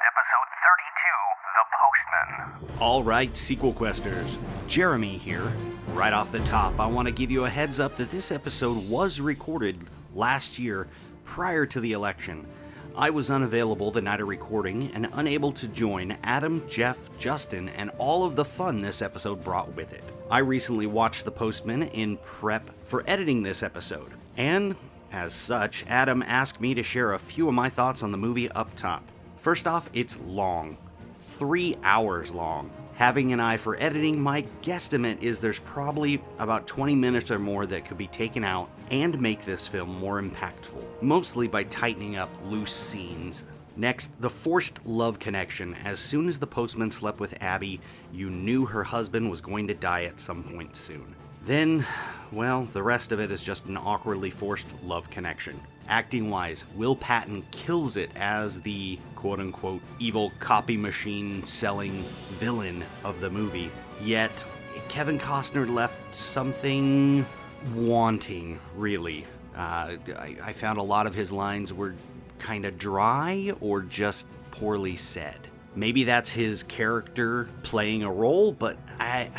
[0.00, 2.80] episode 32 The Postman.
[2.80, 4.38] All right, sequel questers.
[4.66, 5.52] Jeremy here.
[5.94, 8.88] Right off the top, I want to give you a heads up that this episode
[8.88, 9.78] was recorded
[10.14, 10.88] last year
[11.24, 12.46] prior to the election.
[12.94, 17.90] I was unavailable the night of recording and unable to join Adam, Jeff, Justin, and
[17.98, 20.04] all of the fun this episode brought with it.
[20.30, 24.76] I recently watched The Postman in prep for editing this episode, and
[25.10, 28.50] as such, Adam asked me to share a few of my thoughts on the movie
[28.50, 29.04] up top.
[29.42, 30.76] First off, it's long.
[31.36, 32.70] Three hours long.
[32.94, 37.66] Having an eye for editing, my guesstimate is there's probably about 20 minutes or more
[37.66, 42.30] that could be taken out and make this film more impactful, mostly by tightening up
[42.44, 43.42] loose scenes.
[43.74, 45.74] Next, the forced love connection.
[45.74, 47.80] As soon as the postman slept with Abby,
[48.12, 51.16] you knew her husband was going to die at some point soon.
[51.44, 51.84] Then,
[52.30, 55.62] well, the rest of it is just an awkwardly forced love connection.
[55.88, 62.84] Acting wise, Will Patton kills it as the quote unquote evil copy machine selling villain
[63.04, 63.70] of the movie.
[64.02, 64.44] Yet,
[64.88, 67.26] Kevin Costner left something
[67.74, 69.26] wanting, really.
[69.54, 71.94] Uh, I, I found a lot of his lines were
[72.38, 75.36] kind of dry or just poorly said.
[75.74, 79.30] Maybe that's his character playing a role, but I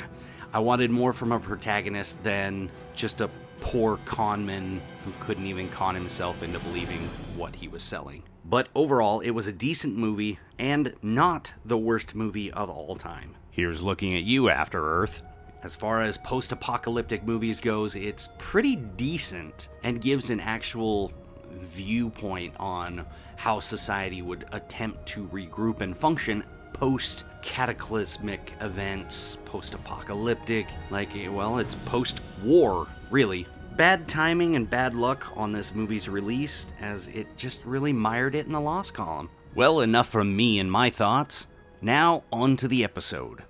[0.51, 3.29] I wanted more from a protagonist than just a
[3.63, 6.99] poor conman who couldn't even con himself into believing
[7.37, 8.21] what he was selling.
[8.45, 13.35] But overall, it was a decent movie and not the worst movie of all time.
[13.49, 15.21] Here's looking at you, After Earth.
[15.63, 21.13] As far as post apocalyptic movies goes, it's pretty decent and gives an actual
[21.51, 23.05] viewpoint on
[23.37, 30.65] how society would attempt to regroup and function post cataclysmic events, post apocalyptic.
[30.89, 33.45] Like, well, it's post war, really.
[33.75, 38.47] Bad timing and bad luck on this movie's release, as it just really mired it
[38.47, 39.29] in the loss column.
[39.53, 41.45] Well, enough from me and my thoughts.
[41.81, 43.43] Now, on to the episode.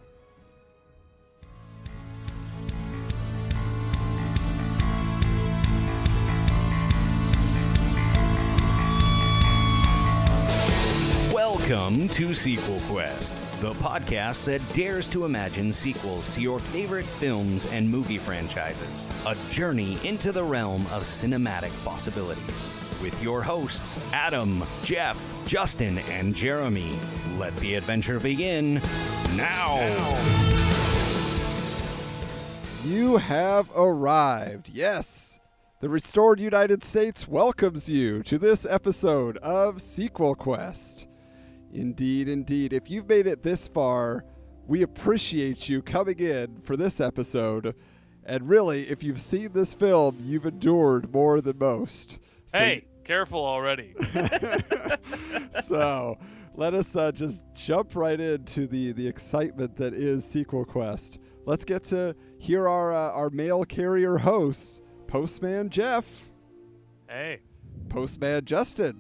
[11.55, 17.67] Welcome to Sequel Quest, the podcast that dares to imagine sequels to your favorite films
[17.67, 19.07] and movie franchises.
[19.27, 22.69] A journey into the realm of cinematic possibilities.
[23.03, 25.15] With your hosts, Adam, Jeff,
[25.45, 26.97] Justin, and Jeremy.
[27.37, 28.81] Let the adventure begin
[29.35, 29.77] now.
[32.83, 34.71] You have arrived.
[34.73, 35.39] Yes.
[35.81, 41.05] The restored United States welcomes you to this episode of Sequel Quest.
[41.73, 42.71] Indeed, indeed.
[42.71, 44.23] If you've made it this far,
[44.67, 47.75] we appreciate you coming in for this episode.
[48.23, 52.19] And really, if you've seen this film, you've endured more than most.
[52.45, 53.95] So, Hey, careful already.
[55.63, 56.17] so
[56.55, 61.17] let us uh, just jump right into the, the excitement that is Sequel Quest.
[61.45, 66.31] Let's get to hear our, uh, our mail carrier hosts Postman Jeff,
[67.07, 67.41] hey.
[67.89, 68.95] Postman Justin,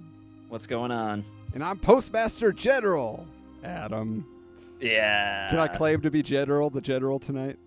[0.49, 1.25] What's going on?
[1.53, 3.27] And I'm Postmaster General
[3.63, 4.25] Adam.
[4.79, 5.49] Yeah.
[5.49, 7.57] Can I claim to be General, the General tonight?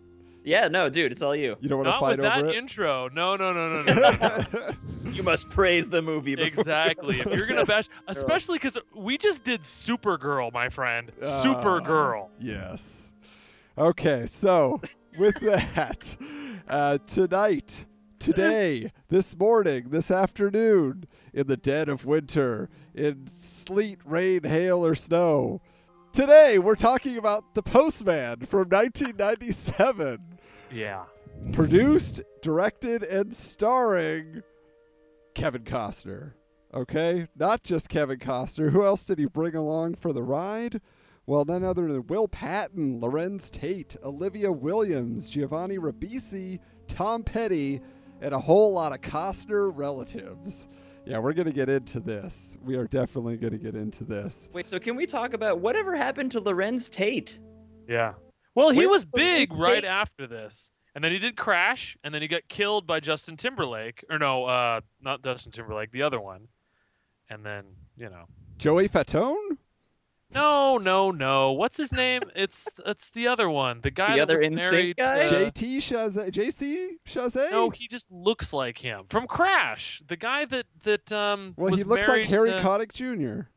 [0.45, 1.57] Yeah, no, dude, it's all you.
[1.61, 3.09] You don't want to Not fight with that over intro.
[3.09, 4.21] No, no, no, no, no.
[4.53, 4.71] no.
[5.13, 6.35] You must praise the movie.
[6.35, 7.21] Before exactly.
[7.21, 11.11] If you're gonna bash, especially because we just did Supergirl, my friend.
[11.23, 11.25] Ah.
[11.25, 12.29] Supergirl.
[12.39, 13.13] Yes.
[13.79, 14.81] Okay, so
[15.19, 16.17] with that,
[16.69, 17.87] uh, tonight,
[18.19, 24.95] today, this morning, this afternoon, in the dead of winter, in sleet, rain, hail, or
[24.95, 25.61] snow,
[26.13, 30.39] today we're talking about The Postman from 1997.
[30.73, 31.05] Yeah.
[31.53, 34.43] Produced, directed, and starring
[35.35, 36.33] Kevin Costner.
[36.73, 37.27] Okay?
[37.37, 38.71] Not just Kevin Costner.
[38.71, 40.81] Who else did he bring along for the ride?
[41.27, 47.81] Well, none other than Will Patton, Larenz Tate, Olivia Williams, Giovanni Ribisi, Tom Petty,
[48.21, 50.69] and a whole lot of Costner relatives.
[51.07, 52.59] Yeah, we're going to get into this.
[52.65, 54.51] We are definitely going to get into this.
[54.53, 57.39] Wait, so can we talk about whatever happened to Larenz Tate?
[57.89, 58.15] Yeah.
[58.57, 59.85] Well, he Where was was big Larenz right Tate?
[59.85, 60.73] after this.
[60.97, 64.05] And then he did Crash, and then he got killed by Justin Timberlake.
[64.11, 66.49] Or no, uh, not Justin Timberlake, the other one.
[67.31, 67.65] And then,
[67.97, 68.25] you know.
[68.59, 69.59] Joey Fatone?
[70.37, 71.53] No, no, no.
[71.53, 72.23] What's his name?
[72.35, 73.81] It's it's the other one.
[73.81, 75.27] The guy The that other was married guy?
[75.27, 76.31] to- JT Chasez?
[76.31, 77.51] JC Chasez?
[77.51, 80.03] No, he just looks like him from Crash.
[80.07, 82.61] The guy that that um well, was he looks like Harry to...
[82.61, 83.49] Connick Jr.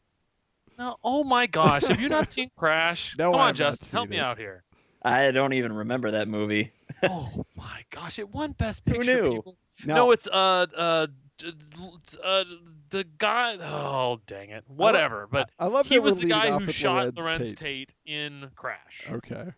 [0.78, 1.84] No, oh my gosh!
[1.88, 3.16] Have you not seen Crash?
[3.20, 4.64] No, Come on, Justin, help seen me out here.
[5.02, 6.72] I don't even remember that movie.
[7.04, 8.18] oh my gosh!
[8.20, 9.02] It won Best Picture.
[9.02, 9.22] Who Picture.
[9.24, 9.36] knew?
[9.36, 9.58] People.
[9.86, 12.44] Now, No, it's uh uh d- d- uh
[12.90, 13.56] the guy.
[13.62, 14.64] Oh dang it!
[14.68, 15.28] Whatever.
[15.32, 17.58] But I love he was the guy who shot Larenz Larenz Tate.
[17.58, 17.94] Tate.
[18.06, 19.08] in Crash.
[19.10, 19.54] Okay.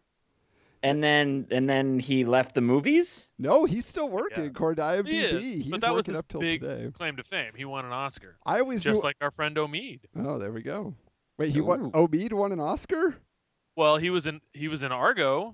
[0.84, 3.30] And then and then he left the movies.
[3.38, 4.50] No, he's still working Yeah.
[4.50, 5.12] according to IMDb.
[5.12, 6.90] He is, he's but that was working his up till big today.
[6.92, 7.52] claim to fame.
[7.56, 9.08] He won an Oscar, I always just knew.
[9.08, 10.00] like our friend Omid.
[10.18, 10.96] oh, there we go.
[11.38, 11.86] Wait, he won.
[11.86, 11.92] Ooh.
[11.92, 13.18] Omid won an Oscar.
[13.76, 15.54] Well, he was in he was in Argo.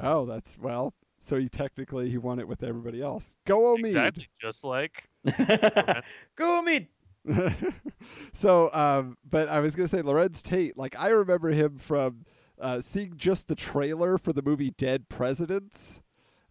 [0.00, 0.94] Oh, that's well.
[1.20, 3.36] So he technically he won it with everybody else.
[3.46, 3.86] Go Omid.
[3.86, 5.08] Exactly, just like
[6.36, 6.88] Go meet.
[8.32, 10.76] so, um, but I was gonna say Larenz Tate.
[10.76, 12.24] Like I remember him from
[12.60, 16.00] uh, seeing just the trailer for the movie Dead Presidents.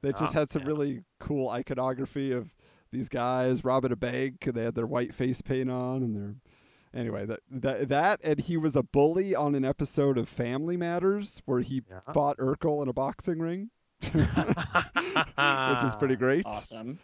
[0.02, 0.68] That just Ah, had some yeah.
[0.68, 2.54] really cool iconography of
[2.92, 6.36] these guys robbing a bank, and they had their white face paint on, and their
[6.94, 11.42] anyway that that that and he was a bully on an episode of Family Matters
[11.46, 12.00] where he Yeah.
[12.14, 13.72] fought Urkel in a boxing ring,
[14.02, 16.46] which is pretty great.
[16.46, 17.00] Awesome.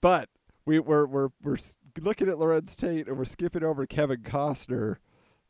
[0.00, 0.28] But
[0.68, 1.56] we, we're we're we're
[1.98, 4.96] looking at Larenz Tate and we're skipping over Kevin Costner,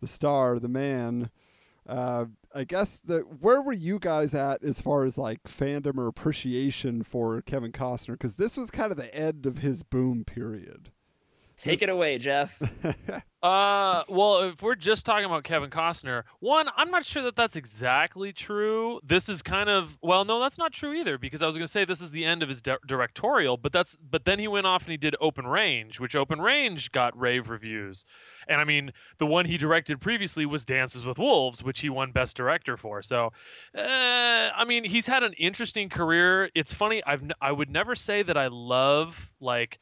[0.00, 1.31] the star, the man.
[1.88, 6.06] Uh, I guess the where were you guys at as far as like fandom or
[6.06, 8.12] appreciation for Kevin Costner?
[8.12, 10.93] Because this was kind of the end of his boom period.
[11.58, 12.60] Take it away, Jeff.
[13.40, 17.55] Uh, well, if we're just talking about Kevin Costner, one, I'm not sure that that's
[17.55, 18.99] exactly true.
[19.05, 21.70] This is kind of well, no, that's not true either because I was going to
[21.70, 24.66] say this is the end of his di- directorial, but that's but then he went
[24.66, 28.04] off and he did Open Range, which Open Range got rave reviews,
[28.49, 32.11] and I mean the one he directed previously was Dances with Wolves, which he won
[32.11, 33.02] Best Director for.
[33.02, 33.31] So,
[33.72, 33.81] uh,
[34.52, 36.50] I mean, he's had an interesting career.
[36.56, 39.78] It's funny, I've n- I would never say that I love like.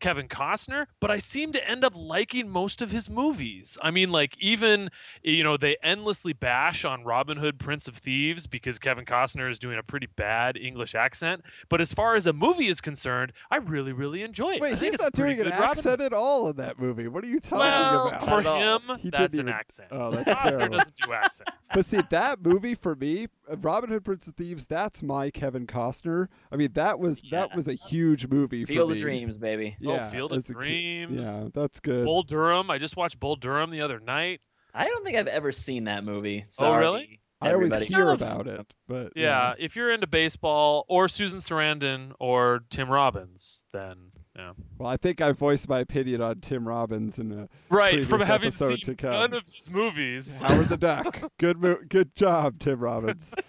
[0.00, 3.78] Kevin Costner, but I seem to end up liking most of his movies.
[3.82, 4.90] I mean, like, even,
[5.22, 9.58] you know, they endlessly bash on Robin Hood, Prince of Thieves because Kevin Costner is
[9.58, 11.42] doing a pretty bad English accent.
[11.68, 14.56] But as far as a movie is concerned, I really, really enjoy it.
[14.58, 16.12] I Wait, think he's not doing pretty an good Robin accent Hood.
[16.12, 17.06] at all in that movie.
[17.08, 18.22] What are you talking Well, about?
[18.22, 18.58] for Not at all.
[18.78, 19.88] him, He that's didn't an even- accent.
[19.92, 20.78] Oh, that's Costner terrible.
[20.78, 21.52] doesn't do accents.
[21.74, 26.28] But see, that movie for me, Robin Hood, Prince of Thieves, that's my Kevin Costner.
[26.52, 28.64] I mean, that was that was a huge movie.
[28.64, 29.02] for Field of me.
[29.02, 29.76] Dreams, baby.
[29.80, 30.58] Yeah, oh, Field of as a kid.
[30.60, 31.24] Dreams.
[31.38, 32.04] Yeah, that's good.
[32.04, 32.70] Bull Durham.
[32.70, 34.40] I just watched Bull Durham the other night.
[34.74, 36.44] I don't think I've ever seen that movie.
[36.44, 37.20] Oh, Sorry, really?
[37.42, 37.86] I always everybody.
[37.94, 42.60] hear kind of- about it, but Yeah, if you're into baseball or Susan Sarandon or
[42.68, 44.52] Tim Robbins, then yeah.
[44.78, 48.46] Well, I think I voiced my opinion on Tim Robbins in uh, Right, from having
[48.48, 49.12] episode seen to come.
[49.12, 50.38] none of his movies.
[50.38, 51.20] Howard the Duck.
[51.38, 53.34] Good, mo- good job, Tim Robbins.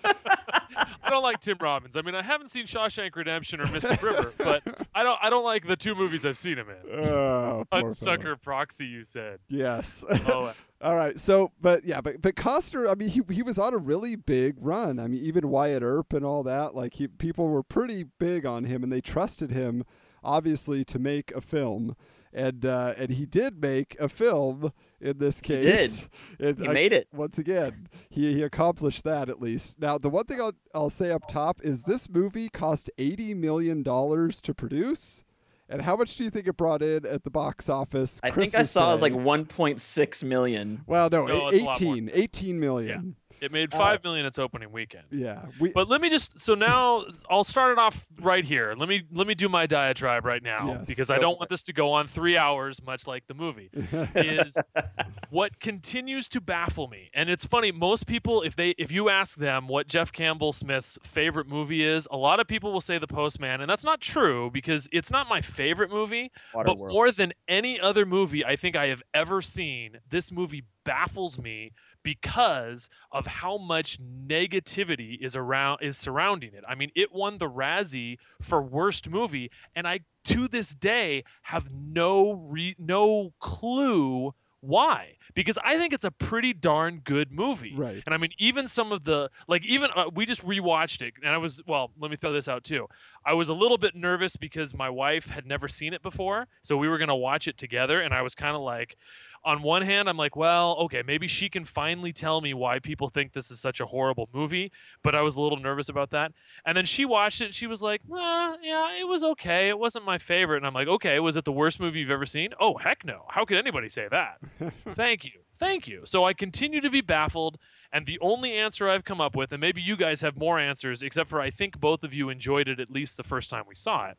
[1.04, 1.98] I don't like Tim Robbins.
[1.98, 4.64] I mean, I haven't seen Shawshank Redemption or Mystic River, but
[4.96, 7.04] I don't I don't like the two movies I've seen him in.
[7.06, 8.36] Oh, Hudsucker fellow.
[8.42, 9.40] Proxy, you said.
[9.50, 10.06] Yes.
[10.28, 11.20] Oh, All right.
[11.20, 12.90] So, but yeah, but but Costner.
[12.90, 15.00] I mean, he he was on a really big run.
[15.00, 16.74] I mean, even Wyatt Earp and all that.
[16.74, 19.84] Like, he people were pretty big on him, and they trusted him,
[20.24, 21.96] obviously, to make a film.
[22.34, 24.72] And uh, and he did make a film
[25.02, 25.64] in this case.
[25.64, 26.10] He case.
[26.40, 27.08] It- He I- made it.
[27.14, 29.76] once again, he, he accomplished that at least.
[29.80, 33.84] Now, the one thing I'll, I'll say up top is this movie cost $80 million
[33.84, 35.26] to produce.
[35.68, 38.20] And how much do you think it brought in at the box office?
[38.24, 40.84] I think I Christmas saw it was like 1.6 million.
[40.88, 43.16] Well, no, No, eight- it's a lot more 18, 18 million.
[43.42, 45.06] It made Uh, five million its opening weekend.
[45.12, 45.46] Yeah.
[45.60, 48.74] We, But let me just so now I'll start it off right here.
[48.78, 50.86] Let me let me do my diatribe right now Yes.
[50.86, 53.70] because I don't for want this to go on three hours, much like the movie.
[54.16, 54.58] is
[55.30, 57.10] what continues to baffle me.
[57.14, 60.98] And it's funny, most people if they if you ask them what Jeff Campbell Smith's
[61.04, 64.52] favorite movie is, a lot of people will say The Postman, and that's not true
[64.52, 66.92] because it's not my favorite movie, but Waterworld.
[66.92, 71.72] more than any other movie I think I have ever seen, this movie baffles me
[72.04, 76.64] because of how much negativity is around is surrounding it.
[76.68, 81.72] I mean, it won the Razzie for worst movie and I to this day have
[81.74, 88.04] no re- no clue why because i think it's a pretty darn good movie Right.
[88.06, 91.34] and i mean even some of the like even uh, we just rewatched it and
[91.34, 92.86] i was well let me throw this out too
[93.26, 96.78] i was a little bit nervous because my wife had never seen it before so
[96.78, 98.98] we were going to watch it together and i was kind of like
[99.44, 103.10] on one hand i'm like well okay maybe she can finally tell me why people
[103.10, 104.72] think this is such a horrible movie
[105.04, 106.32] but i was a little nervous about that.
[106.66, 109.70] And then she watched it and she was like nah, yeah it was okay.
[109.70, 110.58] It wasn't my favorite.
[110.58, 112.50] And i'm like okay was it the worst movie you've ever seen?
[112.60, 113.26] Oh heck no.
[113.30, 114.40] How could anybody say that?
[114.92, 115.42] Thank you.
[115.58, 116.02] Thank you.
[116.06, 117.58] So i continue to be baffled
[117.94, 121.04] and the only answer i've come up with and maybe you guys have more answers
[121.04, 123.76] except for i think both of you enjoyed it at least the first time we
[123.76, 124.18] saw it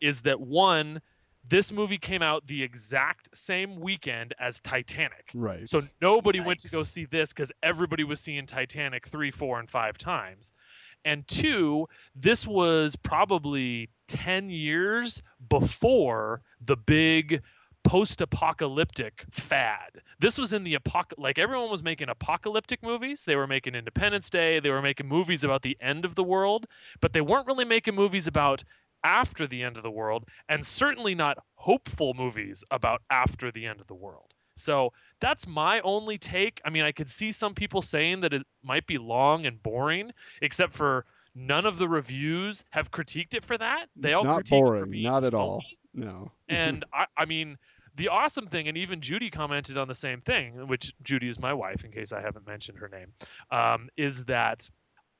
[0.00, 1.00] is that one
[1.48, 5.68] this movie came out the exact same weekend as titanic right.
[5.68, 9.70] so nobody went to go see this because everybody was seeing Titanic three, four, and
[9.70, 10.52] five times.
[11.04, 17.42] And two, this was probably 10 years before the big
[17.84, 20.02] post-apocalyptic fad.
[20.18, 23.24] This was in the apoc like everyone was making apocalyptic movies.
[23.24, 26.66] They were making Independence Day, they were making movies about the end of the world,
[27.00, 28.64] but they weren't really making movies about
[29.04, 33.80] after the end of the world and certainly not hopeful movies about after the end
[33.80, 34.34] of the world.
[34.56, 36.60] So that's my only take.
[36.64, 40.12] I mean, I could see some people saying that it might be long and boring,
[40.42, 43.86] except for none of the reviews have critiqued it for that.
[43.96, 45.62] They it's all not boring, not at all.
[45.94, 46.32] No.
[46.48, 47.56] And I, I mean,
[47.94, 51.52] the awesome thing, and even Judy commented on the same thing, which Judy is my
[51.52, 53.12] wife, in case I haven't mentioned her name,
[53.50, 54.68] um, is that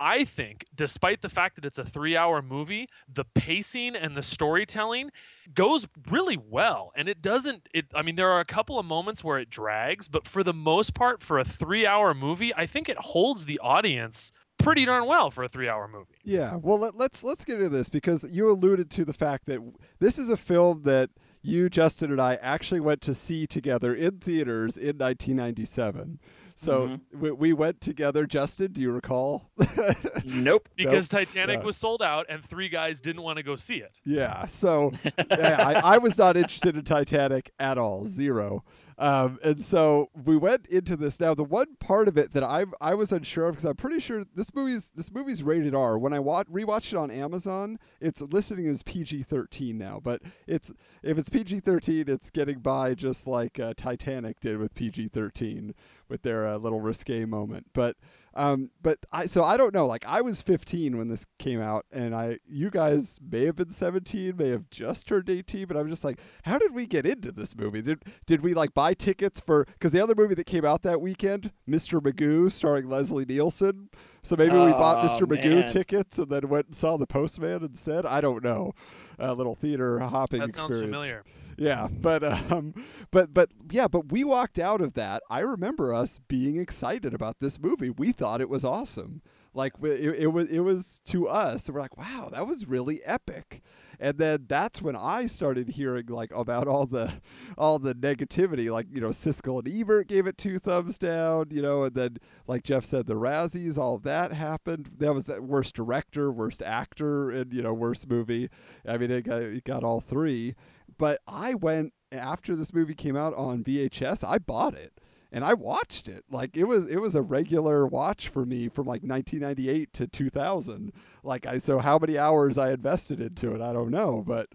[0.01, 4.23] I think, despite the fact that it's a three hour movie, the pacing and the
[4.23, 5.11] storytelling
[5.55, 6.93] goes really well.
[6.95, 10.09] And it doesn't, it, I mean, there are a couple of moments where it drags,
[10.09, 13.59] but for the most part, for a three hour movie, I think it holds the
[13.61, 16.15] audience pretty darn well for a three hour movie.
[16.25, 19.61] Yeah, well let, let's let's get into this because you alluded to the fact that
[19.99, 21.11] this is a film that
[21.43, 26.19] you, Justin, and I actually went to see together in theaters in 1997.
[26.61, 27.21] So Mm-hmm.
[27.21, 28.27] we, we went together.
[28.27, 29.49] Justin, do you recall?
[30.25, 30.69] Nope.
[30.77, 31.21] Because Nope.
[31.29, 31.65] Titanic Yeah.
[31.65, 33.93] was sold out and three guys didn't want to go see it.
[34.05, 34.45] yeah.
[34.47, 34.93] So
[35.31, 38.65] yeah, I, I was not interested in Titanic at all, zero.
[38.99, 41.21] Um, and so we went into this.
[41.21, 44.01] Now, the one part of it that I I was unsure of because I'm pretty
[44.01, 45.97] sure this movie's this movie's rated R.
[45.97, 50.01] When I wa- rewatched it on Amazon, it's listing as PG-13 now.
[50.03, 50.73] But it's
[51.05, 55.75] if it's PG-13, it's getting by just like uh, Titanic did with PG-13
[56.09, 57.67] with their uh, little risque moment.
[57.73, 57.97] But
[58.39, 59.87] um, but I so I don't know.
[59.87, 63.71] Like I was 15 when this came out, and I you guys may have been
[63.71, 65.67] 17, may have just turned 18.
[65.67, 67.83] But I'm just like, how did we get into this movie?
[67.83, 69.65] Did did we like buy tickets for?
[69.67, 72.01] Because the other movie that came out that weekend, Mr.
[72.01, 73.91] Magoo, starring Leslie Nielsen.
[74.23, 75.27] So maybe we bought Oh, Mr.
[75.27, 78.05] Magoo tickets and then went and saw the Postman instead.
[78.07, 78.73] I don't know.
[79.19, 80.85] A little theater hopping That sounds experience.
[80.95, 81.25] familiar.
[81.59, 82.23] Yeah, but
[82.53, 82.73] um,
[83.11, 85.23] but but yeah, but we walked out of that.
[85.29, 87.91] I remember us being excited about this movie.
[87.91, 89.23] We thought it was awesome.
[89.55, 91.69] Like it, it was it was to us.
[91.69, 93.63] We're like, wow, that was really epic.
[94.01, 97.15] And then that's when I started hearing like about all the
[97.57, 98.71] all the negativity.
[98.71, 101.47] Like you know, Siskel and Ebert gave it two thumbs down.
[101.51, 104.91] You know, and then like Jeff said, the Razzies, all of that happened.
[104.99, 108.49] That was the worst director, worst actor, and you know, worst movie.
[108.87, 110.55] I mean, it got, it got all three
[110.99, 114.27] but I went after this movie came out on VHS.
[114.27, 115.01] I bought it
[115.31, 116.25] and I watched it.
[116.31, 120.93] Like it was it was a regular watch for me from like 1998 to 2000.
[121.23, 124.49] Like I so how many hours I invested into it, I don't know, but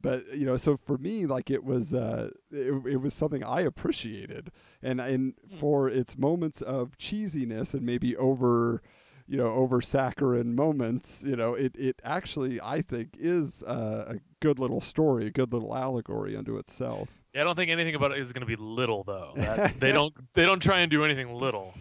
[0.00, 3.60] but you know, so for me like it was uh it, it was something I
[3.62, 4.50] appreciated.
[4.82, 8.82] And and for its moments of cheesiness and maybe over
[9.28, 14.16] you know, over saccharine moments, you know, it, it actually, I think, is uh, a
[14.40, 17.08] good little story, a good little allegory unto itself.
[17.34, 19.32] Yeah, I don't think anything about it is going to be little though.
[19.36, 21.74] That's, they don't they don't try and do anything little.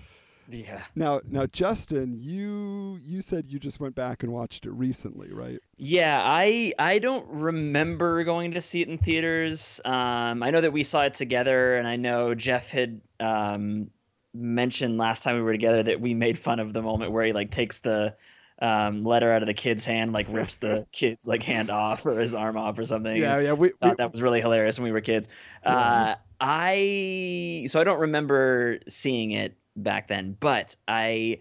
[0.49, 0.83] Yeah.
[0.95, 5.59] Now, now, Justin, you you said you just went back and watched it recently, right?
[5.77, 9.81] Yeah, I I don't remember going to see it in theaters.
[9.85, 13.89] Um, I know that we saw it together, and I know Jeff had um,
[14.35, 17.33] mentioned last time we were together that we made fun of the moment where he
[17.33, 18.15] like takes the
[18.59, 22.19] um, letter out of the kid's hand, like rips the kid's like hand off or
[22.19, 23.15] his arm off or something.
[23.15, 23.53] Yeah, yeah.
[23.53, 25.27] We, we thought that was really hilarious when we were kids.
[25.63, 25.77] Yeah.
[25.77, 31.39] Uh, I so I don't remember seeing it back then, but I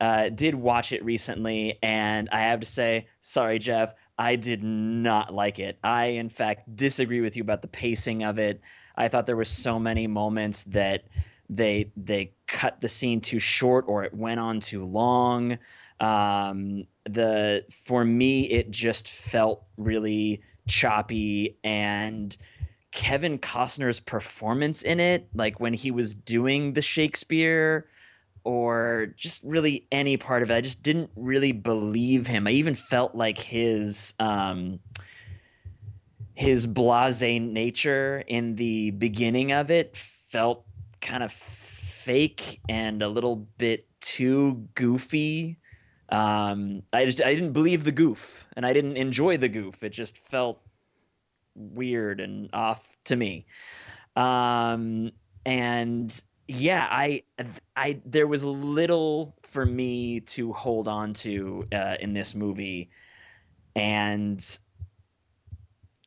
[0.00, 5.32] uh, did watch it recently, and I have to say, sorry, Jeff, I did not
[5.32, 5.78] like it.
[5.82, 8.60] I, in fact, disagree with you about the pacing of it.
[8.96, 11.04] I thought there were so many moments that
[11.56, 15.58] they they cut the scene too short or it went on too long.
[16.00, 22.36] Um, the for me, it just felt really choppy and
[22.92, 27.88] Kevin Costner's performance in it, like when he was doing the Shakespeare
[28.44, 32.46] or just really any part of it, I just didn't really believe him.
[32.46, 34.80] I even felt like his um
[36.34, 40.66] his blasé nature in the beginning of it felt
[41.02, 45.58] kind of fake and a little bit too goofy.
[46.08, 49.82] Um, I just I didn't believe the goof, and I didn't enjoy the goof.
[49.82, 50.60] It just felt
[51.54, 53.46] weird and off to me.
[54.16, 55.12] Um,
[55.44, 57.22] and yeah, I
[57.76, 62.90] I there was little for me to hold on to uh, in this movie,
[63.74, 64.58] and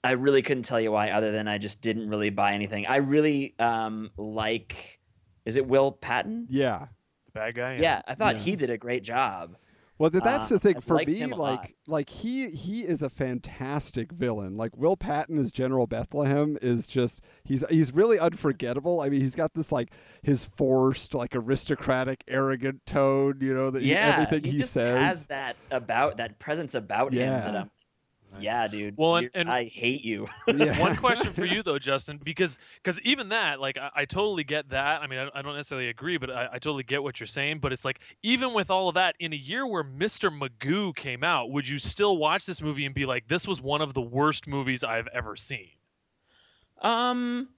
[0.06, 2.86] I really couldn't tell you why, other than I just didn't really buy anything.
[2.88, 5.00] I really um like,
[5.46, 6.48] is it Will Patton?
[6.50, 6.88] yeah.
[7.26, 7.78] The bad guy.
[7.82, 8.42] Yeah, I thought Yeah.
[8.42, 9.58] he did a great job.
[9.98, 11.14] Well, that's Uh, the thing I for me.
[11.16, 11.60] him a lot.
[11.62, 14.58] Like, like he he is a fantastic villain.
[14.58, 19.00] Like Will Patton as General Bethlehem is just he's he's really unforgettable.
[19.00, 23.38] I mean, he's got this like his forced, like aristocratic, arrogant tone.
[23.40, 24.98] You know that he- yeah, everything he, just says.
[24.98, 27.62] has that about that presence about him that Yeah.
[27.62, 27.72] I'm.
[28.40, 28.96] Yeah, dude.
[28.98, 30.28] Well, and- and- I hate you.
[30.48, 30.80] Yeah.
[30.80, 34.70] One question for you though, Justin, because because even that, like, I, I totally get
[34.70, 35.02] that.
[35.02, 37.60] I mean, I, I don't necessarily agree, but I, I totally get what you're saying.
[37.60, 40.30] But it's like, even with all of that, in a year where Mr.
[40.36, 43.82] Magoo came out, would you still watch this movie and be like, this was one
[43.82, 45.70] of the worst movies I've ever seen?
[46.82, 47.50] Um,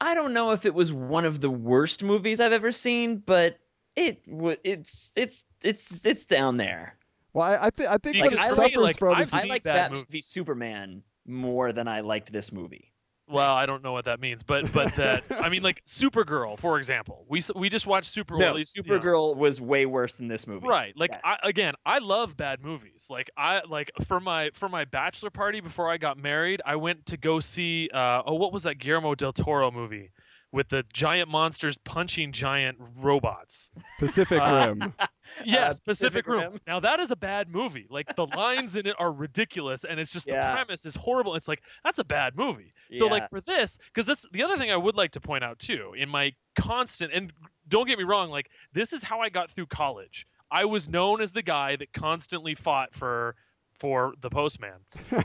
[0.00, 3.58] I don't know if it was one of the worst movies I've ever seen, but
[3.96, 6.96] it w- it's it's it's it's down there.
[7.34, 9.14] Well, I, I, th- I think See, what it I for suffers me, like, from
[9.16, 12.92] I've is I seen liked bad that movie Superman more than I liked this movie.
[13.26, 16.76] Well, I don't know what that means, but but that I mean, like Supergirl, for
[16.76, 17.24] example.
[17.26, 18.36] We we just watched Super.
[18.36, 20.66] No, at least, you know- Supergirl was way worse than this movie.
[20.68, 20.92] Right.
[20.94, 21.40] Like Yes.
[21.42, 23.06] I, again, I love bad movies.
[23.08, 27.06] Like I like for my for my bachelor party before I got married, I went
[27.06, 30.10] to go see uh oh what was that Guillermo del Toro movie
[30.54, 33.70] with the giant monsters punching giant robots.
[33.98, 34.94] Pacific Uh, Rim.
[35.44, 36.52] Yes, Pacific Pacific Rim.
[36.52, 36.60] Rim.
[36.66, 37.86] Now that is a bad movie.
[37.90, 40.48] Like the lines in it are ridiculous and it's just Yeah.
[40.48, 41.34] the premise is horrible.
[41.34, 42.72] It's like that's a bad movie.
[42.92, 43.10] So Yeah.
[43.12, 45.92] like for this, because that's the other thing I would like to point out too,
[45.96, 47.32] in my constant and
[47.66, 50.26] don't get me wrong, like this is how I got through college.
[50.50, 53.34] I was known as the guy that constantly fought for
[53.74, 54.74] for the postman.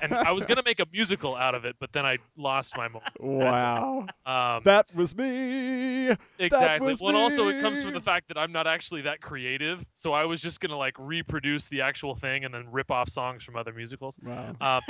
[0.02, 2.88] And I was gonna make a musical out of it, but then I lost my
[2.88, 3.14] moment.
[3.20, 6.10] wow, Um that was me.
[6.40, 6.88] exactly.
[6.88, 9.86] was Well and also it comes from the fact that I'm not actually that creative.
[9.94, 13.44] So I was just gonna like reproduce the actual thing and then rip off songs
[13.44, 14.20] from other musicals.
[14.24, 14.56] Wow.
[14.60, 14.82] Um,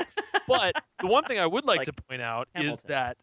[0.47, 3.17] but the one thing I would like, Like to point out is that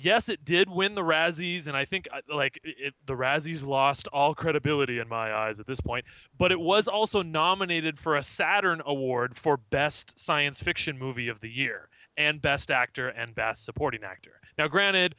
[0.00, 4.08] yes, it did win the Razzies, and I think uh, like it, the Razzies lost
[4.08, 6.04] all credibility in my eyes at this point.
[6.36, 11.40] But it was also nominated for a Saturn Award for Best Science Fiction Movie of
[11.40, 14.40] the Year and Best Actor and Best Supporting Actor.
[14.58, 15.14] Now, granted.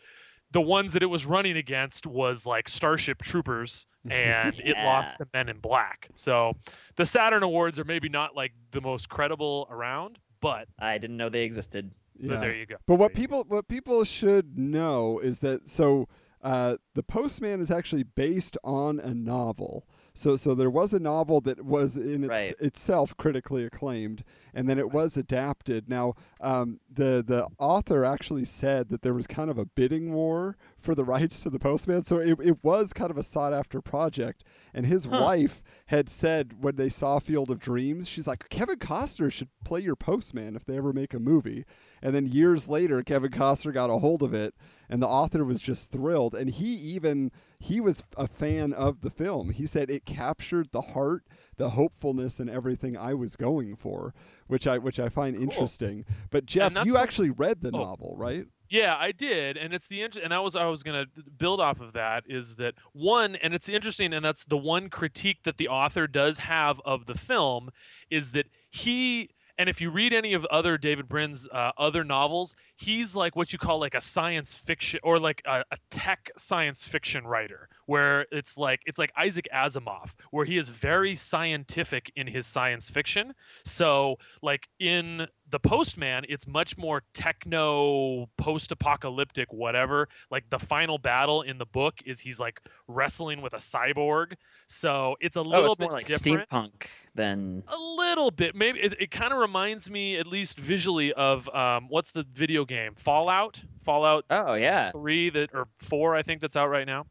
[0.54, 5.28] The ones that it was running against was like Starship Troopers, and it lost to
[5.34, 6.10] Men in Black.
[6.14, 6.58] So,
[6.98, 11.30] the Saturn Awards are maybe not like the most credible around, but I didn't know
[11.30, 11.92] they existed.
[12.20, 12.40] But Yeah.
[12.40, 12.76] there you go.
[12.86, 16.08] But what There people what people should know is that so
[16.42, 19.86] uh, the Postman is actually based on a novel.
[20.14, 22.54] So so there was a novel that was in its, Right.
[22.60, 25.88] itself critically acclaimed, and then it was adapted.
[25.90, 30.58] Now um, the the author actually said that there was kind of a bidding war
[30.78, 32.04] for the rights to the Postman.
[32.04, 34.44] So it, it was kind of a sought after project.
[34.74, 39.32] And his wife had said when they saw Field of Dreams, she's like, Kevin Costner
[39.32, 41.66] should play your Postman if they ever make a movie.
[42.02, 44.56] And then years later, Kevin Costner got a hold of it,
[44.92, 46.36] and the author was just thrilled.
[46.36, 49.52] And he even he was a fan of the film.
[49.52, 51.24] He said it captured the heart,
[51.56, 54.14] the hopefulness, and everything I was going for,
[54.48, 56.06] which I which I find interesting.
[56.30, 57.80] But Jeff, you what- actually read the oh.
[57.80, 58.46] novel, right?
[58.70, 61.06] Yeah, I did, and it's the int- and that was I was gonna
[61.38, 65.44] build off of that is that one, and it's interesting, and that's the one critique
[65.44, 67.72] that the author does have of the film
[68.10, 69.30] is that he.
[69.62, 73.54] And if you read any of other David Brin's uh, other novels, he's like what
[73.54, 78.26] you call like a science fiction or like a, a tech science fiction writer, where
[78.32, 83.36] it's like it's like Isaac Asimov, where he is very scientific in his science fiction.
[83.64, 90.08] So like in the Postman, it's much more techno, post-apocalyptic, whatever.
[90.30, 94.34] Like the final battle in the book is he's like wrestling with a cyborg.
[94.68, 96.50] So it's a little Oh, it's bit more like different.
[96.50, 101.12] steampunk than A little bit, maybe it, it kind of reminds me, at least visually,
[101.14, 103.62] of um, what's the video game Fallout?
[103.84, 104.92] Fallout Oh yeah.
[104.92, 107.02] three that or four I think that's out right now.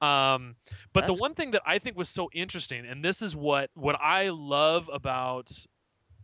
[0.00, 0.54] Um,
[0.92, 3.70] but That's- the one thing that I think was so interesting, and this is what
[3.74, 5.50] what I love about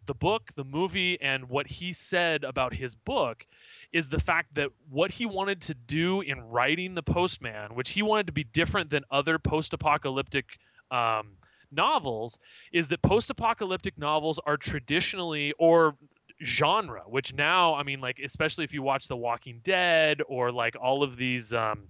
[0.07, 3.47] the book, the movie, and what he said about his book
[3.93, 8.03] is the fact that what he wanted to do in writing the Postman, which he
[8.03, 10.59] wanted to be different than other post-apocalyptic
[10.91, 11.37] um,
[11.71, 12.39] novels,
[12.73, 15.97] is that post-apocalyptic novels are traditionally or
[16.43, 20.75] genre which now i mean like especially if you watch the walking dead or like
[20.81, 21.85] all of these um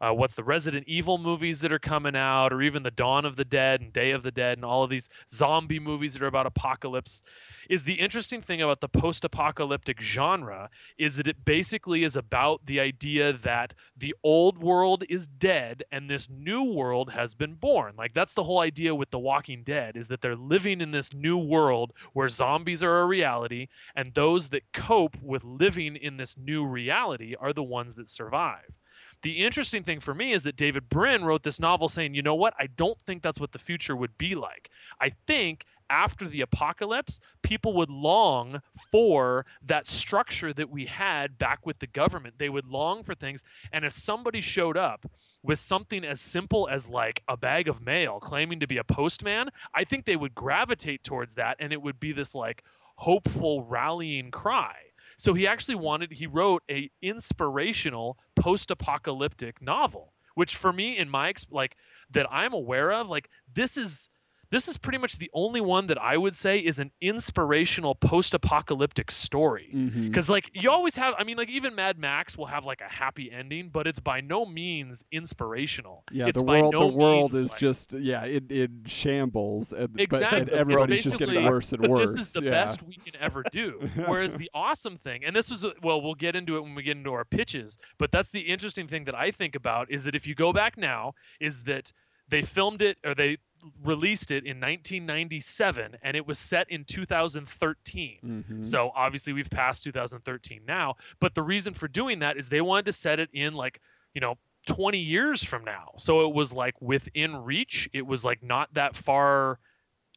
[0.00, 3.36] uh, what's the Resident Evil movies that are coming out, or even the Dawn of
[3.36, 6.26] the Dead and Day of the Dead, and all of these zombie movies that are
[6.28, 7.22] about apocalypse.
[7.68, 12.66] Is the interesting thing about the post apocalyptic genre is that it basically is about
[12.66, 17.92] the idea that the old world is dead and this new world has been born.
[17.96, 21.14] Like, that's the whole idea with The Walking Dead, is that they're living in this
[21.14, 26.36] new world where zombies are a reality, and those that cope with living in this
[26.36, 28.79] new reality are the ones that survive.
[29.22, 32.34] The interesting thing for me is that David Brin wrote this novel saying, you know
[32.34, 32.54] what?
[32.58, 34.70] I don't think that's what the future would be like.
[35.00, 41.66] I think after the apocalypse, people would long for that structure that we had back
[41.66, 42.36] with the government.
[42.38, 43.42] They would long for things.
[43.72, 45.04] And if somebody showed up
[45.42, 49.50] with something as simple as like a bag of mail claiming to be a postman,
[49.74, 52.62] I think they would gravitate towards that and it would be this like
[52.96, 54.76] hopeful rallying cry.
[55.20, 61.34] So he actually wanted he wrote a inspirational post-apocalyptic novel, which for me in my
[61.50, 61.76] like
[62.10, 64.08] that I'm aware of, like this is
[64.50, 69.10] this is pretty much the only one that I would say is an inspirational post-apocalyptic
[69.10, 69.70] story.
[69.72, 70.06] Mm-hmm.
[70.06, 72.90] Because like you always have, I mean, like even Mad Max will have like a
[72.90, 76.04] happy ending, but it's by no means inspirational.
[76.10, 78.82] Yeah, it's the by world no the world means, is like- just yeah in, in
[78.86, 80.40] shambles and, but- Exactly.
[80.40, 82.10] and everybody's just getting worse and worse.
[82.10, 82.50] This is the yeah.
[82.50, 83.88] best we can ever do.
[84.06, 86.96] Whereas the awesome thing, and this is well, we'll get into it when we get
[86.96, 90.26] into our pitches, but that's the interesting thing that I think about is that if
[90.26, 91.92] you go back now, is that
[92.28, 93.38] they filmed it or they
[93.82, 98.44] released it in 1997 and it was set in 2013.
[98.48, 98.64] Mhm.
[98.66, 102.86] So obviously we've passed 2013 now, but the reason for doing that is they wanted
[102.86, 103.80] to set it in like,
[104.14, 105.92] you know, 20 years from now.
[105.96, 107.88] So it was like within reach.
[107.92, 109.58] It was like not that far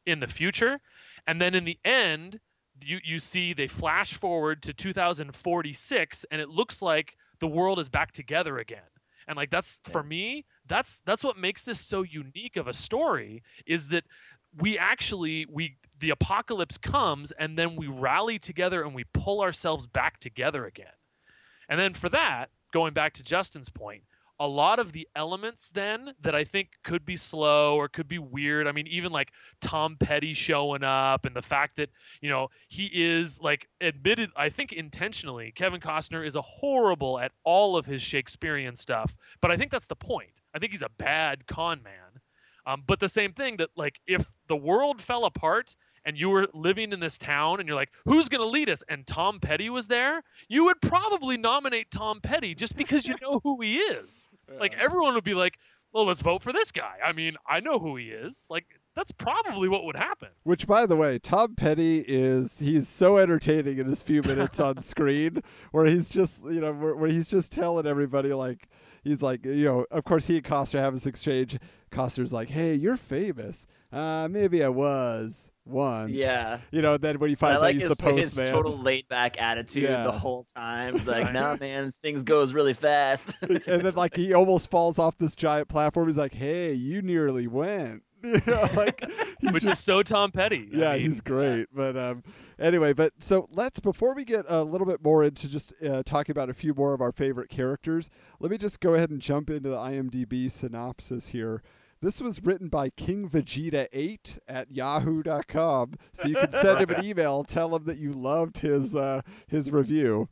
[0.06, 0.80] in the future.
[1.26, 2.40] And then in the end,
[2.84, 7.88] you you see they flash forward to 2046 and it looks like the world is
[7.88, 8.82] back together again.
[9.26, 13.42] And like that's for me, that's that's what makes this so unique of a story
[13.66, 14.04] is that
[14.58, 19.86] we actually we the apocalypse comes and then we rally together and we pull ourselves
[19.86, 20.86] back together again.
[21.68, 24.02] And then for that, going back to Justin's point,
[24.40, 28.18] a lot of the elements then that I think could be slow or could be
[28.18, 28.66] weird.
[28.66, 32.90] I mean, even like Tom Petty showing up and the fact that, you know, he
[32.92, 38.02] is like admitted, I think intentionally, Kevin Costner is a horrible at all of his
[38.02, 39.16] Shakespearean stuff.
[39.40, 40.40] But I think that's the point.
[40.54, 42.20] I think he's a bad con man.
[42.66, 46.48] Um, but the same thing that like if the world fell apart and you were
[46.54, 48.82] living in this town and you're like, who's going to lead us?
[48.88, 53.40] And Tom Petty was there, you would probably nominate Tom Petty just because you know
[53.42, 54.28] who he is.
[54.60, 55.58] Like everyone would be like,
[55.92, 56.96] well, let's vote for this guy.
[57.02, 58.48] I mean, I know who he is.
[58.50, 60.28] Like that's probably what would happen.
[60.42, 64.80] Which, by the way, Tom Petty is he's so entertaining in his few minutes on
[64.82, 68.68] screen, where he's just you know where, where he's just telling everybody like
[69.04, 71.58] he's like you know of course he and Costner have this exchange.
[71.92, 73.68] Costner's like, hey, you're famous.
[73.92, 76.10] Uh, maybe I was once.
[76.10, 76.58] Yeah.
[76.72, 78.46] You know, then when he finds like out he's his, the his postman.
[78.48, 80.02] total laid back attitude Yeah.
[80.02, 80.96] the whole time.
[80.96, 83.36] He's like, nah, man, things goes really fast.
[83.42, 86.08] and then like he almost falls off this giant platform.
[86.08, 89.00] He's like, "Hey, you nearly went." You know, like
[89.52, 90.70] Which just is so Tom Petty.
[90.72, 91.66] I yeah, mean, he's great.
[91.72, 92.24] But um,
[92.58, 96.32] anyway, but so let's before we get a little bit more into just uh, talking
[96.32, 99.50] about a few more of our favorite characters, let me just go ahead and jump
[99.50, 101.62] into the IMDb synopsis here.
[102.00, 105.94] This was written by King Vegeta 8 at yahoo.com.
[106.12, 109.70] So you can send him an email, tell him that you loved his uh, his
[109.70, 110.28] review.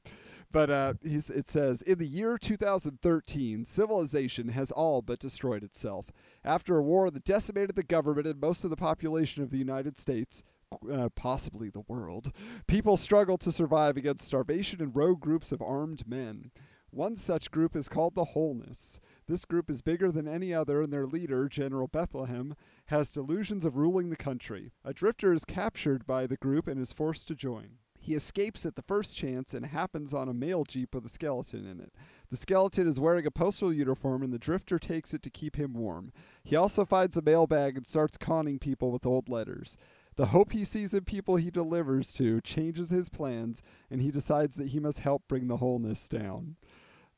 [0.53, 6.13] But uh, he's, it says In the year 2013, civilization has all but destroyed itself.
[6.45, 9.99] After a war that decimated the government and most of the population of the United
[9.99, 10.45] States,
[10.91, 12.33] uh, possibly the world,
[12.67, 16.51] people struggle to survive against starvation and rogue groups of armed men.
[16.91, 19.01] One such group is called the Holnists.
[19.27, 22.55] This group is bigger than any other, and their leader, General Bethlehem,
[22.87, 24.73] has delusions of ruling the country.
[24.85, 27.79] A drifter is captured by the group and is forced to join.
[27.99, 31.65] He escapes at the first chance and happens on a mail jeep with a skeleton
[31.65, 31.95] in it.
[32.31, 35.73] The skeleton is wearing a postal uniform, and the drifter takes it to keep him
[35.73, 36.13] warm.
[36.43, 39.79] He also finds a mailbag and starts conning people with old letters.
[40.23, 44.55] The hope he sees in people he delivers to changes his plans, and he decides
[44.55, 46.55] that he must help bring the Holnists down.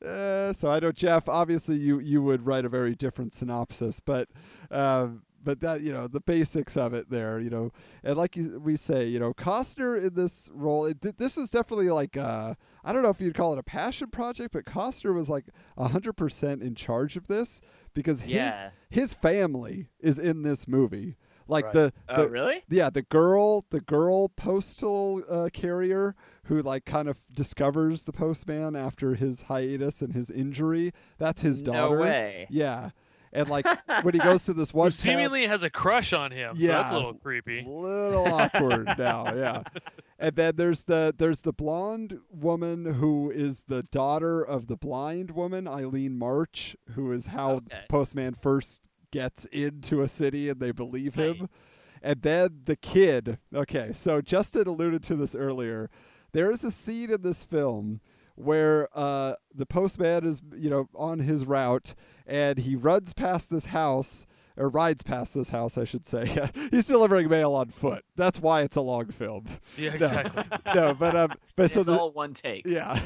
[0.03, 1.29] Uh, so I know Jeff.
[1.29, 4.29] Obviously, you you would write a very different synopsis, but
[4.71, 7.71] um, but that you know the basics of it there, you know,
[8.03, 11.51] and like you, we say, you know, Costner in this role, it, th- this is
[11.51, 15.13] definitely like uh, I don't know if you'd call it a passion project, but Costner
[15.13, 15.45] was like
[15.77, 17.61] hundred percent in charge of this
[17.93, 18.71] because his Yeah.
[18.89, 21.17] his family is in this movie.
[21.47, 21.73] Like Right.
[21.73, 22.63] the, oh, the really?
[22.69, 28.75] yeah, the girl, the girl postal uh, carrier who like kind of discovers the postman
[28.75, 30.91] after his hiatus and his injury.
[31.17, 31.99] That's his daughter No daughter.
[32.01, 32.47] way.
[32.49, 32.91] Yeah,
[33.33, 33.65] and like
[34.03, 36.55] when he goes to this one Who town- seemingly has a crush on him.
[36.59, 37.63] so that's a little creepy.
[37.65, 39.63] A little awkward now, yeah.
[40.17, 45.31] And then there's the there's the blonde woman who is the daughter of the blind
[45.31, 47.81] woman, Eileen March, who is how Okay.
[47.89, 51.37] Postman first gets into a city and they believe him.
[51.39, 51.49] Right.
[52.01, 53.39] And then the kid.
[53.53, 55.89] Okay, so Justin alluded to this earlier.
[56.33, 58.01] There is a scene in this film
[58.35, 61.95] where uh, the postman is, you know, on his route
[62.27, 64.25] and he runs past this house
[64.57, 66.49] or rides past this house, I should say.
[66.71, 68.03] He's delivering mail on foot.
[68.15, 69.45] That's why it's a long film.
[69.77, 70.43] Yeah, exactly.
[70.73, 72.65] no, but um, but so it's the, all one take.
[72.65, 72.99] yeah.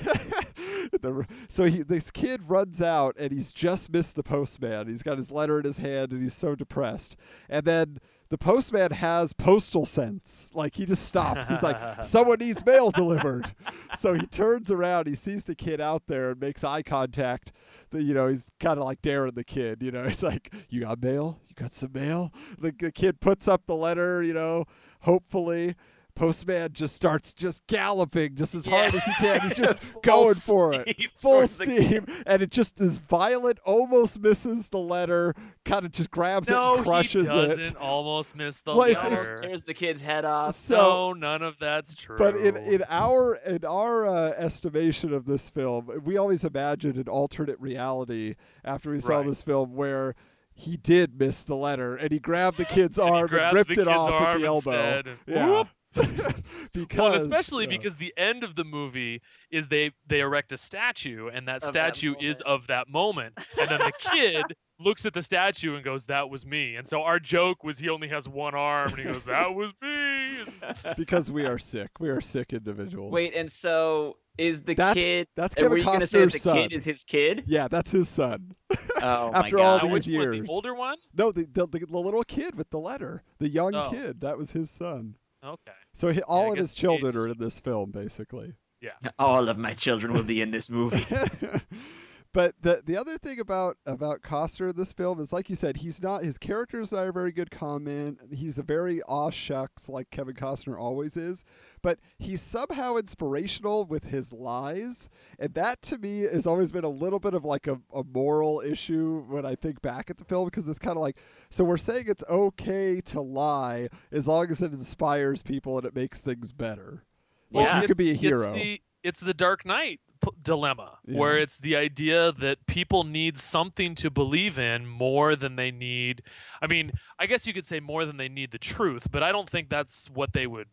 [1.01, 4.87] The- so he, this kid runs out and he's just missed the postman.
[4.87, 7.15] He's got his letter in his hand and he's so depressed.
[7.49, 10.49] And then the postman has postal sense.
[10.53, 11.49] Like he just stops.
[11.49, 13.53] He's like, someone needs mail delivered.
[13.97, 15.07] so he turns around.
[15.07, 17.51] He sees the kid out there and makes eye contact.
[17.89, 19.81] The, you know, he's kind of like daring the kid.
[19.81, 21.39] You know, he's like, "You got mail?
[21.47, 24.23] You got some mail?" The, the kid puts up the letter.
[24.23, 24.65] You know,
[25.01, 25.75] hopefully.
[26.19, 29.39] Postman just starts just galloping just as hard as he can.
[29.39, 30.97] He's just going for it.
[31.17, 32.05] Full steam.
[32.27, 36.83] And it just is violent, almost misses the letter, kind of just grabs it and
[36.83, 37.27] crushes it.
[37.29, 37.75] No, he doesn't it.
[37.77, 39.15] almost miss the Well, He it's- letter.
[39.21, 40.55] almost tears the kid's head off.
[40.55, 42.17] So no, none of that's true.
[42.17, 47.07] But in, in our in our uh, estimation of this film, we always imagined an
[47.07, 49.25] alternate reality after we saw Right.
[49.25, 50.15] this film where
[50.53, 53.87] he did miss the letter and he grabbed the kid's arm and grabs ripped it
[53.87, 54.55] off at the elbow.
[54.57, 55.45] instead Yeah.
[55.45, 55.67] whoop.
[56.73, 57.69] because well, especially yeah.
[57.77, 61.69] because the end of the movie is they they erect a statue, and that Of
[61.69, 64.43] statue is of that moment, and then the kid
[64.79, 67.89] looks at the statue and goes, "That was me." And so our joke was he
[67.89, 70.37] only has one arm, and he goes, "That was me."
[70.97, 71.89] because we are sick.
[71.99, 73.11] We are sick individuals.
[73.11, 75.27] Wait, and so is the That's- kid?
[75.35, 76.55] that's Kevin were you gonna say the Costner's son.
[76.55, 77.43] kid is his kid?
[77.45, 78.55] Yeah, that's his son.
[79.01, 79.83] Oh After my all god!
[79.87, 80.47] Now, which these one, years.
[80.47, 80.97] the older one?
[81.13, 83.89] No, the, the the little kid with the letter, the young Oh.
[83.89, 85.15] kid, that was his son.
[85.43, 85.71] Okay.
[85.93, 88.53] So he, all I of his children age is- are in this film, basically.
[88.81, 88.91] Yeah.
[89.17, 91.05] All of my children will be in this movie.
[92.31, 95.77] but the the other thing about about Costner in this film is, like you said,
[95.77, 98.19] he's not his character's not a very good comment.
[98.31, 101.43] He's a very aw shucks, like Kevin Costner always is.
[101.81, 106.89] But he's somehow inspirational with his lies, and that to me has always been a
[106.89, 110.45] little bit of like a, a moral issue when I think back at the film
[110.45, 111.17] because it's kind of like,
[111.49, 115.95] so we're saying it's okay to lie as long as it inspires people and it
[115.95, 117.03] makes things better.
[117.51, 118.53] Well, Like, you could be a hero.
[118.53, 123.37] It's the, it's the Dark Knight p- dilemma, where it's the idea that people need
[123.37, 126.21] something to believe in more than they need.
[126.61, 129.31] I mean, I guess you could say more than they need the truth, but I
[129.31, 130.67] don't think that's what they would,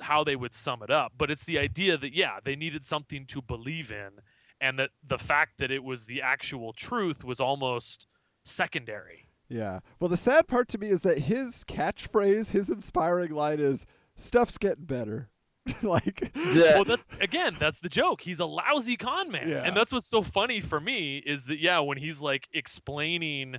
[0.00, 1.12] how they would sum it up.
[1.16, 4.10] But it's the idea that yeah, they needed something to believe in,
[4.60, 8.06] and that the fact that it was the actual truth was almost
[8.44, 9.26] secondary.
[9.48, 9.80] Yeah.
[9.98, 14.58] Well, the sad part to me is that his catchphrase, his inspiring line is "Stuff's
[14.58, 15.28] getting better."
[15.82, 18.22] like, well that's again that's the joke.
[18.22, 19.48] He's a lousy con man.
[19.48, 19.62] Yeah.
[19.64, 23.56] and that's what's so funny for me is that yeah when he's like explaining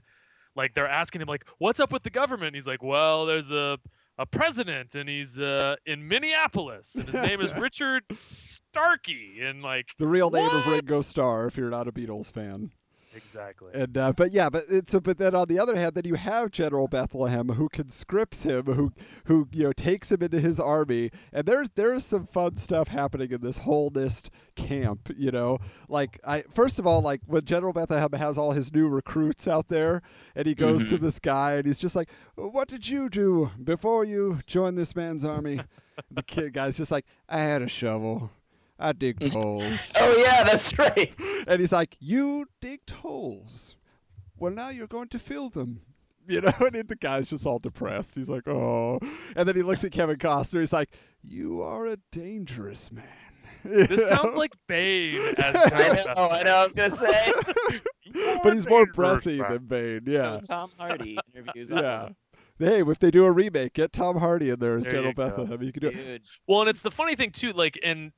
[0.55, 2.55] like they're asking him like what's up with the government?
[2.55, 3.77] He's like well there's a
[4.17, 9.39] a president and he's uh in minneapolis and his name is richard starkey.
[9.41, 12.71] And like the real name of Ringo Starr, if you're not a Beatles fan.
[13.15, 14.99] Exactly And uh, but yeah, but it's so.
[14.99, 18.93] But then on the other hand, then you have General Bethlehem who conscripts him, who
[19.25, 23.31] who you know takes him into his army, and there's there's some fun stuff happening
[23.31, 25.09] in this whole Holnist camp.
[25.15, 28.87] You know, like I first of all, like when General Bethlehem has all his new
[28.87, 30.01] recruits out there,
[30.35, 34.03] and he goes to this guy, and he's just like, "What did you do before
[34.03, 35.61] you joined this man's army?"
[36.11, 38.31] the kid guy's just like, "I had a shovel."
[38.81, 39.93] I dig holes.
[39.99, 41.13] oh yeah, that's right.
[41.47, 43.75] And he's like, "You digged holes.
[44.37, 45.81] Well, now you're going to fill them."
[46.27, 48.15] You know, and the guy's just all depressed.
[48.15, 48.99] He's like, "Oh,"
[49.35, 50.59] and then he looks at Kevin Costner.
[50.59, 50.89] He's like,
[51.23, 53.05] "You are a dangerous man."
[53.63, 56.29] this sounds like bane as I General know.
[56.31, 56.55] I know.
[56.55, 57.31] I was gonna say.
[58.43, 59.51] but he's more Dangerous breathy man.
[59.51, 60.01] than Bane.
[60.07, 61.69] Yeah, So Tom Hardy interviews.
[61.69, 62.09] yeah.
[62.57, 65.13] Hey, if they do a remake, get Tom Hardy in there as There General you
[65.15, 65.29] go.
[65.29, 65.63] Bethlehem.
[65.63, 66.21] You can do it.
[66.47, 68.11] Well, and it's the funny thing too, like, and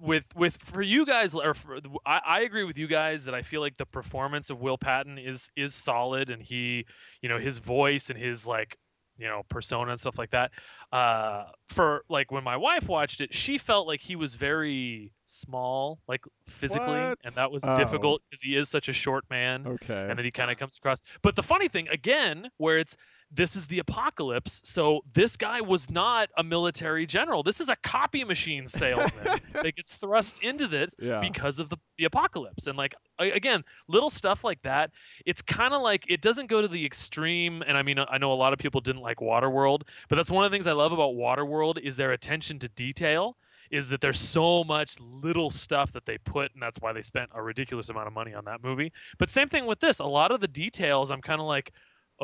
[0.00, 3.42] with with for you guys, or for, I, I agree with you guys that I
[3.42, 6.86] feel like the performance of Will Patton is is solid, and he,
[7.22, 8.76] you know, his voice and his like,
[9.18, 10.50] you know, persona and stuff like that.
[10.92, 16.00] Uh, for like when my wife watched it, she felt like he was very small,
[16.06, 17.18] like physically, What?
[17.24, 17.76] and that was Oh.
[17.76, 20.06] difficult because he is such a short man Okay.
[20.08, 21.00] and then he kind of comes across.
[21.22, 22.96] But the funny thing, again, where it's
[23.36, 27.42] this is the apocalypse, so this guy was not a military general.
[27.42, 31.20] This is a copy machine salesman that gets thrust into this Yeah.
[31.20, 32.66] because of the, the apocalypse.
[32.66, 34.90] And like again, little stuff like that.
[35.24, 37.62] It's kind of like it doesn't go to the extreme.
[37.66, 40.44] And I mean, I know a lot of people didn't like Waterworld, but that's one
[40.44, 43.36] of the things I love about Waterworld is their attention to detail.
[43.68, 47.30] Is that there's so much little stuff that they put, and that's why they spent
[47.34, 48.92] a ridiculous amount of money on that movie.
[49.18, 49.98] But same thing with this.
[49.98, 51.72] A lot of the details, I'm kind of like,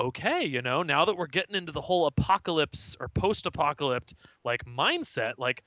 [0.01, 5.35] okay, you know, now that we're getting into the whole apocalypse or post-apocalypse like mindset,
[5.39, 5.63] like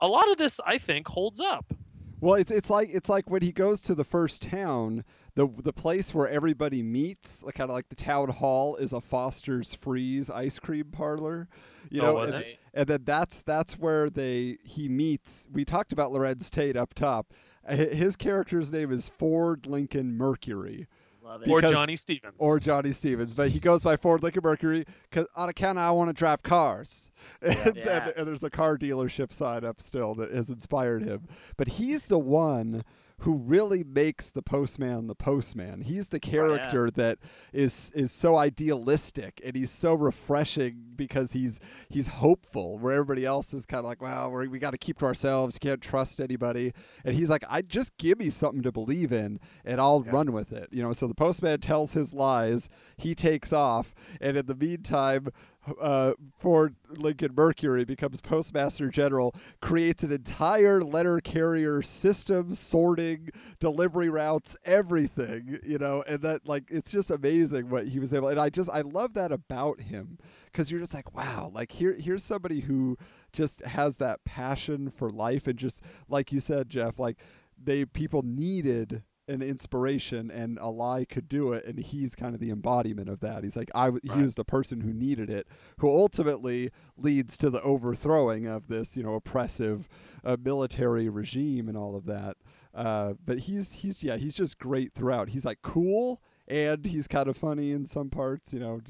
[0.00, 1.72] a lot of this I think holds up.
[2.20, 5.04] Well, it's it's like it's like when he goes to the first town.
[5.34, 9.00] the the place where everybody meets, like kind of like the town hall, is a
[9.02, 11.46] Foster's Freeze ice cream parlor.
[11.90, 15.46] You Oh, know, was and, and then that's that's where they he meets.
[15.52, 17.32] We talked about Larenz Tate up top.
[17.68, 20.86] His character's name is Ford Lincoln Mercury
[21.26, 21.48] Love it.
[21.50, 22.34] Or Johnny Stevens.
[22.38, 25.90] or Johnny Stevens, but he goes by Ford Lincoln Mercury because on account of I
[25.90, 27.10] want to drive cars.
[27.42, 28.04] And, Yeah.
[28.06, 31.26] and- and there's a car dealership sign up still that has inspired him.
[31.56, 32.84] But he's the one
[33.20, 35.82] who really makes the postman the postman.
[35.82, 37.18] He's the oh, character that
[37.52, 43.54] is is so idealistic and he's so refreshing because he's he's hopeful where everybody else
[43.54, 46.72] is kind of like, wow, we're, we got to keep to ourselves, can't trust anybody.
[47.04, 50.52] And he's like, I just give me something to believe in and I'll run with
[50.52, 50.68] it.
[50.70, 55.28] You know, so the postman tells his lies, he takes off, and in the meantime,
[55.80, 64.08] uh, Ford Lincoln Mercury becomes Postmaster General, creates an entire letter carrier system, sorting, delivery
[64.08, 68.40] routes, everything, you know, and that, like, it's just amazing what he was able, and
[68.40, 72.24] I just, I love that about him, because you're just like, wow, like, here, here's
[72.24, 72.96] somebody who
[73.32, 77.18] just has that passion for life, and just, like you said, Jeff, like,
[77.62, 82.40] they, people needed an inspiration and a lie could do it and he's kind of
[82.40, 83.42] the embodiment of that.
[83.44, 85.46] He's like i w- he was the person who needed it
[85.78, 89.88] who ultimately leads to the overthrowing of this you know oppressive
[90.24, 92.36] uh, military regime and all of that.
[92.74, 95.30] Uh, but he's he's yeah he's just great throughout.
[95.30, 98.80] He's like cool and he's kind of funny in some parts you know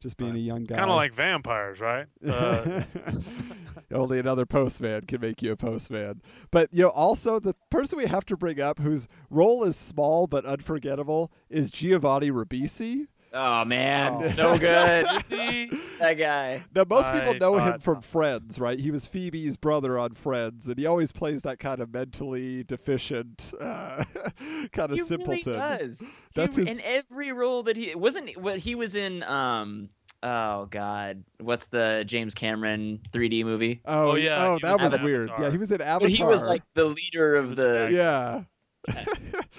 [0.00, 2.06] just being a young guy Kind of like vampires, right?
[2.26, 2.82] Uh,
[3.92, 6.20] Only another postman can make you a postman.
[6.50, 10.26] But you know, also the person we have to bring up, whose role is small
[10.26, 13.06] but unforgettable, is Giovanni Ribisi.
[13.38, 14.26] Oh man, Oh.
[14.26, 15.06] so good.
[15.24, 15.70] See?
[16.00, 16.64] that guy.
[16.74, 18.78] Now, most people I know him from Friends, right?
[18.78, 23.52] He was Phoebe's brother on Friends, and he always plays that kind of mentally deficient,
[23.60, 24.04] uh,
[24.72, 25.42] kind of He simpleton.
[25.52, 26.16] really does.
[26.34, 28.36] That's he, his- in every role that he wasn't.
[28.38, 29.22] What he was in.
[29.24, 29.90] Um.
[30.22, 33.82] Oh God, what's the James Cameron 3D movie?
[33.84, 35.30] Oh, Oh, yeah, Oh, that was was weird.
[35.38, 36.00] Yeah, he was in Avatar.
[36.00, 37.88] But he was like the leader of the.
[37.90, 38.42] the yeah.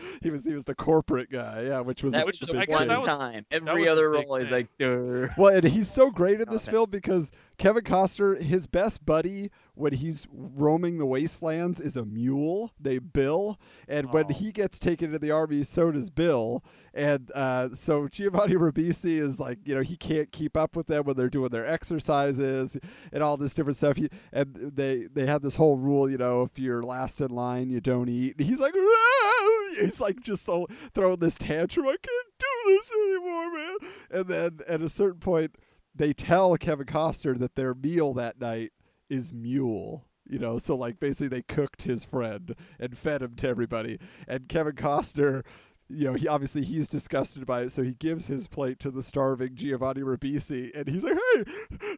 [0.21, 2.59] he was he was the corporate guy, yeah, which was That was Which the I
[2.61, 3.45] big guess one that was- time.
[3.51, 4.51] Every other role, he's thing.
[4.51, 8.67] like, "Durr." Well, and he's so great in No this film because Kevin Costner, his
[8.67, 14.33] best buddy when he's roaming the wastelands is a mule named Bill, and when Oh.
[14.33, 16.63] he gets taken to the army, so does Bill.
[16.93, 21.03] And uh, so Giovanni Ribisi is like, you know, he can't keep up with them
[21.05, 22.75] when they're doing their exercises
[23.13, 23.97] and all this different stuff.
[23.97, 27.69] He, and they they have this whole rule, you know, if you're last in line,
[27.69, 28.35] you don't eat.
[28.39, 31.87] And he's like, "Ah!" He's like just so throwing this tantrum.
[31.87, 33.77] I can't do this anymore, man.
[34.11, 35.55] And then at a certain point,
[35.95, 38.71] they tell Kevin Costner that their meal that night
[39.09, 40.05] is mule.
[40.29, 43.97] You know, so like basically they cooked his friend and fed him to everybody.
[44.27, 45.45] And Kevin Costner,
[45.87, 49.01] you know, he obviously he's disgusted by it, so he gives his plate to the
[49.01, 51.43] starving Giovanni Ribisi, and he's like, "Hey,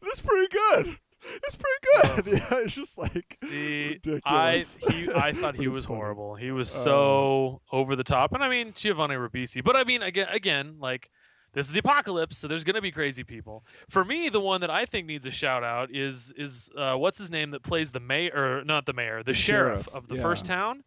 [0.03, 0.99] this is pretty good.
[1.43, 4.77] It's pretty good." yeah, it's just like See, I ridiculous.
[4.89, 5.97] he I thought he was funny.
[5.97, 6.35] horrible.
[6.35, 9.63] He was so over the top, and I mean Giovanni Ribisi.
[9.63, 11.09] But I mean again, again, like
[11.53, 13.65] this is the apocalypse, so there's gonna be crazy people.
[13.89, 17.17] For me, the one that I think needs a shout out is is uh, what's
[17.17, 20.07] his name that plays the mayor, or not the mayor, the, The sheriff, sheriff, of
[20.07, 20.21] the yeah.
[20.21, 20.83] first town.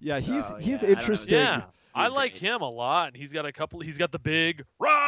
[0.00, 1.00] Yeah, he's Oh, he's yeah, I don't know.
[1.00, 1.34] interesting.
[1.38, 1.62] Yeah.
[1.96, 2.42] I like great.
[2.42, 3.08] him a lot.
[3.08, 3.78] and He's got a couple.
[3.80, 4.64] He's got the big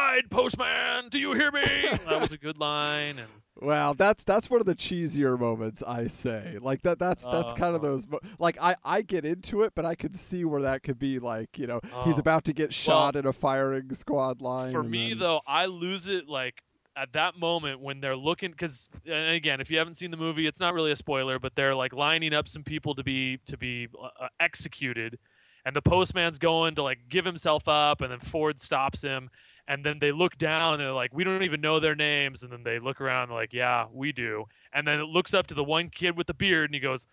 [0.07, 1.09] ride, postman.
[1.09, 1.63] Do you hear me?
[2.07, 3.19] that was a good line.
[3.19, 3.27] And
[3.59, 6.59] Well, that's that's one of the cheesier moments I say.
[6.61, 7.87] Like that that's that's kind of Uh.
[7.87, 10.99] those mo- like I I get into it, but I could see where that could
[10.99, 12.19] be like, you know, he's Oh.
[12.19, 14.71] about to get shot in a firing squad line.
[14.71, 16.61] for me then- though i lose it like
[16.95, 20.59] at that moment when they're looking because again if you haven't seen the movie it's
[20.59, 23.87] not really a spoiler but they're like lining up some people to be to be
[24.01, 25.17] uh, executed
[25.65, 29.29] and the postman's going to like give himself up and then ford stops him
[29.67, 32.51] and then they look down and they're like we don't even know their names and
[32.51, 35.63] then they look around like yeah we do and then it looks up to the
[35.63, 37.05] one kid with the beard and he goes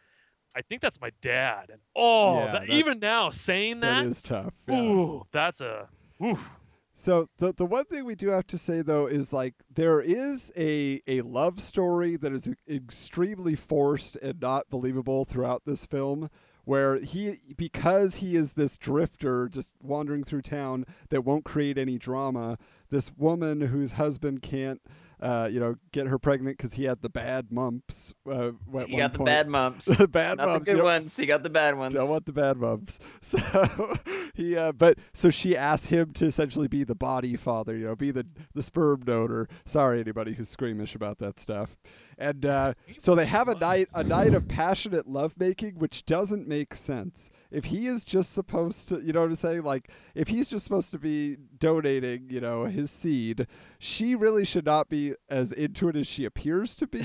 [0.54, 4.22] i think that's my dad and oh Yeah, that, even now saying that that, is
[4.22, 4.52] tough.
[4.68, 4.80] yeah.
[4.80, 5.88] ooh that's a
[6.24, 6.58] oof.
[6.96, 10.52] So the the one thing we do have to say though is like there is
[10.56, 16.30] a a love story that is extremely forced and not believable throughout this film
[16.64, 21.98] where he because he is this drifter just wandering through town that won't create any
[21.98, 22.58] drama
[22.90, 24.80] this woman whose husband can't
[25.20, 28.12] uh, you know, get her pregnant because he had the bad mumps.
[28.30, 28.50] Uh,
[28.86, 29.26] He got the point.
[29.26, 29.86] bad mumps.
[29.86, 30.38] the bad mumps.
[30.38, 30.64] Not mumps.
[30.66, 30.84] the you good know?
[30.84, 31.16] ones.
[31.16, 31.94] He got the bad ones.
[31.94, 32.98] Don't want the bad mumps.
[33.22, 33.96] So
[34.34, 37.96] he, uh, but so she asked him to essentially be the body father, you know,
[37.96, 39.48] be the the sperm donor.
[39.64, 41.76] Sorry, anybody who's squeamish about that stuff.
[42.18, 46.74] And uh, so they have a night a night of passionate lovemaking, which doesn't make
[46.74, 47.30] sense.
[47.50, 49.62] If he is just supposed to, you know what I'm saying?
[49.62, 53.46] Like, if he's just supposed to be donating, you know, his seed,
[53.78, 57.00] she really should not be as into it as she appears to be.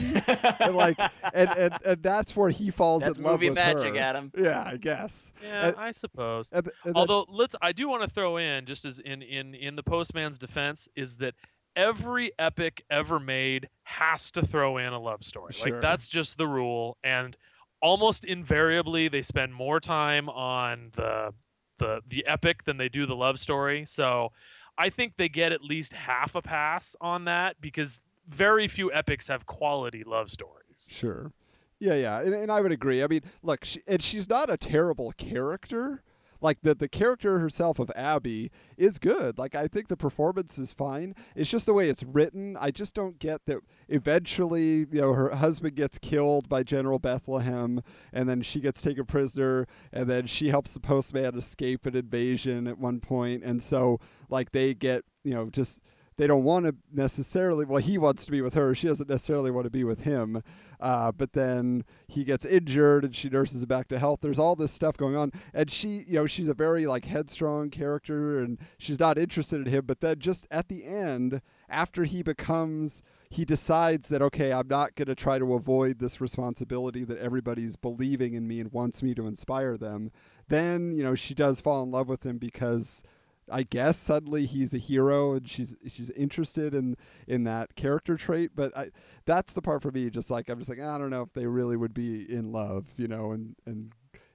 [0.59, 0.97] and like,
[1.33, 3.99] and, and and that's where he falls That's in love movie with magic, her.
[4.01, 4.31] Adam.
[4.37, 5.33] Yeah, I guess.
[5.43, 6.49] Yeah, And- I suppose.
[6.51, 9.53] and, and then- Although let's, I do want to throw in just as in in
[9.53, 11.35] in the postman's defense is that
[11.79, 15.53] every epic ever made has to throw in a love story.
[15.53, 15.71] Sure.
[15.71, 17.37] Like that's just the rule, and
[17.81, 21.33] almost invariably they spend more time on the
[21.77, 23.85] the the epic than they do the love story.
[23.85, 24.33] So
[24.77, 29.27] I think they get at least half a pass on that because very few epics
[29.29, 30.87] have quality love stories.
[30.89, 31.31] Sure.
[31.79, 33.01] Yeah, yeah, and, and I would agree.
[33.01, 36.03] I mean, look, she, and she's not a terrible character.
[36.41, 39.37] Like the the character herself of Abby is good.
[39.37, 41.15] Like I think the performance is fine.
[41.35, 42.57] It's just the way it's written.
[42.59, 43.59] I just don't get that.
[43.87, 47.81] Eventually, you know, her husband gets killed by General Bethlehem,
[48.13, 52.67] and then she gets taken prisoner, and then she helps the postman escape an invasion
[52.67, 55.81] at one point, and so like they get you know just
[56.19, 58.75] they don't want to necessarily well he wants to be with her.
[58.75, 60.43] She doesn't necessarily want to be with him.
[60.81, 64.19] Uh, but then he gets injured and she nurses him back to health.
[64.21, 65.31] There's all this stuff going on.
[65.53, 69.73] And she you know she's a very like headstrong character and she's not interested in
[69.73, 69.85] him.
[69.85, 74.95] But then just at the end after he becomes he decides that okay i'm not
[74.95, 79.13] going to try to avoid this responsibility that everybody's believing in me and wants me
[79.13, 80.11] to inspire them.
[80.49, 83.03] Then you know she does fall in love with him because
[83.51, 86.95] I guess suddenly he's a hero and she's she's interested in
[87.27, 88.51] in that character trait.
[88.55, 88.89] But I,
[89.25, 90.09] that's the part for me.
[90.09, 92.85] Just like I'm just like I don't know if they really would be in love,
[92.97, 93.93] you know, and and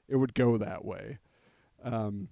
[0.09, 1.19] it would go that way.
[1.83, 2.29] Um,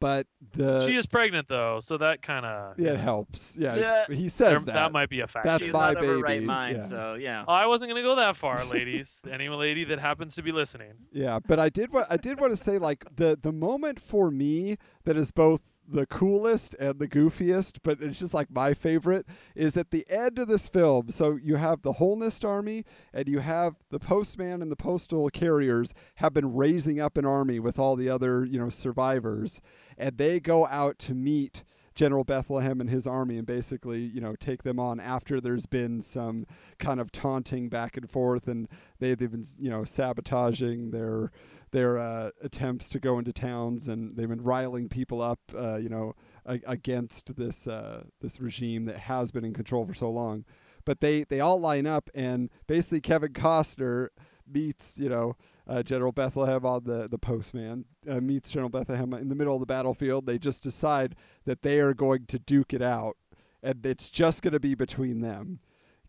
[0.00, 3.56] but the she is pregnant though, so that kind of yeah, it helps.
[3.58, 4.04] Yeah, Yeah.
[4.14, 4.74] he says that.
[4.74, 5.46] that might be a fact.
[5.46, 6.84] That's She's my not of her right baby, mind, yeah.
[6.84, 7.44] so yeah.
[7.48, 9.22] I wasn't gonna go that far, ladies.
[9.32, 10.92] Any lady that happens to be listening.
[11.10, 14.30] Yeah, but I did what I did want to say like the the moment for
[14.30, 19.26] me that is both the coolest and the goofiest, but it's just like my favorite
[19.54, 21.10] is at the end of this film.
[21.10, 25.94] So you have the Holnist army and you have the postman and the postal carriers
[26.16, 29.60] have been raising up an army with all the other, you know, survivors
[29.98, 31.64] and they go out to meet
[31.94, 36.00] General Bethlehem and his army and basically, you know, take them on after there's been
[36.00, 36.46] some
[36.78, 38.68] kind of taunting back and forth and
[38.98, 41.30] they, they've been, you know, sabotaging their
[41.74, 45.88] their uh, attempts to go into towns and they've been riling people up, uh, you
[45.88, 46.14] know,
[46.46, 50.44] a- against this uh, this regime that has been in control for so long.
[50.84, 54.08] But they they all line up and basically Kevin Costner
[54.46, 59.28] meets, you know, uh, General Bethlehem on the the postman uh, meets General Bethlehem in
[59.28, 60.26] the middle of the battlefield.
[60.26, 63.16] They just decide that they are going to duke it out,
[63.64, 65.58] and it's just going to be between them.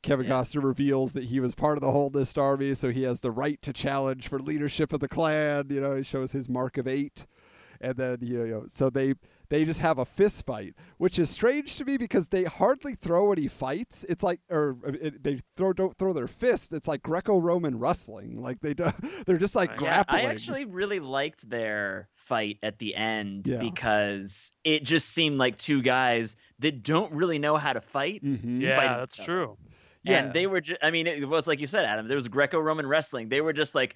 [0.06, 0.34] Kevin Yeah.
[0.34, 3.62] Costner reveals that he was part of the Holnist army, so he has the right
[3.64, 5.66] to challenge for leadership of the clan.
[5.70, 7.26] You know, he shows his mark of eight,
[7.82, 9.16] and then you know, so they
[9.50, 13.32] they just have a fist fight, which is strange to me because they hardly throw
[13.32, 14.04] any fights.
[14.10, 16.74] It's like, or uh, it, they throw don't throw their fist.
[16.74, 18.42] It's like Greco-Roman wrestling.
[18.42, 18.92] Like they do,
[19.28, 20.26] they're just like Yeah, Yeah, grappling.
[20.26, 23.60] I actually really liked their fight at the end Yeah.
[23.60, 28.24] because it just seemed like two guys that don't really know how to fight.
[28.24, 28.62] Mhm.
[28.62, 29.32] Yeah, that's each other.
[29.46, 29.58] true.
[30.06, 30.24] Yeah.
[30.26, 32.60] And they were just, I mean, it was like you said, Adam, there was Greco
[32.60, 33.30] Roman wrestling.
[33.30, 33.96] They were just like,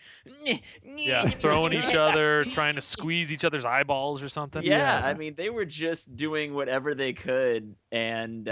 [0.83, 4.63] Yeah, throwing each other, trying to squeeze each other's eyeballs or something.
[4.63, 5.07] Yeah, Yeah.
[5.07, 7.75] I mean, they were just doing whatever they could.
[7.91, 8.51] And, uh,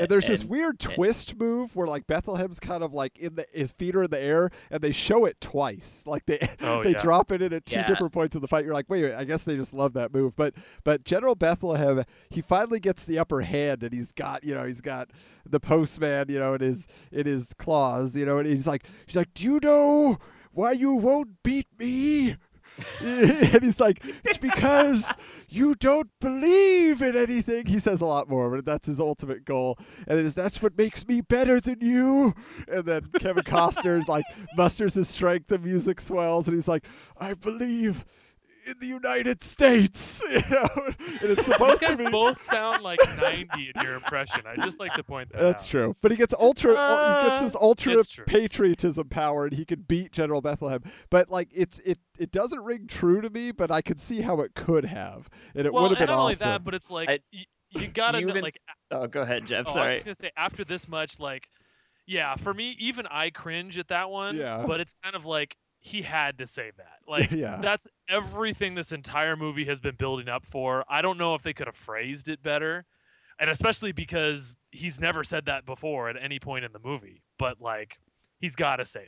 [0.00, 3.46] And there's this and- weird twist move where like Bethlehem's kind of like in the
[3.52, 6.04] his feet are in the air and they show it twice.
[6.06, 7.00] Like they Oh, they yeah.
[7.00, 7.86] drop it in at two Yeah.
[7.88, 8.66] different points of the fight.
[8.66, 10.36] You're like, wait, wait, I guess they just love that move.
[10.36, 10.54] But
[10.84, 14.82] but General Bethlehem, he finally gets the upper hand and he's got, you know, he's
[14.82, 15.08] got
[15.48, 19.16] the postman, you know, in his in his claws, you know, and he's like he's
[19.16, 20.18] like, Do you know
[20.52, 22.36] why you won't beat me?
[23.00, 25.12] and he's like, It's because
[25.48, 27.66] you don't believe in anything.
[27.66, 29.78] He says a lot more, but that's his ultimate goal.
[30.06, 32.34] And it is that's what makes me better than you.
[32.68, 34.24] And then Kevin Costner like
[34.56, 36.84] musters his strength, the music swells, and he's like,
[37.18, 38.04] I believe
[38.66, 40.20] in the United States.
[40.30, 40.68] You know?
[40.86, 40.96] and
[41.30, 44.42] it's These supposed guys to be both sound like 90 in your impression.
[44.46, 45.70] I just like to point that That's out.
[45.70, 45.96] true.
[46.02, 50.12] But he gets ultra he gets Uh, this ultra patriotism power and he can beat
[50.12, 50.82] General Bethlehem.
[51.10, 54.40] But like it's it it doesn't ring true to me, but I could see how
[54.40, 55.28] it could have.
[55.54, 57.44] And it well, would have and been not only that, but it's like I- y-
[57.70, 58.44] you gotta You know, like.
[58.46, 58.58] s-
[58.90, 59.66] Oh, go ahead, Jeff.
[59.68, 61.48] Oh, I was just gonna say after this much, like,
[62.06, 64.36] yeah, for me, even I cringe at that one.
[64.36, 64.64] Yeah.
[64.66, 65.56] But it's kind of like
[65.86, 66.98] he had to say that.
[67.08, 67.58] Like, Yeah.
[67.62, 70.84] that's everything this entire movie has been building up for.
[70.88, 72.84] I don't know if they could have phrased it better,
[73.38, 77.22] and especially because he's never said that before at any point in the movie.
[77.38, 77.98] But like,
[78.40, 79.06] he's got to say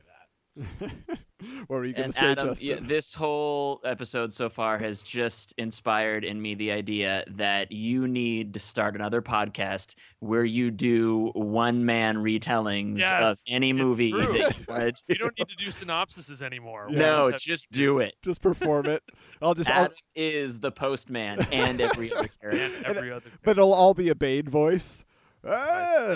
[0.57, 0.91] that.
[1.68, 2.68] what were you going And to say, Adam, Justin?
[2.68, 8.09] yeah, this whole episode so far has just inspired in me the idea that you
[8.09, 13.78] need to start another podcast where you do one man retellings of Yes, any it's
[13.78, 14.20] movie true.
[14.39, 15.18] that you want to You do.
[15.24, 16.86] don't need to do synopsises anymore.
[16.91, 16.99] Yeah.
[16.99, 18.14] No, have- just do it.
[18.22, 19.03] Just perform it.
[19.41, 19.70] I'll just.
[19.70, 22.61] I'll, is the postman and every other character.
[22.76, 23.30] and every other.
[23.45, 25.05] but it'll all be a Bane voice.
[25.51, 26.12] Oh,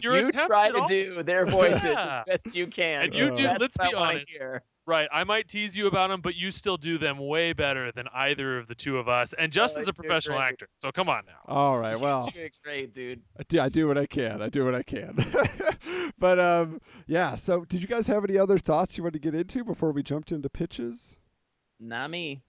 [0.00, 3.04] you try to do their voices as best you can.
[3.04, 3.50] And you do.
[3.58, 4.42] Let's be honest.
[4.88, 8.06] Right, I might tease you about them, but you still do them way better than
[8.14, 9.34] either of the two of us.
[9.34, 11.40] And oh, Justin's a professional actor, so come on now.
[11.44, 12.26] All right, well,
[12.64, 13.20] great, dude.
[13.38, 14.40] I do, I do what I can.
[14.40, 15.18] I do what I can.
[16.18, 17.36] but um, yeah.
[17.36, 20.02] So, did you guys have any other thoughts you want to get into before we
[20.02, 21.18] jumped into pitches?
[21.78, 22.40] Not me.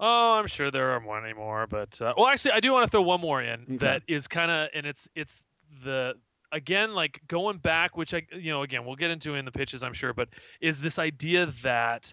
[0.00, 2.90] Oh, I'm sure there are many more, but uh, well, actually, I do want to
[2.90, 3.76] throw one more in Okay.
[3.78, 5.42] that is kind of, and it's it's
[5.84, 6.14] the
[6.52, 9.82] again like going back, which I you know again we'll get into in the pitches,
[9.82, 10.28] I'm sure, but
[10.60, 12.12] is this idea that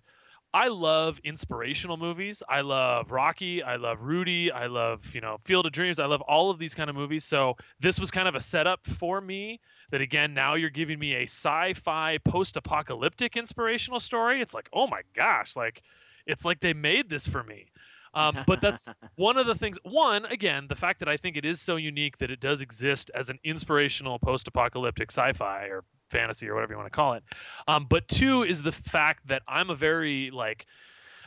[0.54, 2.42] I love inspirational movies.
[2.48, 3.62] I love Rocky.
[3.62, 4.52] I love Rudy.
[4.52, 6.00] I love you know Field of Dreams.
[6.00, 7.26] I love all of these kind of movies.
[7.26, 9.60] So this was kind of a setup for me.
[9.92, 14.42] That again, now you're giving me a sci-fi post-apocalyptic inspirational story.
[14.42, 15.82] It's like, oh my gosh, like
[16.26, 17.68] it's like they made this for me.
[18.16, 19.78] Um, but that's one of the things.
[19.84, 23.12] One, again, the fact that I think it is so unique that it does exist
[23.14, 27.24] as an inspirational post-apocalyptic sci-fi or fantasy or whatever you want to call it.
[27.68, 30.66] Um, but two is the fact that I'm a very like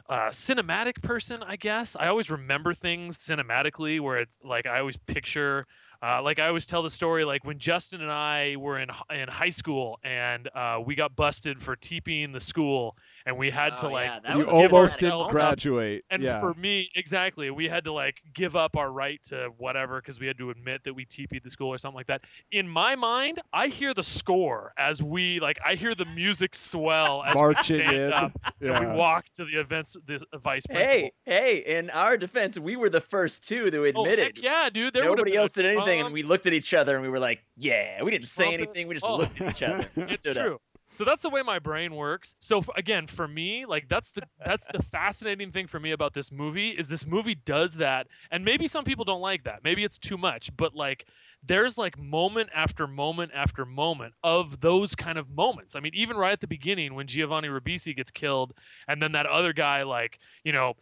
[0.09, 1.97] uh, cinematic person, I guess.
[1.99, 5.65] I always remember things cinematically, where it's like I always picture.
[6.01, 9.29] Uh, like I always tell the story, like when Justin and I were in in
[9.29, 12.97] high school and uh, we got busted for TPing the school,
[13.29, 15.49] and we had to Oh, like yeah, you was a get almost didn't ourselves moment.
[15.49, 15.51] up.
[15.59, 16.05] graduate.
[16.09, 16.41] And yeah.
[16.41, 20.27] for me, exactly, we had to like give up our right to whatever because we
[20.27, 22.23] had to admit that we TP'd the school or something like that.
[22.51, 27.23] In my mind, I hear the score as we like, I hear the music swell
[27.23, 28.13] as Marching we stand in.
[28.15, 28.79] up yeah.
[28.79, 30.91] and we walk to the events, the vice principal.
[30.91, 31.57] Hey, hey!
[31.79, 34.43] In our defense, we were the first two to oh, admit heck it.
[34.43, 34.95] yeah, dude.
[34.95, 37.41] There Nobody else did anything, and we looked at each other and we were like,
[37.57, 38.89] "Yeah." We didn't say anything.
[38.89, 39.17] We just Oh.
[39.17, 39.87] looked at each other.
[39.97, 40.63] it's stood up.
[40.91, 42.35] So that's the way my brain works.
[42.41, 46.33] So again, for me, like that's the that's the fascinating thing for me about this
[46.33, 49.63] movie is this movie does that, and maybe some people don't like that.
[49.63, 51.07] Maybe it's too much, but like
[51.43, 55.77] there's like moment after moment after moment of those kind of moments.
[55.77, 58.55] I mean, even right at the beginning when Giovanni Ribisi gets killed,
[58.89, 60.75] and then that other guy like you know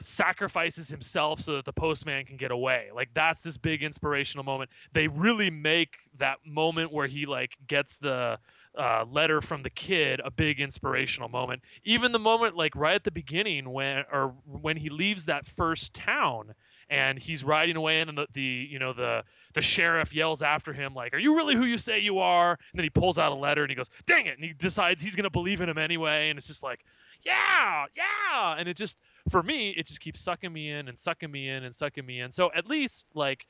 [0.00, 2.88] sacrifices himself so that the postman can get away.
[2.94, 4.70] Like that's this big inspirational moment.
[4.92, 8.38] They really make that moment where he like gets the
[8.78, 11.62] uh, letter from the kid a big inspirational moment.
[11.84, 15.92] Even the moment like right at the beginning when or when he leaves that first
[15.94, 16.54] town
[16.88, 20.94] and he's riding away and the, the you know the the sheriff yells after him
[20.94, 22.50] like are you really who you say you are?
[22.50, 24.36] And then he pulls out a letter and he goes dang it!
[24.36, 26.30] And he decides he's going to believe in him anyway.
[26.30, 26.84] And it's just like
[27.24, 28.56] yeah yeah!
[28.58, 28.98] And it just
[29.28, 32.20] for me it just keeps sucking me in and sucking me in and sucking me
[32.20, 32.30] in.
[32.30, 33.46] So at least like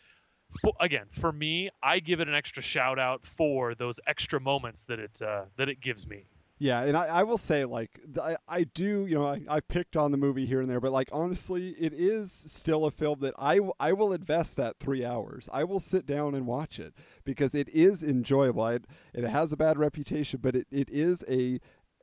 [0.61, 4.85] for, again for me i give it an extra shout out for those extra moments
[4.85, 6.27] that it uh, that it gives me
[6.59, 9.97] Yeah, and I, I will say, like, I, I do, you know, I, I've picked
[9.97, 13.35] on the movie here and there, but, like, honestly, it is still a film that
[13.37, 15.49] I, I will invest that three hours.
[15.53, 16.95] I will sit down and watch it
[17.25, 18.65] because it is enjoyable.
[18.69, 21.59] It, it has a bad reputation, but it, it is a,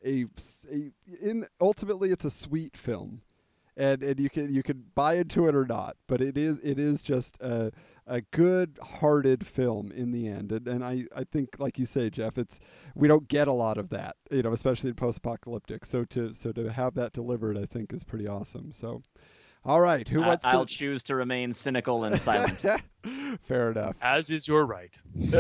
[0.06, 0.26] a,
[0.70, 0.92] a
[1.22, 3.22] in, ultimately, it's a sweet film.
[3.78, 6.78] And, and you can you can buy into it or not, but it is it
[6.78, 7.72] is just a,
[8.10, 12.38] a good-hearted film in the end, and, and I, I think like you say, Jeff,
[12.38, 12.60] it's
[12.96, 15.86] we don't get a lot of that, you know, especially in post-apocalyptic.
[15.86, 18.72] So to so to have that delivered, I think is pretty awesome.
[18.72, 19.04] So,
[19.64, 20.74] all right, who I- wants I'll to?
[20.74, 22.66] choose to remain cynical and silent.
[23.44, 23.96] Fair enough.
[24.02, 25.00] as is your right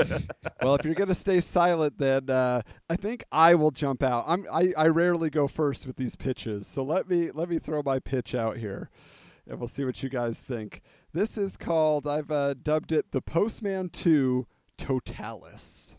[0.62, 4.26] well, if you're gonna stay silent, then uh, I think I will jump out.
[4.28, 7.82] I'm I, I rarely go first with these pitches, so let me let me throw
[7.84, 8.90] my pitch out here,
[9.48, 10.82] and we'll see what you guys think.
[11.12, 14.46] This is called I've uh, dubbed it the Postman Two
[14.78, 15.96] Totalis.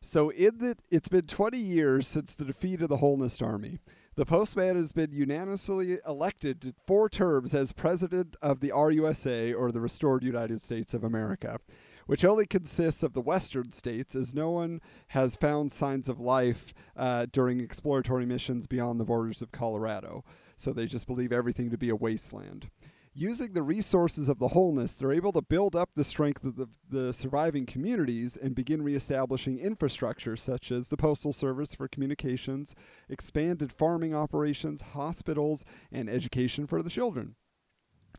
[0.00, 3.78] So in the it's been 20 years since the defeat of the Holnist Army.
[4.14, 9.70] The postman has been unanimously elected to four terms as president of the RUSA, or
[9.70, 11.58] the Restored United States of America,
[12.06, 16.72] which only consists of the western states, as no one has found signs of life
[16.96, 20.24] uh, during exploratory missions beyond the borders of Colorado.
[20.56, 22.70] So they just believe everything to be a wasteland.
[23.14, 26.68] Using the resources of the Holnists, they're able to build up the strength of the,
[26.88, 32.74] the surviving communities and begin reestablishing infrastructure such as the Postal Service for communications,
[33.10, 37.34] expanded farming operations, hospitals, and education for the children.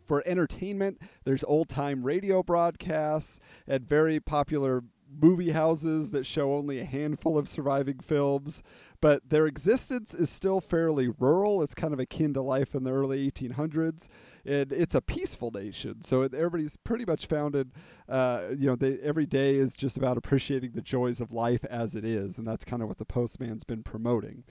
[0.05, 4.83] For entertainment, there's old time radio broadcasts and very popular
[5.21, 8.63] movie houses that show only a handful of surviving films,
[9.01, 11.61] but their existence is still fairly rural.
[11.61, 14.07] It's kind of akin to life in the early 1800s,
[14.45, 16.01] and it's a peaceful nation.
[16.01, 17.71] So everybody's pretty much founded,
[18.07, 21.95] uh, you know, they, every day is just about appreciating the joys of life as
[21.95, 24.43] it is, and that's kind of what the Postman's been promoting.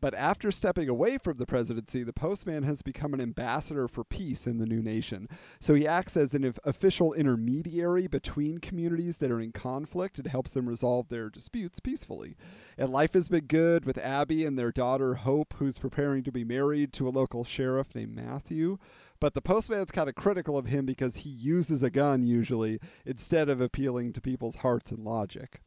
[0.00, 4.46] But after stepping away from the presidency, the postman has become an ambassador for peace
[4.46, 5.28] in the new nation.
[5.58, 10.52] So he acts as an official intermediary between communities that are in conflict and helps
[10.52, 12.36] them resolve their disputes peacefully.
[12.76, 16.44] And life has been good with Abby and their daughter Hope, who's preparing to be
[16.44, 18.78] married to a local sheriff named Matthew.
[19.18, 23.48] But the postman's kind of critical of him because he uses a gun usually instead
[23.48, 25.62] of appealing to people's hearts and logic.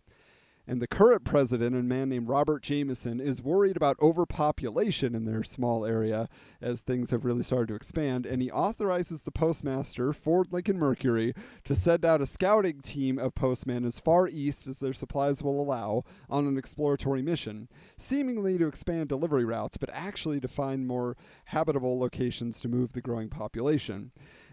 [0.70, 5.42] And the current president, a man named Robert Jameson, is worried about overpopulation in their
[5.42, 6.30] small area
[6.62, 8.28] as things have really started to expand.
[8.28, 13.34] And he authorizes the postmaster, Ford Lincoln Mercury, to send out a scouting team of
[13.34, 17.68] postmen as far east as their supplies will allow on an exploratory mission,
[17.98, 23.02] seemingly to expand delivery routes, but actually to find more habitable locations to move the
[23.02, 24.12] growing population.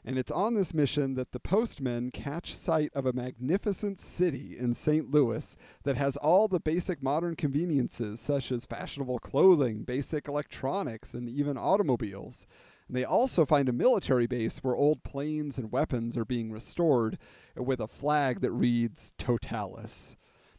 [0.08, 4.72] And it's on this mission that the postmen catch sight of a magnificent city in
[4.72, 5.10] St.
[5.10, 11.28] Louis that has all the basic modern conveniences, such as fashionable clothing, basic electronics, and
[11.28, 12.46] even automobiles.
[12.86, 17.18] And they also find a military base where old planes and weapons are being restored
[17.56, 20.16] with a flag that reads Totalis.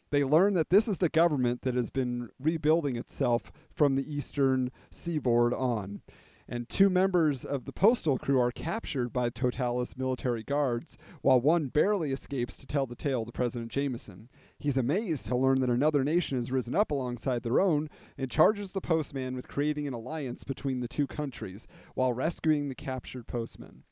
[0.09, 4.71] They learn that this is the government that has been rebuilding itself from the eastern
[4.91, 6.01] seaboard on
[6.47, 11.67] and two members of the postal crew are captured by Totalis military guards, while one
[11.67, 14.29] barely escapes to tell the tale to President Jameson.
[14.57, 18.73] He's amazed to learn that another nation has risen up alongside their own and charges
[18.73, 23.83] the postman with creating an alliance between the two countries while rescuing the captured postman.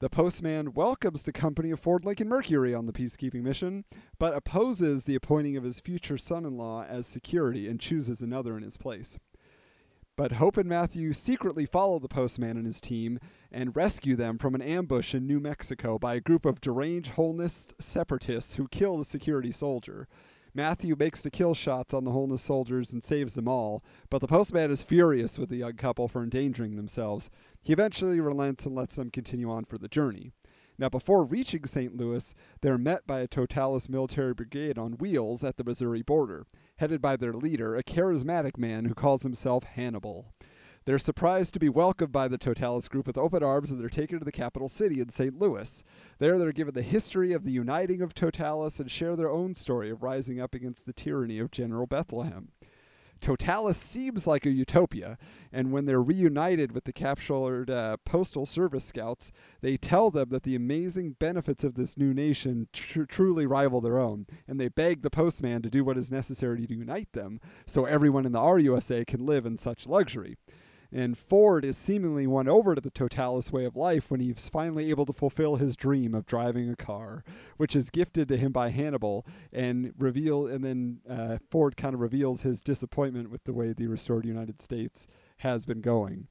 [0.00, 3.84] The postman welcomes the company of Ford Lincoln and Mercury on the peacekeeping mission,
[4.16, 8.56] but opposes the appointing of his future son in law as security and chooses another
[8.56, 9.18] in his place.
[10.18, 13.20] But Hope and Matthew secretly follow the postman and his team
[13.52, 17.74] and rescue them from an ambush in New Mexico by a group of deranged Holnist
[17.78, 20.08] separatists who kill the security soldier.
[20.52, 24.26] Matthew makes the kill shots on the Holnist soldiers and saves them all, but the
[24.26, 27.30] postman is furious with the young couple for endangering themselves.
[27.62, 30.32] He eventually relents and lets them continue on for the journey.
[30.80, 31.96] Now, before reaching St.
[31.96, 36.46] Louis, they're met by a Totalis military brigade on wheels at the Missouri border,
[36.78, 40.32] headed by their leader, a charismatic man who calls himself Hannibal.
[40.84, 44.18] They're surprised to be welcomed by the Totalis group with open arms and they're taken
[44.18, 45.38] to the capital city in St.
[45.38, 45.84] Louis.
[46.18, 49.90] There, they're given the history of the uniting of Totalis and share their own story
[49.90, 52.52] of rising up against the tyranny of General Bethlehem.
[53.20, 55.18] Totalis seems like a utopia,
[55.52, 60.42] and when they're reunited with the captured uh, Postal Service scouts, they tell them that
[60.42, 65.02] the amazing benefits of this new nation tr- truly rival their own, and they beg
[65.02, 69.06] the postman to do what is necessary to unite them so everyone in the RUSA
[69.06, 70.36] can live in such luxury.
[70.90, 74.88] And Ford is seemingly won over to the Totalis way of life when he's finally
[74.88, 77.24] able to fulfill his dream of driving a car,
[77.58, 80.46] which is gifted to him by Hannibal, and reveal.
[80.46, 84.62] And then uh, Ford kind of reveals his disappointment with the way the restored United
[84.62, 85.06] States
[85.38, 86.28] has been going.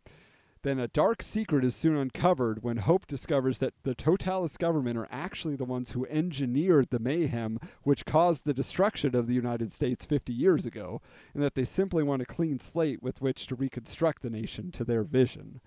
[0.64, 5.08] Then a dark secret is soon uncovered when Hope discovers that the Totalis government are
[5.12, 10.06] actually the ones who engineered the mayhem which caused the destruction of the United States
[10.06, 11.02] 50 years ago,
[11.34, 14.84] and that they simply want a clean slate with which to reconstruct the nation to
[14.84, 15.62] their vision.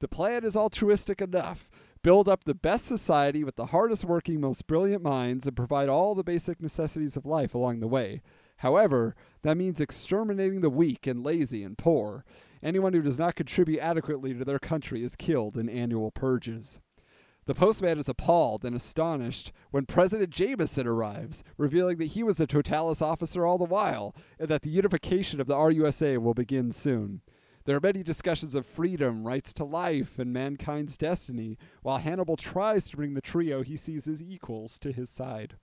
[0.00, 1.70] The plan is altruistic enough.
[2.02, 6.16] Build up the best society with the hardest working, most brilliant minds, and provide all
[6.16, 8.20] the basic necessities of life along the way.
[8.56, 12.24] However, that means exterminating the weak and lazy and poor.
[12.62, 16.80] Anyone who does not contribute adequately to their country is killed in annual purges.
[17.44, 22.46] The postman is appalled and astonished when President Jameson arrives, revealing that he was a
[22.46, 27.20] Totalis officer all the while, and that the unification of the RUSA will begin soon.
[27.64, 32.88] There are many discussions of freedom, rights to life, and mankind's destiny, while Hannibal tries
[32.90, 35.56] to bring the trio he sees as equals to his side.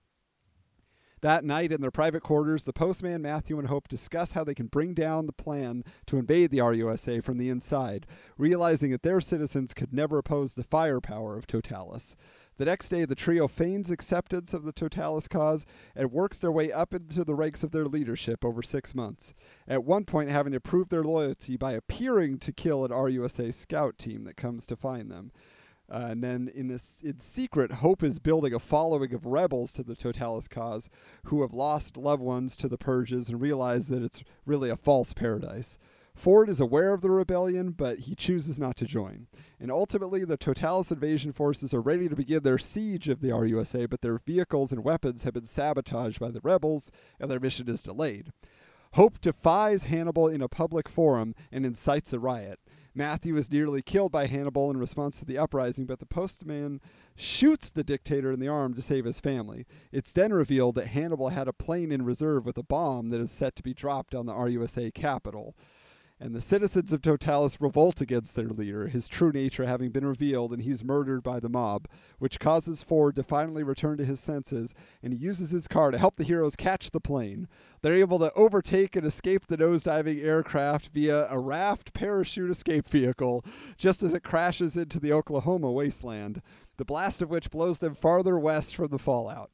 [1.22, 4.68] That night, in their private quarters, the postman, Matthew, and Hope discuss how they can
[4.68, 8.06] bring down the plan to invade the RUSA from the inside,
[8.38, 12.16] realizing that their citizens could never oppose the firepower of Totalis.
[12.56, 16.72] The next day, the trio feigns acceptance of the Totalis cause and works their way
[16.72, 19.34] up into the ranks of their leadership over six months,
[19.68, 23.98] at one point having to prove their loyalty by appearing to kill an RUSA scout
[23.98, 25.32] team that comes to find them.
[25.90, 29.82] Uh, and then in this in secret, Hope is building a following of rebels to
[29.82, 30.88] the Totalis cause
[31.24, 35.12] who have lost loved ones to the purges and realize that it's really a false
[35.12, 35.78] paradise.
[36.14, 39.26] Ford is aware of the rebellion, but he chooses not to join.
[39.58, 43.88] And ultimately, the Totalis invasion forces are ready to begin their siege of the RUSA,
[43.88, 47.82] but their vehicles and weapons have been sabotaged by the rebels, and their mission is
[47.82, 48.32] delayed.
[48.94, 52.58] Hope defies Hannibal in a public forum and incites a riot.
[52.94, 56.80] Matthew is nearly killed by Hannibal in response to the uprising, but the postman
[57.14, 59.66] shoots the dictator in the arm to save his family.
[59.92, 63.30] It's then revealed that Hannibal had a plane in reserve with a bomb that is
[63.30, 65.54] set to be dropped on the RUSA capital
[66.20, 70.52] and the citizens of Totalis revolt against their leader, his true nature having been revealed,
[70.52, 74.74] and he's murdered by the mob, which causes Ford to finally return to his senses,
[75.02, 77.48] and he uses his car to help the heroes catch the plane.
[77.80, 83.42] They're able to overtake and escape the nosediving aircraft via a raft parachute escape vehicle,
[83.78, 86.42] just as it crashes into the Oklahoma wasteland,
[86.76, 89.50] the blast of which blows them farther west from the fallout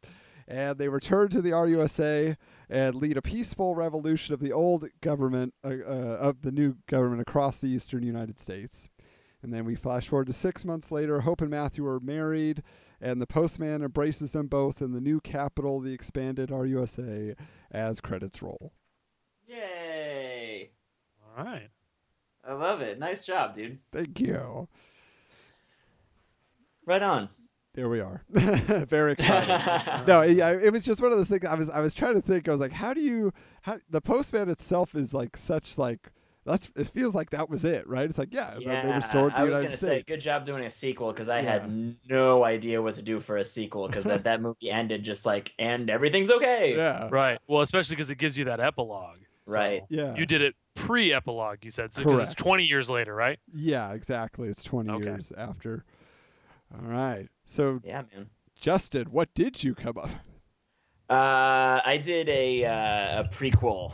[0.48, 2.36] and they return to the RUSA
[2.68, 7.20] and lead a peaceful revolution of the old government, uh, uh, of the new government
[7.20, 8.88] across the eastern United States.
[9.42, 11.20] And then we flash forward to six months later.
[11.20, 12.62] Hope and Matthew are married,
[13.00, 17.36] and the postman embraces them both in the new capital, the expanded RUSA,
[17.70, 18.72] as credits roll.
[19.46, 20.70] Yay!
[21.36, 21.68] All right.
[22.48, 22.98] I love it.
[22.98, 23.78] Nice job, dude.
[23.92, 24.68] Thank you.
[26.84, 27.28] Right on.
[27.76, 28.22] There we are.
[28.30, 30.06] Very exciting.
[30.06, 31.44] no, it, it was just one of those things.
[31.44, 32.48] I was I was trying to think.
[32.48, 33.32] I was like, how do you?
[33.62, 36.10] How the postman itself is like such like
[36.46, 36.70] that's.
[36.74, 38.08] It feels like that was it, right?
[38.08, 40.06] It's like yeah, Yeah, they restored the I was United gonna States.
[40.08, 41.52] say, good job doing a sequel because I Yeah.
[41.60, 45.26] had no idea what to do for a sequel because that, that movie ended just
[45.26, 46.74] like, and everything's okay.
[46.76, 47.08] Yeah.
[47.12, 47.38] Right.
[47.46, 49.18] Well, especially because it gives you that epilogue.
[49.48, 49.82] So Right.
[49.90, 50.16] Yeah.
[50.16, 51.58] You did it pre-epilogue.
[51.62, 53.38] You said so because it's 20 years later, right?
[53.54, 54.48] Yeah, exactly.
[54.48, 55.04] It's 20 Okay.
[55.04, 55.84] years after.
[56.74, 57.28] All right.
[57.46, 58.28] So, Yeah, man.
[58.60, 60.10] Justin, what did you come up?
[61.08, 63.92] Uh, I did a uh, a prequel.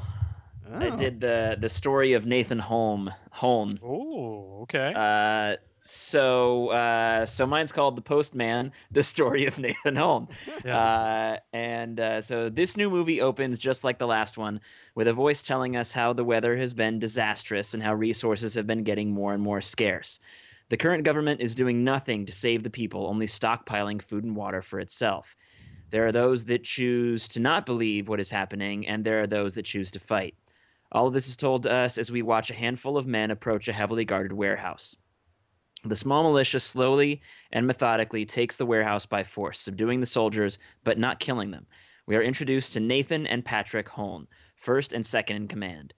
[0.72, 0.96] I Oh.
[0.96, 3.12] did the the story of Nathan Holn.
[3.32, 3.78] Holn.
[3.84, 4.92] Oh, okay.
[4.96, 10.28] Uh, so uh, so mine's called The Postman: The Story of Nathan Holn.
[10.64, 10.78] yeah.
[10.78, 14.60] Uh, and uh, so this new movie opens just like the last one,
[14.94, 18.66] with a voice telling us how the weather has been disastrous and how resources have
[18.66, 20.18] been getting more and more scarce.
[20.68, 24.62] The current government is doing nothing to save the people, only stockpiling food and water
[24.62, 25.36] for itself.
[25.90, 29.54] There are those that choose to not believe what is happening, and there are those
[29.54, 30.34] that choose to fight.
[30.90, 33.68] All of this is told to us as we watch a handful of men approach
[33.68, 34.96] a heavily guarded warehouse.
[35.84, 40.98] The small militia slowly and methodically takes the warehouse by force, subduing the soldiers but
[40.98, 41.66] not killing them.
[42.06, 45.92] We are introduced to Nathan and Patrick Holn, first and second in command.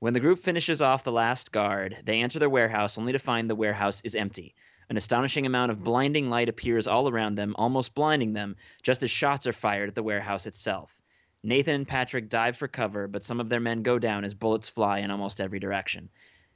[0.00, 3.50] When the group finishes off the last guard, they enter their warehouse only to find
[3.50, 4.54] the warehouse is empty.
[4.88, 9.10] An astonishing amount of blinding light appears all around them, almost blinding them, just as
[9.10, 11.02] shots are fired at the warehouse itself.
[11.42, 14.70] Nathan and Patrick dive for cover, but some of their men go down as bullets
[14.70, 16.08] fly in almost every direction.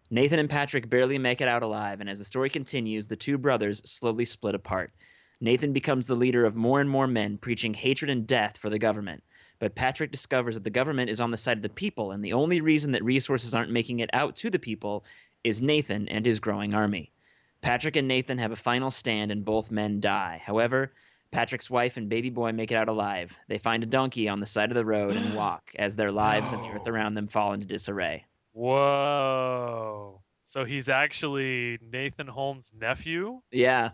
[0.09, 3.36] Nathan and Patrick barely make it out alive, and as the story continues, the two
[3.36, 4.90] brothers slowly split apart.
[5.38, 8.78] Nathan becomes the leader of more and more men preaching hatred and death for the
[8.78, 9.22] government.
[9.59, 12.32] But Patrick discovers that the government is on the side of the people, and the
[12.32, 15.05] only reason that resources aren't making it out to the people
[15.42, 17.12] is Nathan and his growing army.
[17.61, 20.42] Patrick and Nathan have a final stand, and both men die.
[20.44, 20.92] However,
[21.30, 23.36] Patrick's wife and baby boy make it out alive.
[23.48, 26.52] They find a donkey on the side of the road and walk as their lives
[26.52, 28.24] and the earth around them fall into disarray.
[28.52, 30.20] Whoa.
[30.44, 33.40] So he's actually Nathan Holn's nephew?
[33.50, 33.90] Yeah.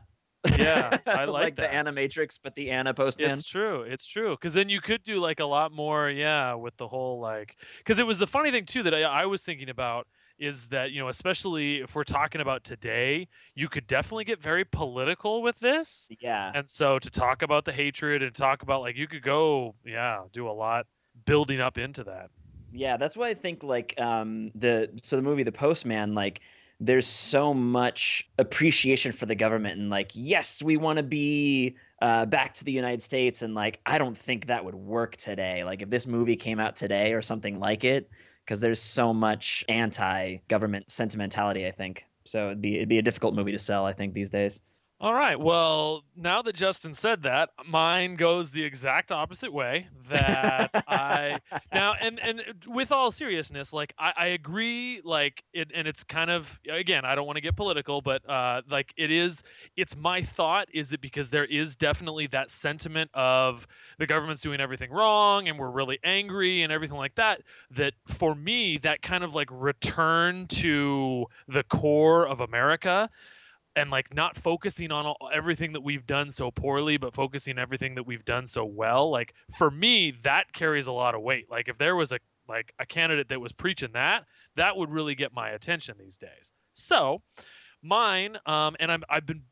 [0.57, 1.73] Yeah, I like the that.
[1.73, 3.31] Animatrix, but the Anna Postman.
[3.31, 3.83] It's true.
[3.83, 4.31] It's true.
[4.31, 7.57] Because then you could do like a lot more, yeah, with the whole like.
[7.79, 10.07] Because it was the funny thing too that I, I was thinking about
[10.39, 14.65] is that you know especially if we're talking about today, you could definitely get very
[14.65, 16.09] political with this.
[16.21, 16.51] Yeah.
[16.55, 20.23] And so to talk about the hatred and talk about like you could go, yeah,
[20.33, 20.87] do a lot
[21.27, 22.31] building up into that.
[22.73, 26.41] Yeah, that's why I think like um the so the movie The Postman like
[26.81, 32.25] there's so much appreciation for the government and like yes, we want to be uh,
[32.25, 35.63] back to the United States and like I don't think that would work today.
[35.63, 38.11] Like if this movie came out today or something like it
[38.45, 42.07] because there's so much anti-government sentimentality, I think.
[42.25, 44.61] So it'd be it'd be a difficult movie to sell, I think these days.
[45.03, 45.41] All right.
[45.41, 49.87] Well, now that Justin said that, mine goes the exact opposite way.
[50.11, 51.39] That I
[51.73, 55.01] now and and with all seriousness, like I, I agree.
[55.03, 58.61] Like it, and it's kind of again, I don't want to get political, but uh,
[58.69, 59.43] like it is.
[59.75, 64.61] It's my thought is that because there is definitely that sentiment of the government's doing
[64.61, 67.41] everything wrong and we're really angry and everything like that.
[67.71, 73.09] That for me, that kind of like return to the core of America
[73.77, 77.95] and like not focusing on all, everything that we've done so poorly but focusing everything
[77.95, 81.51] that we've done so well like for me that carries a lot of weight.
[81.51, 82.19] Like if there was a
[82.49, 84.25] like a candidate that was preaching that
[84.57, 86.53] that would really get my attention these days.
[86.73, 87.23] So
[87.83, 89.43] mine um and I'm, i've been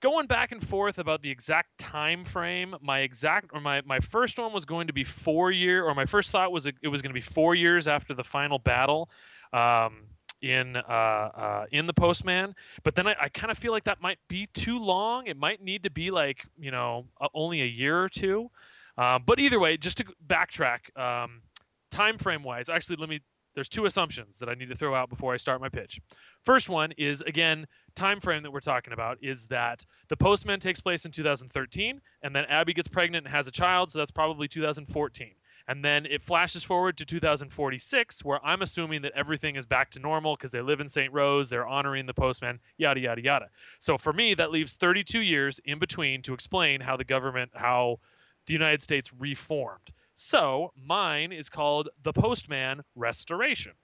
[0.00, 2.74] going back and forth about the exact time frame.
[2.80, 6.06] My exact or my my first one was going to be four year or my
[6.06, 9.10] first thought was it was going to be four years after the final battle.
[9.52, 10.09] Um
[10.42, 14.00] in uh, uh, in the postman but then i, I kind of feel like that
[14.00, 15.26] might be too long.
[15.26, 18.50] It might need to be like you know uh, only a year or two.
[18.98, 21.42] Uh, but either way just to backtrack um,
[21.90, 23.20] time frame wise actually let me
[23.54, 26.00] there's two assumptions that i need to throw out before i start my pitch.
[26.42, 30.80] First one is again time frame that we're talking about is that the postman takes
[30.80, 34.48] place in 2013 and then abby gets pregnant and has a child so that's probably
[34.48, 35.34] 2014
[35.70, 40.00] and then it flashes forward to 2046, where I'm assuming that everything is back to
[40.00, 41.12] normal because they live in St.
[41.12, 43.50] Rose, they're honoring the postman, yada, yada, yada.
[43.78, 48.00] So for me, that leaves 32 years in between to explain how the government, how
[48.46, 49.92] the United States reformed.
[50.14, 53.74] So mine is called The Postman Restoration.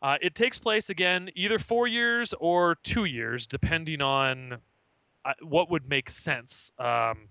[0.00, 4.58] Uh, it takes place again either four years or two years, depending on
[5.24, 6.70] uh, what would make sense.
[6.78, 7.28] Um,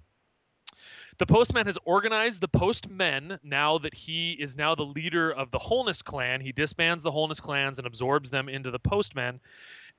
[1.19, 5.59] the postman has organized the postmen now that he is now the leader of the
[5.59, 6.41] Holnist clan.
[6.41, 9.39] He disbands the Holnist clans and absorbs them into the postmen.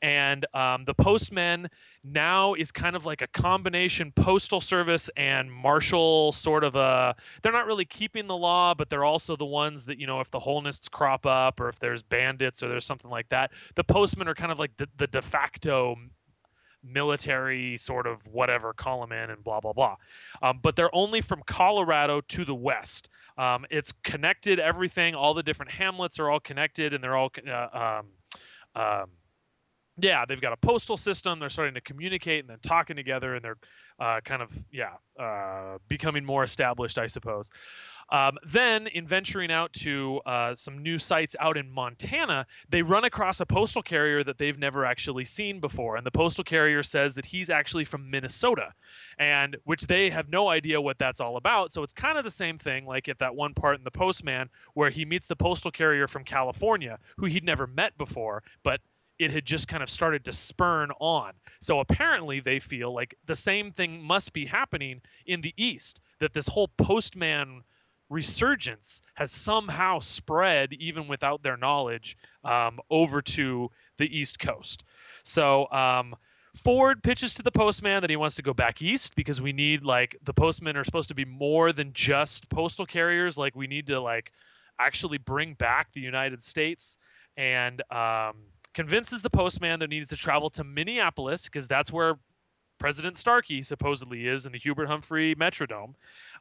[0.01, 1.69] And um, the postmen
[2.05, 7.17] now is kind of like a combination postal service and marshal sort of a.
[7.43, 10.31] They're not really keeping the law, but they're also the ones that, you know, if
[10.31, 14.29] the Holnists crop up or if there's bandits or there's something like that, the postmen
[14.29, 15.97] are kind of like the de facto
[16.91, 19.97] military sort of whatever them in and blah blah blah.
[20.43, 23.09] Um, but they're only from colorado to the west.
[23.37, 25.15] Um, it's connected everything.
[25.15, 29.11] All the different hamlets are all connected and they're all uh, um, um,
[30.01, 31.39] yeah they've got a postal system.
[31.39, 33.59] They're starting to communicate and then talking together and they're
[33.99, 37.51] uh, kind of yeah uh, becoming more established i suppose
[38.11, 43.05] um, then, in venturing out to uh, some new sites out in Montana, they run
[43.05, 45.97] across a postal carrier that they've never actually seen before.
[45.97, 48.73] And the postal carrier says that he's actually from Minnesota,
[49.19, 51.73] and which they have no idea what that's all about.
[51.73, 54.49] So it's kind of the same thing, like at that one part in The Postman,
[54.73, 58.81] where he meets the postal carrier from California, who he'd never met before, but
[59.19, 61.33] it had just kind of started to spurn on.
[61.61, 66.33] So apparently they feel like the same thing must be happening in the East, that
[66.33, 67.63] this whole postman
[68.11, 74.85] resurgence has somehow spread, even without their knowledge, um, over to the East Coast.
[75.25, 76.15] So um,
[76.57, 79.85] Ford pitches to the postman that he wants to go back east because we need
[79.85, 83.37] like the postmen are supposed to be more than just postal carriers.
[83.37, 84.33] Like we need to like
[84.79, 86.99] actually bring back the United States
[87.37, 88.37] and um,
[88.79, 92.15] convinces the postman that he needs to travel to Minneapolis because that's where
[92.79, 95.95] President Starkey supposedly is in the Hubert Humphrey Metrodome.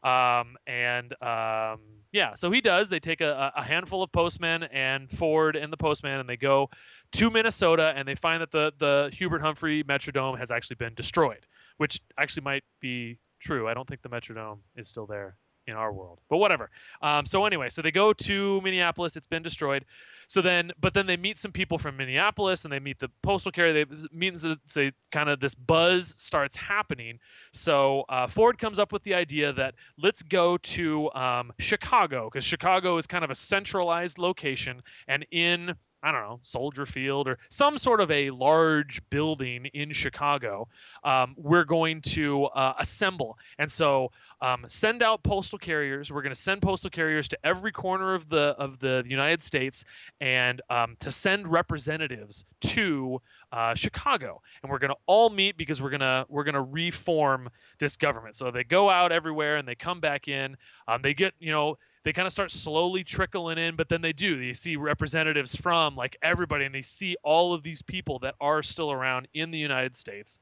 [0.04, 1.80] Um, and um,
[2.12, 2.90] yeah, so he does.
[2.90, 6.70] They take a, a, handful of postmen and Ford and the postman, and they go
[7.14, 11.48] to Minnesota, and they find that the the Hubert Humphrey Metrodome has actually been destroyed,
[11.78, 13.68] which actually might be true.
[13.68, 15.38] I don't think the Metrodome is still there
[15.68, 16.70] in our world, but whatever.
[17.02, 19.16] Um, so anyway, so they go to Minneapolis.
[19.16, 19.86] It's been destroyed.
[20.28, 23.52] So then, but then they meet some people from Minneapolis, and they meet the postal
[23.52, 23.74] carrier.
[23.74, 27.20] They means say kind of this buzz starts happening.
[27.54, 32.44] So uh, Ford comes up with the idea that let's go to um, Chicago because
[32.44, 37.40] Chicago is kind of a centralized location, and in I don't know, Soldier Field or
[37.50, 40.68] some sort of a large building in Chicago,
[41.04, 43.38] um, we're going to uh, assemble.
[43.58, 46.12] And so um, send out postal carriers.
[46.12, 49.86] We're going to send postal carriers to every corner of the of the United States
[50.22, 53.20] and um, to send representatives to
[53.52, 54.42] uh, Chicago.
[54.62, 58.36] And we're going to all meet because we're gonna we're gonna reform this government.
[58.36, 60.56] So they go out everywhere and they come back in.
[60.88, 61.78] Um, they get you know
[62.08, 64.40] they kind of start slowly trickling in, but then they do.
[64.40, 68.64] They see representatives from like everybody, and they see all of these people that are
[68.64, 70.40] still around in the United States.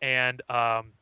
[0.00, 0.94] And um,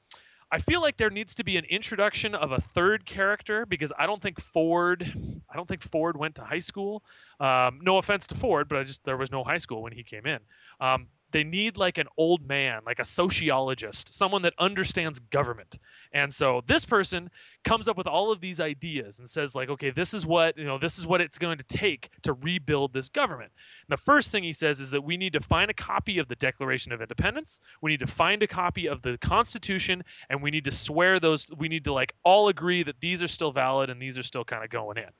[0.50, 4.06] I feel like there needs to be an introduction of a third character because I
[4.06, 5.14] don't think Ford,
[5.48, 7.04] I don't think Ford went to high school.
[7.38, 10.02] Um, no offense to Ford, but I just there was no high school when he
[10.02, 10.40] came in.
[10.80, 15.78] Um, they need like an old man, like a sociologist, someone that understands government.
[16.12, 17.30] And so this person
[17.64, 20.64] comes up with all of these ideas and says like, okay, this is what, you
[20.64, 23.52] know, this is what it's going to take to rebuild this government.
[23.88, 26.28] And the first thing he says is that we need to find a copy of
[26.28, 30.50] the Declaration of Independence, we need to find a copy of the Constitution, and we
[30.50, 33.90] need to swear those we need to like all agree that these are still valid
[33.90, 35.10] and these are still kind of going in.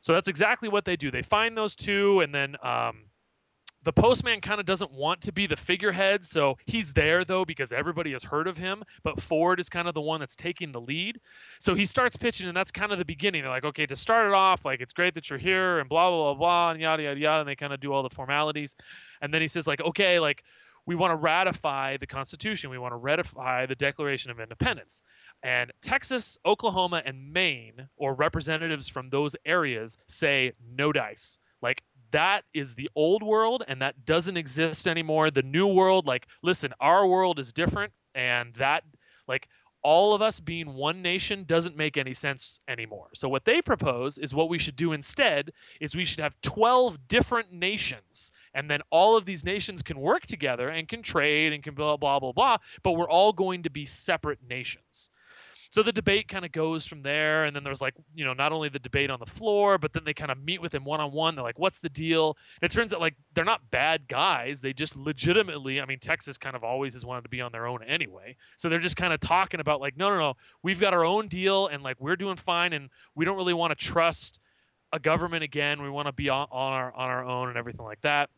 [0.00, 1.10] So that's exactly what they do.
[1.10, 3.04] They find those two and then um,
[3.88, 7.72] the postman kind of doesn't want to be the figurehead, so he's there though because
[7.72, 8.84] everybody has heard of him.
[9.02, 11.18] But Ford is kind of the one that's taking the lead.
[11.58, 13.40] So he starts pitching, and that's kind of the beginning.
[13.40, 16.10] They're like, okay, to start it off, like it's great that you're here, and blah
[16.10, 18.76] blah blah blah, and yada yada yada, and they kind of do all the formalities,
[19.22, 20.44] and then he says like, okay, like
[20.84, 22.68] we want to ratify the Constitution.
[22.68, 25.02] We want to ratify the Declaration of Independence.
[25.42, 31.38] And Texas, Oklahoma, and Maine, or representatives from those areas, say no dice.
[31.62, 35.30] Like that is the old world and that doesn't exist anymore.
[35.30, 37.92] The new world, like, listen, our world is different.
[38.14, 38.84] And that,
[39.26, 39.48] like,
[39.82, 43.08] all of us being one nation doesn't make any sense anymore.
[43.14, 47.06] So what they propose is what we should do instead is we should have 12
[47.06, 51.62] different nations and then all of these nations can work together and can trade and
[51.62, 55.10] can blah blah blah blah, but we're all going to be separate nations
[55.70, 58.52] so the debate kind of goes from there and then there's like you know not
[58.52, 61.34] only the debate on the floor but then they kind of meet with him one-on-one
[61.34, 62.36] they're like what's the deal?
[62.60, 66.38] And it turns out like they're not bad guys they just legitimately i mean texas
[66.38, 68.36] kind of always has wanted to be on their own anyway.
[68.56, 71.28] So they're just kind of talking about like no no no we've got our own
[71.28, 74.40] deal and like we're doing fine and we don't really want to trust
[74.92, 77.84] a government again we want to be on, on our on our own and everything
[77.84, 78.30] like that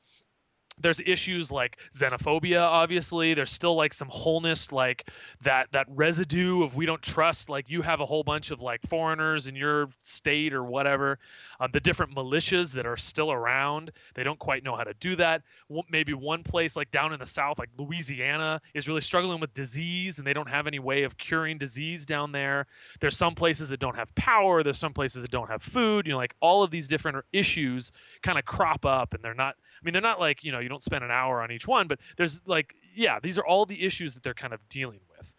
[0.78, 3.34] there's issues like xenophobia obviously.
[3.34, 5.10] There's still like some wholeness like
[5.42, 7.48] that that residue of we don't trust.
[7.48, 11.18] Like you have a whole bunch of like foreigners in your state or whatever
[11.60, 13.92] um, the different militias that are still around.
[14.14, 15.42] They don't quite know how to do that.
[15.90, 20.18] Maybe one place like down in the south like louisiana is really struggling with disease
[20.18, 22.66] and they don't have any way of curing disease down there.
[23.00, 24.62] There's some places that don't have power.
[24.62, 26.06] There's some places that don't have food.
[26.06, 27.92] You know like all of these different issues
[28.22, 30.68] kind of crop up and they're not I mean, they're not like, you know, you
[30.68, 33.84] don't spend an hour on each one, but there's like, yeah, these are all the
[33.84, 35.34] issues that they're kind of dealing with.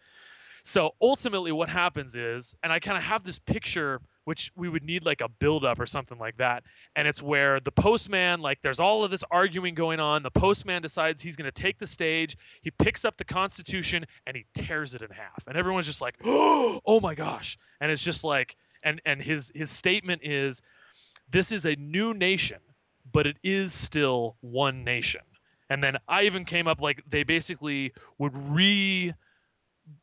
[0.64, 4.84] So ultimately, what happens is, and I kind of have this picture, which we would
[4.84, 6.62] need like a buildup or something like that.
[6.94, 10.22] And it's where the postman, like, there's all of this arguing going on.
[10.22, 12.36] The postman decides he's going to take the stage.
[12.62, 15.44] He picks up the Constitution and he tears it in half.
[15.48, 17.58] And everyone's just like, oh my gosh.
[17.80, 20.62] And it's just like, and, and his, his statement is,
[21.28, 22.58] this is a new nation
[23.12, 25.22] but it is still one nation.
[25.70, 29.12] And then I even came up like they basically would re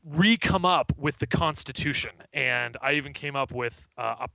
[0.04, 4.28] re come up with the Constitution, and I even came up with uh, a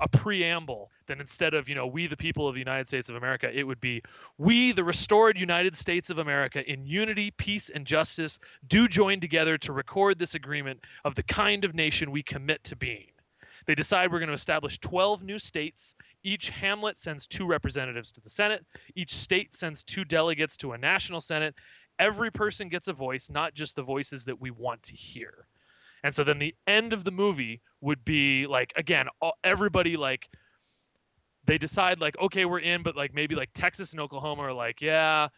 [0.00, 3.16] a preamble that instead of you know we the people of the united states of
[3.16, 4.02] america it would be
[4.36, 9.56] we the restored united states of america in unity peace and justice do join together
[9.56, 13.11] to record this agreement of the kind of nation we commit to being
[13.66, 15.94] they decide we're going to establish 12 new states.
[16.22, 18.64] Each hamlet sends two representatives to the Senate.
[18.94, 21.54] Each state sends two delegates to a national Senate.
[21.98, 25.46] Every person gets a voice, not just the voices that we want to hear.
[26.04, 29.06] And so then the end of the movie would be like, again,
[29.44, 30.28] everybody like,
[31.44, 34.80] they decide like, okay, we're in, but like maybe like Texas and Oklahoma are like,
[34.80, 35.28] yeah,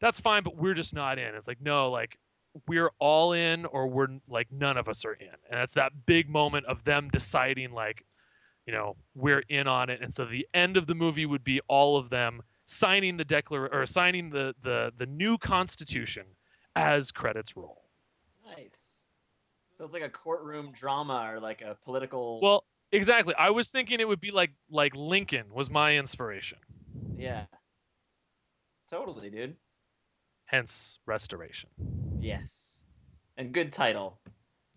[0.00, 1.34] that's fine, but we're just not in.
[1.34, 2.18] It's like, no, like
[2.66, 5.34] we're all in or we're like none of us are in.
[5.50, 8.04] And it's that big moment of them deciding like
[8.66, 10.00] you know we're in on it.
[10.02, 13.76] And so the end of the movie would be all of them signing the declaration
[13.76, 16.24] or signing the the the new constitution
[16.76, 17.82] as credits roll.
[18.56, 18.70] Nice.
[19.76, 23.34] So it's like a courtroom drama or like a political well exactly.
[23.36, 26.58] I was thinking it would be like like lincoln was my inspiration.
[27.16, 27.46] Yeah.
[28.88, 29.56] Totally dude.
[30.46, 31.70] Hence restoration
[32.24, 32.80] Yes.
[33.36, 34.18] And good title.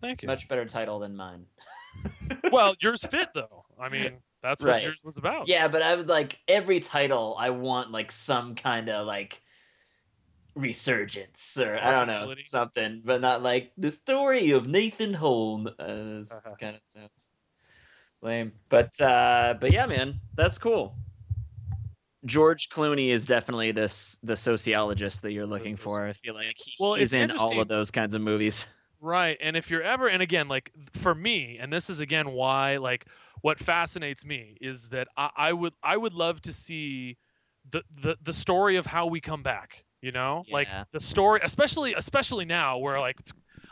[0.00, 0.26] Thank you.
[0.26, 1.46] Much better title than mine.
[2.52, 3.64] well, yours fit though.
[3.80, 4.82] I mean, that's what right.
[4.82, 5.48] yours was about.
[5.48, 9.40] Yeah, but I would like every title I want like some kind of like
[10.54, 15.68] resurgence or I don't know something, but not like the story of Nathan Holn.
[15.78, 16.54] Uh, uh-huh.
[16.60, 17.32] kind of sounds
[18.20, 20.96] lame, but uh, but yeah, man, that's cool.
[22.24, 26.06] George Clooney is definitely this the sociologist that you're looking for.
[26.06, 28.66] I feel like he, well, he's in all of those kinds of movies.
[29.00, 29.38] Right.
[29.40, 33.06] And if you're ever and again, like for me, and this is again why like
[33.42, 37.16] what fascinates me is that I, I would I would love to see
[37.70, 39.84] the, the the story of how we come back.
[40.02, 40.42] You know?
[40.48, 40.54] Yeah.
[40.54, 43.18] Like the story especially especially now where like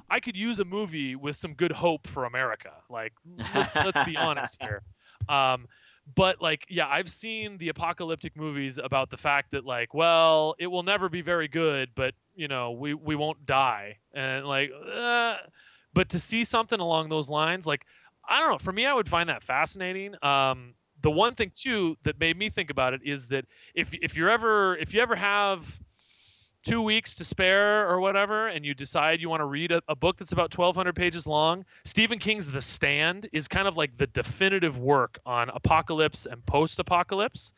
[0.09, 2.71] I could use a movie with some good hope for America.
[2.89, 3.13] Like
[3.53, 4.83] let's, let's be honest here.
[5.29, 5.67] Um,
[6.15, 10.69] but like yeah i've seen the apocalyptic movies about the fact that like well it
[10.69, 13.97] will never be very good but you know we we won't die.
[14.15, 15.37] And like uh,
[15.95, 17.85] but to see something along those lines like
[18.29, 20.15] i don't know for me i would find that fascinating.
[20.23, 23.45] Um the one thing too that made me think about it is that
[23.75, 25.81] if if you're ever if you ever have
[26.67, 29.95] two weeks to spare or whatever, and you decide you want to read a, a
[29.95, 34.09] book that's about 1,200 pages long, Stephen King's The Stand is kind of like the
[34.09, 37.53] definitive work on apocalypse and post-apocalypse.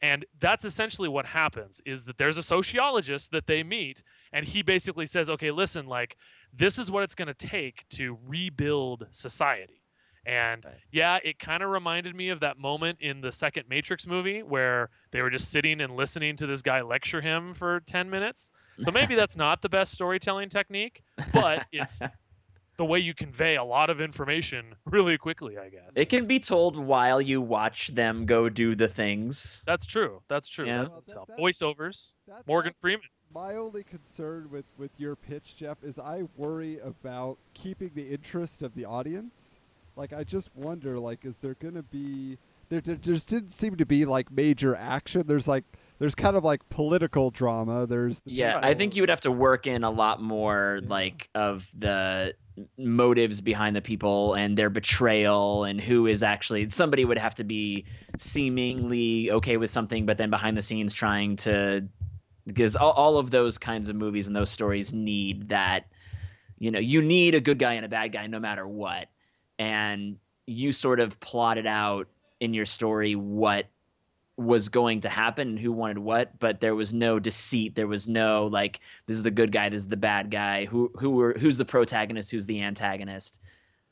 [0.00, 4.02] And that's essentially what happens is that there's a sociologist that they meet,
[4.32, 6.16] and he basically says, okay, listen, like,
[6.52, 9.82] this is what it's going to take to rebuild society.
[10.26, 14.42] And yeah, it kind of reminded me of that moment in the second Matrix movie
[14.42, 18.50] where they were just sitting and listening to this guy lecture him for 10 minutes.
[18.80, 22.02] So maybe that's not the best storytelling technique, but it's
[22.76, 25.92] the way you convey a lot of information really quickly, I guess.
[25.94, 29.62] It can be told while you watch them go do the things.
[29.68, 30.22] That's true.
[30.26, 30.66] That's true.
[30.66, 30.86] Yeah.
[30.92, 31.74] That's Well, that- helpful.
[31.76, 32.10] Voiceovers.
[32.26, 33.06] That- Morgan Freeman.
[33.32, 38.62] My only concern with, with your pitch, Jeff, is I worry about keeping the interest
[38.62, 39.60] of the audience.
[39.94, 42.36] Like, I just wonder, like, is there going to be.
[42.74, 45.24] There, there just didn't seem to be, like, major action.
[45.26, 45.64] There's, like,
[45.98, 47.86] there's kind of, like, political drama.
[47.86, 48.20] There's.
[48.22, 50.88] the Yeah, I think you would have to work in a lot more Yeah.
[50.88, 52.34] like of the
[52.78, 57.42] motives behind the people and their betrayal and who is actually somebody would have to
[57.42, 57.84] be
[58.16, 61.84] seemingly okay with something but then behind the scenes trying to
[62.46, 65.86] because all, all of those kinds of movies and those stories need that
[66.60, 69.08] you know you need a good guy and a bad guy no matter what
[69.58, 72.06] and you sort of plotted out
[72.44, 73.66] in your story what
[74.36, 77.74] was going to happen and who wanted what, but there was no deceit.
[77.74, 80.66] There was no like this is the good guy, this is the bad guy.
[80.66, 83.40] Who who were who's the protagonist, who's the antagonist.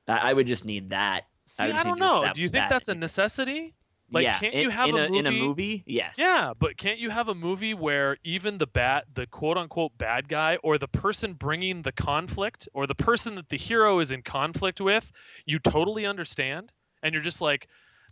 [0.09, 1.22] I, I would just need that.
[1.46, 2.30] See, I I, don't know.
[2.34, 2.70] Do you think that.
[2.70, 3.74] that's a necessity?
[4.11, 5.84] Like, yeah, can't in, you have in a, in a movie- movie?
[5.86, 6.16] Yes.
[6.18, 10.28] Yeah, but can't you have a movie where even the bad, the quote unquote bad
[10.28, 14.20] guy, or the person bringing the conflict, or the person that the hero is in
[14.20, 15.11] conflict with,
[15.46, 16.72] you totally understand,
[17.03, 17.68] and you're just like,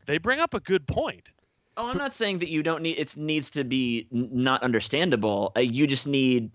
[0.07, 1.33] they bring up a good point.
[1.77, 2.99] Oh, I'm not saying that you don't need.
[2.99, 5.53] It needs to be n- not understandable.
[5.57, 6.51] Uh, you just need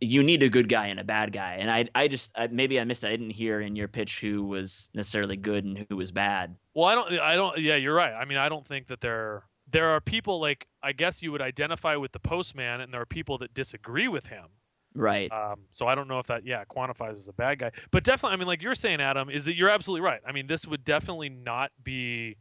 [0.00, 1.56] you need a good guy and a bad guy.
[1.58, 3.08] And I I just I, maybe I missed it.
[3.08, 6.56] I didn't hear in your pitch who was necessarily good and who was bad.
[6.74, 7.58] Well, I don't, I don't.
[7.58, 8.12] Yeah, you're right.
[8.12, 11.42] I mean, I don't think that there there are people like I guess you would
[11.42, 14.46] identify with the postman, and there are people that disagree with him.
[14.94, 15.30] Right.
[15.30, 18.34] Um, so I don't know if that yeah quantifies as a bad guy, but definitely,
[18.34, 20.20] I mean, like you're saying, Adam, is that you're absolutely right.
[20.26, 22.36] I mean, this would definitely not be.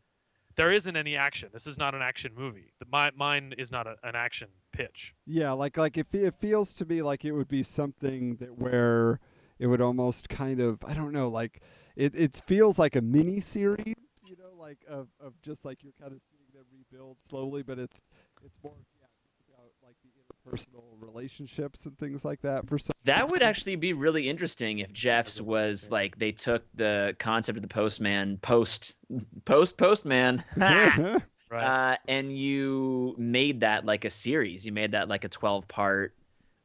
[0.60, 1.52] There isn't any action.
[1.54, 2.74] This is not an action movie.
[2.80, 5.16] The, my mine is not a, an action pitch.
[5.26, 9.22] Yeah, like like it, it feels to me like it would be something that where
[9.58, 11.62] it would almost kind of I don't know like
[11.96, 13.96] it it feels like a mini series,
[14.28, 17.80] you know, like of, of just like you're kind of seeing them rebuild slowly, but
[17.80, 18.02] it's
[18.44, 20.10] it's more yeah just about like the
[20.50, 22.68] interpersonal relationships and things like that.
[22.68, 27.16] For some That would actually be really interesting if Jeff's was like they took the
[27.20, 28.98] concept of the postman post
[29.46, 31.22] post postman actually.
[31.52, 31.64] Right.
[31.64, 34.68] uh, and you made that like a series.
[34.68, 36.14] You made that like a 12 part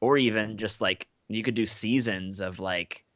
[0.02, 3.06] or even just like you could do seasons of like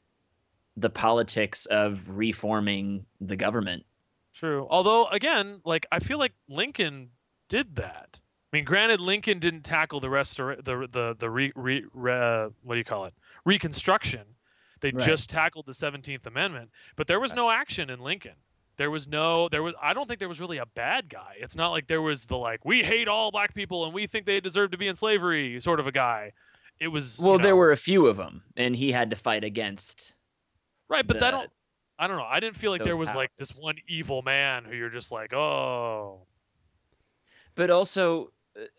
[0.78, 3.84] the politics of reforming the government.
[4.32, 4.66] True.
[4.70, 7.10] Although again, like I feel like Lincoln
[7.50, 8.22] did that.
[8.52, 12.48] I mean, granted, Lincoln didn't tackle the restor the the the re, re, re, uh,
[12.62, 14.22] what do you call it Reconstruction.
[14.80, 15.04] They Right.
[15.04, 18.36] just tackled the Seventeenth Amendment, but there was no action in Lincoln.
[18.76, 21.34] There was no there was I don't think there was really a bad guy.
[21.40, 24.24] It's not like there was the like we hate all black people and we think
[24.24, 26.32] they deserve to be in slavery sort of a guy.
[26.80, 29.42] It was Well, you there were a few of them, and he had to fight
[29.42, 30.14] against.
[30.88, 31.50] right, but the- I don't
[31.98, 32.24] I don't know.
[32.24, 35.34] I didn't feel like there was like this one evil man who you're just like
[35.34, 36.26] oh
[37.56, 38.30] But also,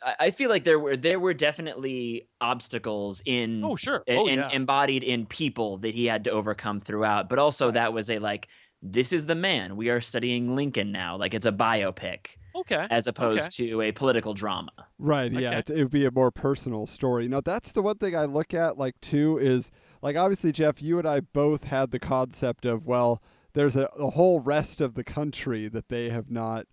[0.03, 4.27] I I feel like there were there were definitely obstacles in oh sure and, oh
[4.27, 7.29] and yeah embodied in people that he had to overcome throughout.
[7.29, 8.47] But also, that was a like,
[8.81, 9.75] this is the man.
[9.75, 11.17] We are studying Lincoln now.
[11.17, 14.71] Like it's a biopic okay as opposed to a political drama.
[14.97, 15.31] Right.
[15.31, 15.49] Yeah.
[15.49, 15.57] Okay.
[15.57, 17.27] It, it would be a more personal story.
[17.27, 19.71] Now, that's the one thing I look at, like, too, is
[20.01, 23.21] like, obviously, Jeff, you and I both had the concept of, well,
[23.53, 26.67] there's a, a whole rest of the country that they have not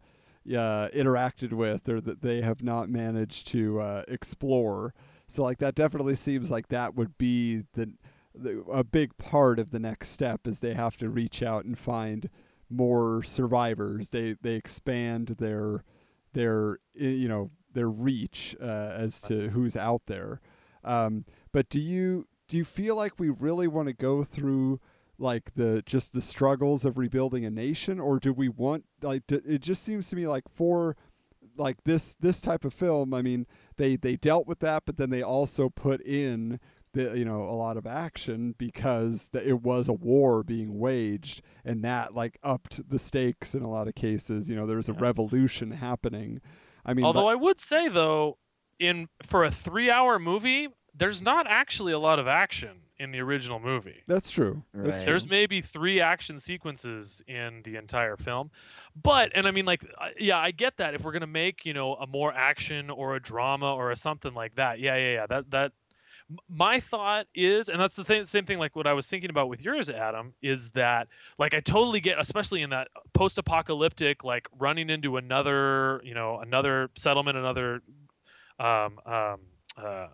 [0.55, 4.92] uh, interacted with or that they have not managed to uh, explore.
[5.26, 7.92] So, like, that definitely seems like that would be the,
[8.34, 11.78] the a big part of the next step is they have to reach out and
[11.78, 12.28] find
[12.68, 14.11] more survivors.
[14.11, 15.84] They they expand their
[16.32, 20.40] their you know their reach uh, as to who's out there.
[20.85, 24.81] Um, but do you do you feel like we really want to go through
[25.18, 29.40] like the just the struggles of rebuilding a nation, or do we want like d
[29.47, 30.97] it just seems to me like for
[31.56, 33.14] like this this type of film?
[33.14, 36.60] I mean, they they dealt with that, but then they also put in
[36.93, 41.43] the you know a lot of action because the, it was a war being waged
[41.64, 44.88] and that like upped the stakes in a lot of cases you know there was
[44.88, 45.01] a Yeah.
[45.02, 46.40] revolution happening
[46.86, 48.38] i mean Although but- I would say though,
[48.78, 53.59] in for a three-hour movie, there's not actually a lot of action in the original
[53.60, 54.02] movie.
[54.06, 54.62] That's true.
[54.73, 54.97] That's Right.
[54.97, 55.05] true.
[55.06, 58.51] There's maybe three action sequences in the entire film,
[59.01, 59.85] but and I mean like
[60.18, 63.20] yeah, I get that if we're gonna make you know a more action or a
[63.20, 65.27] drama or a something like that, yeah, yeah, yeah.
[65.27, 65.73] That that
[66.48, 69.48] my thought is, and that's the thing, same thing like what I was thinking about
[69.48, 71.06] with yours, Adam, is that
[71.39, 76.90] like I totally get, especially in that post-apocalyptic, like running into another, you know, another
[76.97, 77.81] settlement, another
[78.59, 79.40] um, um,
[79.77, 80.09] uh,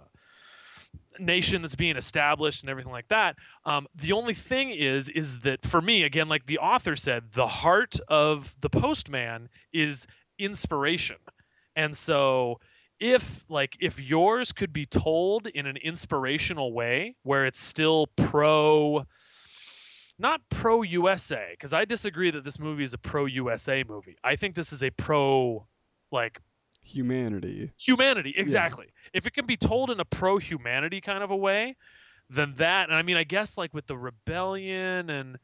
[1.25, 3.37] nation that's being established and everything like that.
[3.65, 7.47] Um, the only thing is, is that for me, again, like the author said, the
[7.47, 10.07] heart of the postman is
[10.39, 11.17] inspiration,
[11.77, 12.59] and so
[13.03, 19.05] if like if yours could be told in an inspirational way where it's still pro
[20.21, 24.17] not pro USA because I disagree that this movie is a pro USA movie.
[24.23, 25.67] I think this is a pro
[26.13, 26.41] like
[26.85, 27.73] Humanity.
[27.79, 31.77] humanity exactly if it can be told in a pro humanity kind of a way
[32.29, 35.39] then that and i mean i guess like with the rebellion and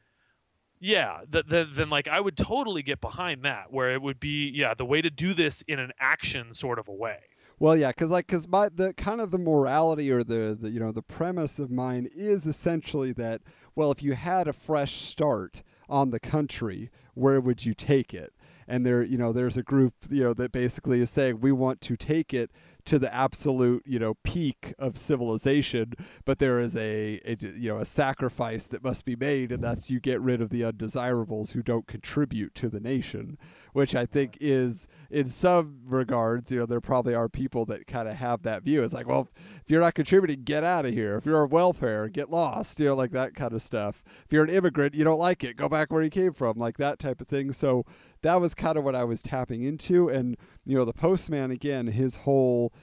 [0.79, 4.49] yeah th- th- then like i would totally get behind that where it would be
[4.53, 7.19] yeah the way to do this in an action sort of a way
[7.59, 10.79] Well, yeah, because like, because my the kind of the morality or the, the you
[10.79, 13.41] know the premise of mine is essentially that
[13.75, 18.33] well, if you had a fresh start on the country, where would you take it?
[18.69, 21.81] And there, you know, there's a group, you know, that basically is saying we want
[21.81, 22.51] to take it
[22.85, 25.93] to the absolute, you know, peak of civilization,
[26.25, 29.91] but there is a, a you know a sacrifice that must be made, and that's
[29.91, 33.37] you get rid of the undesirables who don't contribute to the nation,
[33.73, 38.07] which I think is in some regards, you know, there probably are people that kind
[38.07, 38.83] of have that view.
[38.83, 39.29] It's like, well,
[39.63, 41.17] if you're not contributing, get out of here.
[41.17, 44.03] If you're on welfare, get lost, you know, like that kind of stuff.
[44.25, 46.77] If you're an immigrant, you don't like it, go back where you came from, like
[46.77, 47.51] that type of thing.
[47.51, 47.85] So
[48.21, 50.09] that was kind of what I was tapping into.
[50.09, 52.73] And, you know, the postman, again, his whole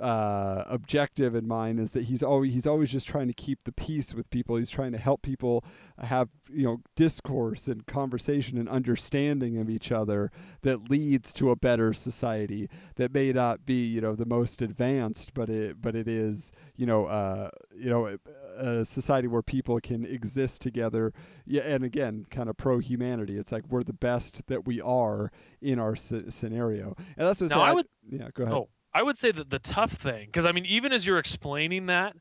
[0.00, 3.72] uh, objective in mind is that he's always he's always just trying to keep the
[3.72, 4.56] peace with people.
[4.56, 5.64] He's trying to help people
[5.98, 11.56] have you know discourse and conversation and understanding of each other that leads to a
[11.56, 16.08] better society that may not be you know the most advanced, but it but it
[16.08, 18.16] is you know uh, you know
[18.56, 21.12] a society where people can exist together.
[21.46, 23.36] Yeah, and again, kind of pro humanity.
[23.36, 27.50] It's like we're the best that we are in our sce- scenario, and that's what
[27.50, 28.28] Now, I would- yeah.
[28.34, 28.54] Go ahead.
[28.56, 31.86] Oh, I would say that the tough thing, because I mean, even as you're explaining
[31.86, 32.14] that,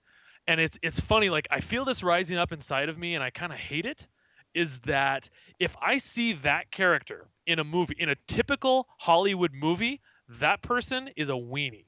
[0.47, 3.29] and it's it's funny, like I feel this rising up inside of me, and I
[3.29, 4.07] kind of hate it.
[4.53, 5.29] Is that
[5.59, 9.99] if I see that character in a movie, in a typical Hollywood movie,
[10.29, 11.85] that person is a weenie.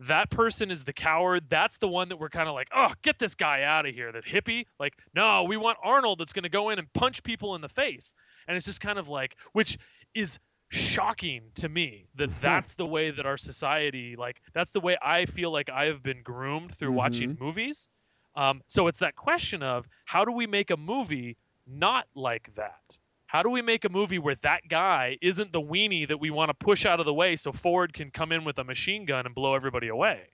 [0.00, 1.44] That person is the coward.
[1.48, 4.10] That's the one that we're kind of like, oh, get this guy out of here.
[4.12, 7.54] That hippie, like, no, we want Arnold that's going to go in and punch people
[7.54, 8.14] in the face.
[8.48, 9.78] And it's just kind of like, which
[10.14, 10.38] is
[10.70, 15.24] shocking to me that that's the way that our society like that's the way i
[15.24, 17.88] feel like i have been groomed through watching movies
[18.36, 22.98] um, so it's that question of how do we make a movie not like that
[23.34, 26.50] how do we make a movie where that guy isn't the weenie that we want
[26.50, 29.26] to push out of the way so ford can come in with a machine gun
[29.26, 30.28] and blow everybody away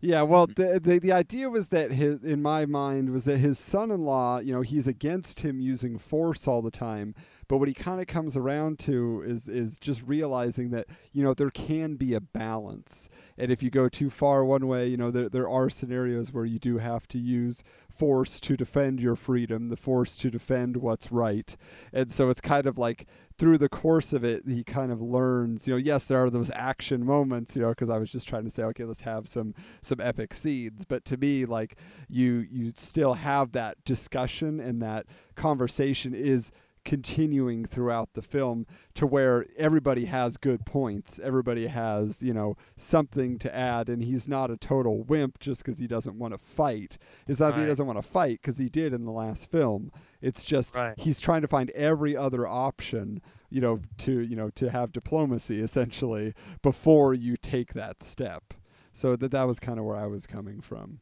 [0.00, 0.74] Yeah, well, mm-hmm.
[0.74, 4.52] the, the the idea was that his, in my mind, was that his son-in-law, you
[4.52, 7.16] know, he's against him using force all the time.
[7.48, 11.32] But what he kind of comes around to is is just realizing that you know
[11.32, 13.08] there can be a balance,
[13.38, 16.44] and if you go too far one way, you know, there there are scenarios where
[16.44, 21.10] you do have to use force to defend your freedom, the force to defend what's
[21.10, 21.56] right,
[21.92, 23.06] and so it's kind of like
[23.38, 25.66] through the course of it, he kind of learns.
[25.66, 27.56] You know, yes, there are those action moments.
[27.56, 30.34] You know, because I was just trying to say, okay, let's have some some epic
[30.34, 30.84] scenes.
[30.84, 31.76] But to me, like
[32.08, 35.06] you you still have that discussion and that
[35.36, 36.52] conversation is
[36.88, 41.20] continuing throughout the film to where everybody has good points.
[41.22, 45.78] Everybody has you know something to add and he's not a total wimp just because
[45.78, 46.96] he doesn't want to fight.
[47.26, 49.92] It's not that he doesn't want to fight because he did in the last film.
[50.22, 50.98] It's just Right.
[50.98, 53.20] he's trying to find every other option
[53.50, 56.32] you know to you know to have diplomacy essentially
[56.62, 58.54] before you take that step.
[58.94, 61.00] So that that was kind of where i was coming from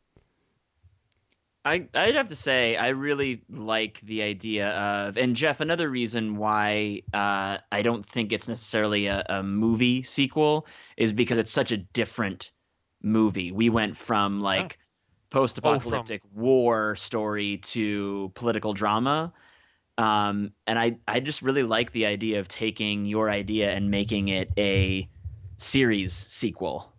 [1.67, 6.37] I I'd have to say I really like the idea of and Jeff another reason
[6.37, 10.67] why uh, I don't think it's necessarily a, a movie sequel
[10.97, 12.53] is because it's such a different
[13.03, 13.51] movie.
[13.51, 14.79] We went from like
[15.31, 19.33] post-apocalyptic war story to political drama.
[19.99, 24.29] Um, and I, I just really like the idea of taking your idea and making
[24.29, 25.09] it a
[25.57, 26.93] series sequel.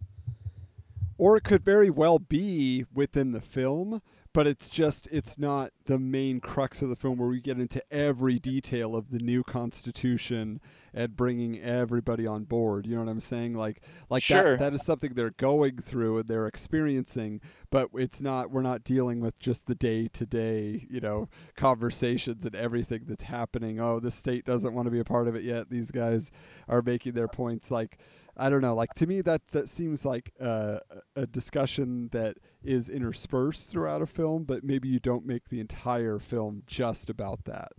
[1.17, 4.01] or it could very well be within the film
[4.37, 7.81] but it's just it's not the main crux of the film where we get into
[7.91, 10.61] every detail of the new constitution
[10.93, 13.55] and bringing everybody on board you know what i'm saying?
[13.55, 13.81] Like
[14.11, 14.51] like Sure.
[14.51, 17.41] that that is something they're going through and they're experiencing
[17.71, 22.45] but it's not we're not dealing with just the day to day you know conversations
[22.45, 23.79] and everything that's happening.
[23.79, 25.71] Oh the state doesn't want to be a part of it yet.
[25.71, 26.29] These guys
[26.67, 27.71] are making their points.
[27.71, 27.97] Like
[28.37, 28.75] I don't know.
[28.75, 30.79] Like to me, that that seems like uh,
[31.15, 36.19] a discussion that is interspersed throughout a film, but maybe you don't make the entire
[36.19, 37.69] film just about that.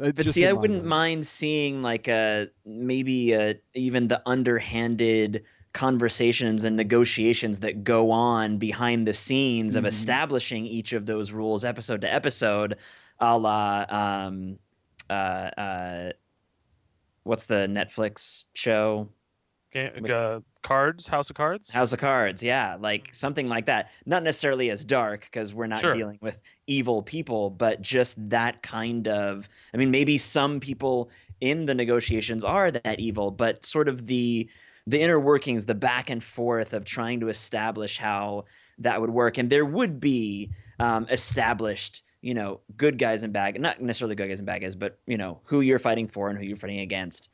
[0.00, 0.88] Uh, But see, I wouldn't mind.
[0.88, 5.44] mind seeing like a maybe uh even the underhanded
[5.74, 9.88] conversations and negotiations that go on behind the scenes of Mhm.
[9.88, 12.76] establishing each of those rules episode to episode,
[13.20, 14.58] a la um,
[15.10, 16.12] uh, uh,
[17.24, 19.08] what's the Netflix show?
[19.74, 21.70] Uh, cards, House of Cards.
[21.70, 23.90] House of Cards, yeah, like something like that.
[24.06, 25.92] Not necessarily as dark because we're not Sure.
[25.92, 29.48] dealing with evil people, but just that kind of.
[29.74, 34.48] I mean, maybe some people in the negotiations are that evil, but sort of the
[34.86, 38.46] the inner workings, the back and forth of trying to establish how
[38.78, 42.04] that would work, and there would be um, established.
[42.20, 45.16] You know, good guys and bad, not necessarily good guys and bad guys, but you
[45.16, 47.30] know who you're fighting for and who you're fighting against.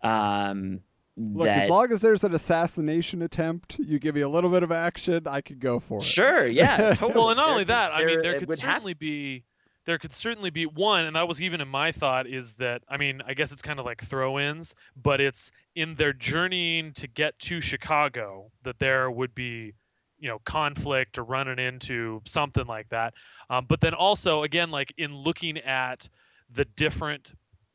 [0.00, 0.80] Um,
[1.20, 4.62] Look, that, as long as there's an assassination attempt, you give me a little bit
[4.62, 6.04] of action, I could go for it.
[6.04, 7.14] Sure, yeah, totally.
[7.18, 8.94] well, and not There only could- that, I mean, there- there could would have- certainly
[8.94, 9.44] be,
[9.84, 12.98] there could certainly be one, and that was even in my thought is that, I
[12.98, 17.38] mean, I guess it's kind of like throw-ins, but it's in their journeying to get
[17.40, 19.72] to Chicago that there would be,
[20.18, 23.14] you know, conflict or running into something like that.
[23.50, 26.08] Um, but then also, again, like in looking at
[26.50, 27.32] the different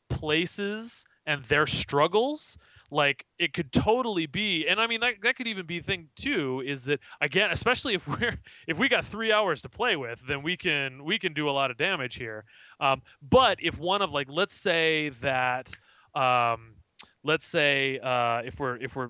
[0.10, 2.57] places and their struggles
[2.94, 6.61] like it could totally be and i mean that, that could even be thing too
[6.65, 8.38] is that again especially if we're
[8.68, 11.52] if we got three hours to play with then we can we can do a
[11.52, 12.45] lot of damage here.
[12.80, 15.74] Um, but if one of like let's say that
[16.15, 16.76] um,
[17.24, 19.10] let's say uh, if we're if we're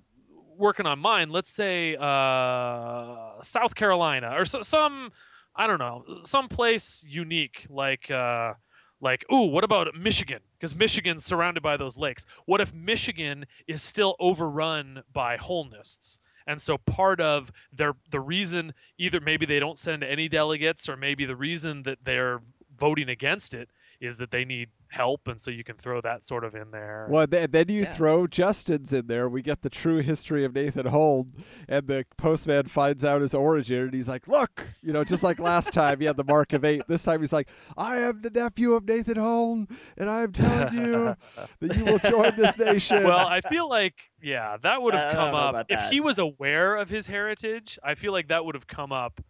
[0.56, 5.12] working on mine let's say uh, south carolina or so, some
[5.56, 8.54] i don't know some place unique like uh,
[9.02, 12.26] like ooh what about michigan because michigan's surrounded by those lakes.
[12.46, 18.74] What if michigan is still overrun by holnists and so part of their the reason
[18.98, 22.40] either maybe they don't send any delegates or maybe the reason that they're
[22.78, 26.44] voting against it is that they need help and so you can throw that sort
[26.44, 27.92] of in there Well, then, then you Yeah.
[27.92, 29.28] throw Justin's in there.
[29.28, 31.34] We get the true history of Nathan Holn,
[31.68, 35.40] and the postman finds out his origin, and he's like, "Look, you know, just like
[35.40, 36.84] last time, he had the mark of eight.
[36.88, 39.68] This time, he's like, I am the nephew of Nathan Holn,
[39.98, 41.16] and I am telling you
[41.60, 45.34] that you will join this nation." well, I feel like yeah, that would have come
[45.36, 47.80] up if he was aware of his heritage.
[47.84, 49.22] I feel like that would have come up.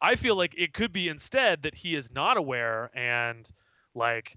[0.00, 3.48] I feel like it could be instead that he is not aware and
[3.94, 4.36] like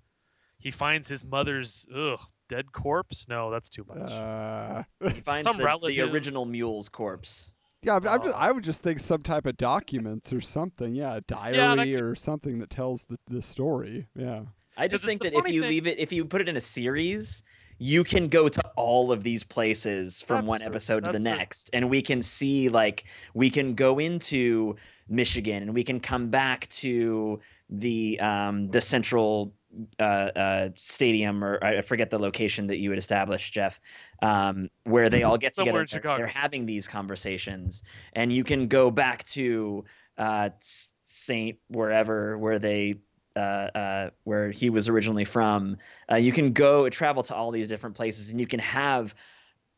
[0.66, 2.20] he finds his mother's ugh
[2.50, 3.28] dead corpse.
[3.30, 4.12] No, that's too much.
[4.12, 4.84] Uh,
[5.14, 7.54] He finds Some the, the original mule's corpse.
[7.82, 8.40] yeah, I'm, I'm just, Oh.
[8.40, 10.94] I would just think some type of documents or something.
[10.96, 14.08] Yeah, a diary that could- or something that tells the, the story.
[14.16, 14.42] Yeah.
[14.78, 16.58] I 'Cause just think that if you thing- leave it, if you put it in
[16.58, 17.42] a series,
[17.78, 20.68] you can go to all of these places from That's one true.
[20.70, 21.36] episode to the That's true.
[21.38, 24.76] next, and we can see like we can go into
[25.10, 27.40] Michigan, and we can come back to
[27.70, 29.54] the um, the central
[30.00, 33.80] uh, uh, stadium, or I forget the location that you had established, Jeff,
[34.22, 36.10] um, where they all get Somewhere together.
[36.10, 37.84] in They're, they're having these conversations,
[38.14, 39.86] and you can go back to
[40.18, 42.96] uh, Saint wherever where they
[43.36, 45.78] uh, uh, where he was originally from.
[46.10, 49.14] Uh, you can go travel to all these different places, and you can have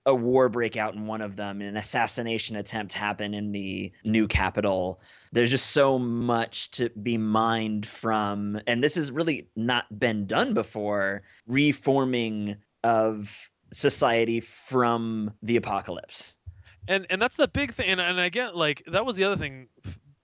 [0.08, 3.92] a war break out in one of them, and an assassination attempt happen in the
[4.04, 5.00] new capital.
[5.34, 10.56] There's just so much to be mined from, and this has really not been done
[10.56, 11.22] before.
[11.46, 16.38] Reforming of society from the apocalypse.
[16.88, 19.68] and and that's the big thing and, and again like that was the other thing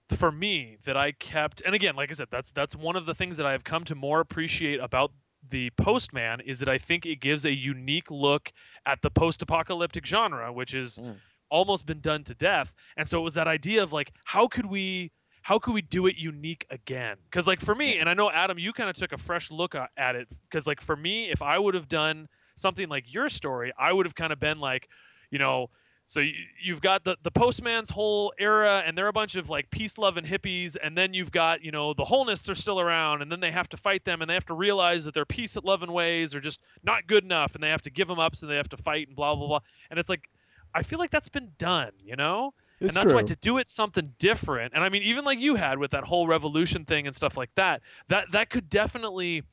[0.08, 3.14] for me that i kept and again like i said that's that's one of the
[3.14, 5.12] things that i've come to more appreciate about
[5.50, 8.52] the postman is that i think it gives a unique look
[8.86, 11.16] at the post-apocalyptic genre which is Mm.
[11.50, 12.72] almost been done to death.
[12.96, 15.12] And so it was that idea of like how could we
[15.42, 17.16] how could we do it unique again?
[17.24, 19.74] Because like for me and i know adam you kind of took a fresh look
[19.74, 23.72] at it because like for me if i would have done something like your story
[23.78, 24.88] i would have kind of been like
[25.30, 25.68] you know
[26.06, 26.32] so you,
[26.62, 30.24] you've got the, the postman's whole era and they're a bunch of like peace loving
[30.24, 33.50] hippies and then you've got you know the Holnists are still around and then they
[33.50, 36.40] have to fight them and they have to realize that their peace loving ways are
[36.40, 38.76] just not good enough and they have to give them up so they have to
[38.76, 39.60] fight and blah blah blah.
[39.90, 40.28] And it's like
[40.74, 42.52] i feel like that's been done you know?
[42.80, 45.54] It's and that's why to do it something different and i mean even like you
[45.54, 49.44] had with that whole revolution thing and stuff like that that that could definitely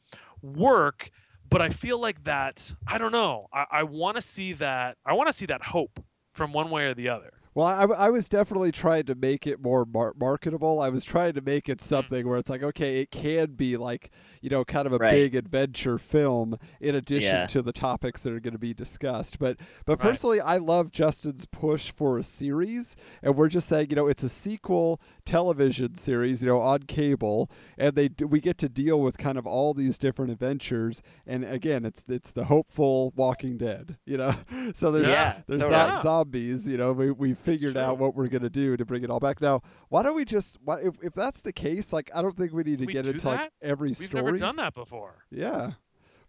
[0.42, 1.12] work
[1.50, 5.14] but i feel like that i don't know i, I want to see that i
[5.14, 6.04] want to see that hope
[6.42, 9.62] from one way or the other Well, I, I was definitely trying to make it
[9.62, 10.82] more mar- marketable.
[10.82, 11.74] I was trying to make Hmm.
[11.74, 14.10] it something where it's like, okay, it can be like,
[14.42, 15.12] you know, kind of a Right.
[15.12, 17.46] big adventure film in addition Yeah.
[17.48, 19.40] to the topics that are going to be discussed.
[19.40, 20.10] But but Right.
[20.10, 24.24] personally, I love Justin's push for a series, and we're just saying, you know, it's
[24.24, 29.18] a sequel television series, you know, on cable, and they we get to deal with
[29.18, 31.02] kind of all these different adventures.
[31.26, 34.34] And again, it's it's the hopeful Walking Dead, you know.
[34.74, 35.78] So there's Yeah, there's totally.
[35.78, 36.02] not Yeah.
[36.02, 36.94] zombies, you know.
[36.94, 39.42] We we figured out what we're gonna do to bring it all back.
[39.42, 40.58] Now, why don't we just?
[40.64, 43.06] Why, if if that's the case, like I don't think we need to We get
[43.08, 44.31] into like every we've story.
[44.34, 45.72] Never done that before Yeah.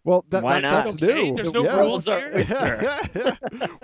[0.04, 0.84] Well, that, Why that- not?
[0.86, 1.36] that's Okay, new.
[1.36, 1.78] there's no yeah.
[1.78, 2.32] rules are here?
[2.38, 2.80] oyster.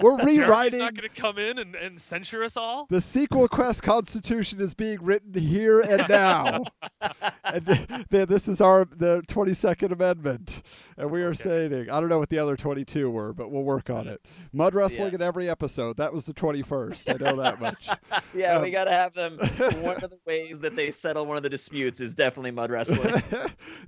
[0.02, 3.82] We're Jeremy's not going to come in and, and censure us all The sequel quest
[3.84, 6.64] constitution is being written here and now.
[7.44, 7.64] and
[8.10, 10.62] then this is our the 22nd amendment.
[10.96, 11.36] And we are Okay.
[11.70, 14.20] saying I don't know what the other 22 were, but we'll work on it.
[14.52, 15.96] Mud wrestling in every episode.
[15.98, 17.14] That was the 21st.
[17.20, 17.88] I know that much.
[18.34, 19.38] Yeah, we Um, gotta have them.
[19.38, 23.22] One of the ways that they settle one of the disputes is definitely mud wrestling.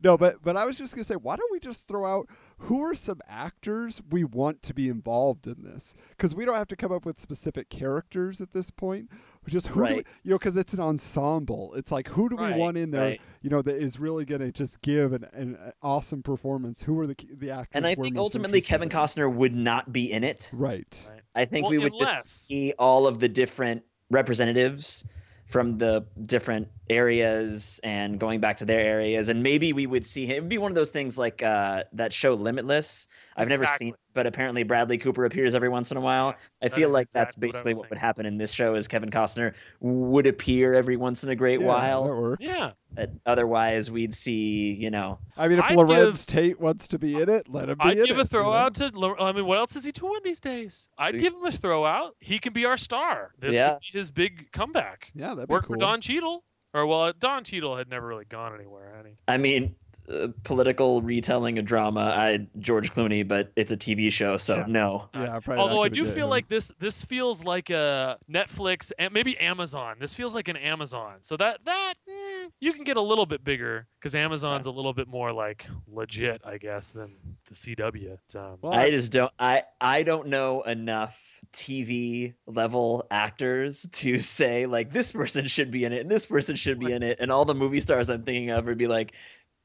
[0.02, 2.19] no, but but I was just gonna say, why don't we just throw out
[2.64, 5.94] who are some actors we want to be involved in this?
[6.10, 9.09] Because we don't have to come up with specific characters at this point.
[9.47, 10.06] We just who do we, Right.
[10.22, 11.72] you know, because it's an ensemble.
[11.74, 13.01] It's like who do we Right, want in there?
[13.02, 13.20] right.
[13.40, 16.82] You know, that is really gonna just give an, an awesome performance.
[16.82, 17.70] Who are the the actors?
[17.72, 18.94] and I think ultimately Kevin in?
[18.97, 20.51] Costner would not be in it.
[20.52, 21.06] Right.
[21.09, 21.20] Right.
[21.34, 25.05] I think Well, we would unless- just see all of the different representatives
[25.51, 29.28] from the different areas and going back to their areas.
[29.28, 30.36] And maybe we would see him.
[30.36, 33.09] It would be one of those things like uh, that show limitless.
[33.36, 36.69] I've never seen but apparently bradley cooper appears every once in a while Yes, i
[36.69, 38.89] feel like that's exactly what I basically was what would happen in this show is
[38.89, 42.43] kevin costner would appear every once in a great Yeah, while that works.
[42.43, 46.89] yeah but otherwise we'd see you know I mean, if I'd Larenz give- Tate wants
[46.89, 48.57] to be in it, let him be I'd in give a throw you know?
[48.57, 49.16] out to.
[49.20, 50.89] I mean, what else is he doing these days?
[50.99, 52.16] I'd give him a throw out.
[52.20, 53.31] He can be our star.
[53.39, 53.74] This Yeah.
[53.74, 55.12] could be his big comeback.
[55.15, 55.77] Yeah, that'd be Work cool.
[55.77, 58.93] for Don Cheadle, or well, Don Cheadle had never really gone anywhere.
[58.97, 59.12] Had he?
[59.28, 59.77] I mean,
[60.11, 62.01] uh, political retelling of drama.
[62.16, 64.65] I George Clooney, but it's a TV show, so Yeah.
[64.69, 65.05] no.
[65.15, 66.31] Yeah, probably Although I do feel him.
[66.31, 69.97] like this this feels like a Netflix and maybe Amazon.
[70.01, 71.19] This feels like an Amazon.
[71.20, 74.95] So that that mm, you can get a little bit bigger because Amazon's a little
[74.95, 77.15] bit more like legit, I guess, than
[77.49, 78.19] the CW.
[78.35, 79.32] Um, Well, I just don't.
[79.39, 81.19] I I don't know enough
[81.53, 86.55] TV level actors to say like this person should be in it and this person
[86.57, 89.15] should be in it, and all the movie stars I'm thinking of would be like,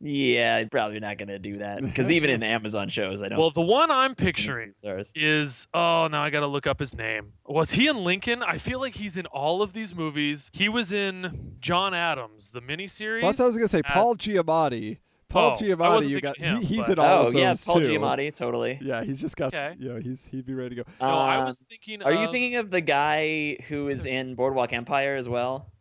[0.02, 3.40] yeah, probably not gonna do that because even in Amazon shows, I don't.
[3.40, 5.12] well, the one I'm picturing stars.
[5.16, 7.34] is oh now I gotta look up his name.
[7.46, 8.44] Was he in Lincoln?
[8.44, 10.52] I feel like he's in all of these movies.
[10.54, 13.22] He was in John Adams, the miniseries.
[13.22, 13.82] Well, that's what I was gonna say.
[13.84, 14.98] Paul as- Giamatti.
[15.28, 16.08] Paul Oh, Giamatti.
[16.08, 16.38] You got.
[16.38, 17.90] him, he, he's but- in all Oh of yeah, Paul too.
[17.90, 18.78] Giamatti, totally.
[18.82, 19.48] Yeah, he's just got.
[19.54, 19.76] Okay.
[19.80, 20.90] You know, he's he'd be ready to go.
[21.02, 22.04] no, I Uh, was thinking.
[22.04, 25.72] Are you thinking of the guy who is in Boardwalk Empire as well?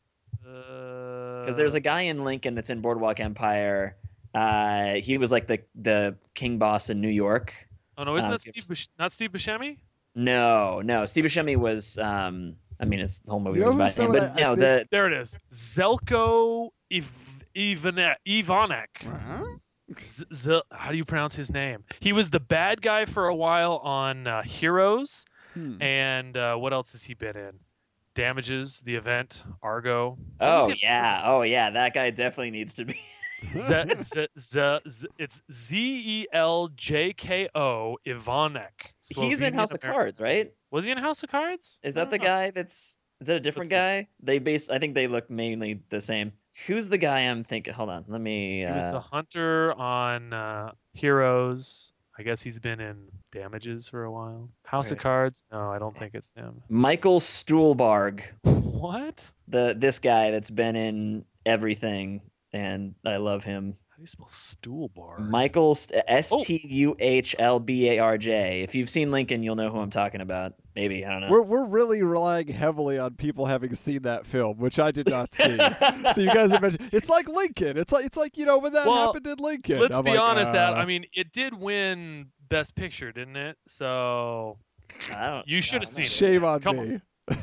[0.42, 3.96] Because Because there's a guy in Lincoln that's in Boardwalk Empire.
[4.34, 7.54] Uh, he was like the the king boss in New York.
[7.96, 8.66] Oh no, isn't uh, that Steve?
[8.68, 9.78] Bush- not Steve Buscemi?
[10.16, 11.98] No, no, Steve Buscemi was.
[11.98, 14.56] Um, I mean, his whole movie You know was about him, but I- I no,
[14.56, 15.38] think- the There it is.
[15.52, 18.16] Zeljko Iv- Ivanek.
[18.26, 19.58] Ivanek.
[20.00, 21.84] Z- Z- how do you pronounce his name?
[22.00, 25.24] He was the bad guy for a while on uh, Heroes,
[25.54, 25.80] Hmm.
[25.80, 27.52] and uh, what else has he been in?
[28.14, 30.18] Damages, The Event, Argo.
[30.40, 32.94] Oh yeah, oh yeah, that guy definitely needs to be.
[33.52, 38.92] Z- Z- Z- Z- it's Z E L J K O Ivanek.
[39.14, 40.52] He's in Slovenian House of Cards, right?
[40.70, 41.80] Was he in House of Cards?
[41.82, 42.24] Is that the know.
[42.24, 42.98] guy that's?
[43.20, 44.08] Is that a different Let's guy?
[44.22, 44.68] They base.
[44.70, 46.32] I think they look mainly the same.
[46.66, 47.72] Who's the guy I'm thinking?
[47.74, 48.60] Hold on, let me.
[48.60, 51.92] He was uh, the hunter on uh, Heroes.
[52.18, 54.48] I guess he's been in Damages for a while.
[54.64, 55.02] House of Wait.
[55.02, 55.44] Cards?
[55.50, 56.62] No, I don't think it's him.
[56.68, 58.22] Michael Stuhlbarg.
[58.84, 59.32] What?
[59.48, 62.20] the this guy that's been in everything
[62.54, 63.76] and I love him.
[63.90, 65.18] How do you spell stool bar?
[65.20, 66.00] Michael Oh.
[66.08, 68.62] S T U H L B A R J.
[68.62, 70.54] If you've seen Lincoln, you'll know who I'm talking about.
[70.74, 71.28] Maybe I don't know.
[71.30, 75.28] We're we're really relying heavily on people having seen that film, which I did not
[75.28, 75.56] see.
[76.14, 77.76] so you guys have mentioned it's like Lincoln.
[77.76, 79.78] It's like it's like you know when that Well, happened in Lincoln.
[79.78, 80.72] Let's I'm be like, honest, Dad.
[80.72, 83.56] uh, I mean, it did win Best Picture, didn't it?
[83.68, 84.58] So
[85.12, 85.46] I don't.
[85.46, 86.10] you should have seen it.
[86.10, 86.82] shame on Come me.
[86.94, 87.02] on.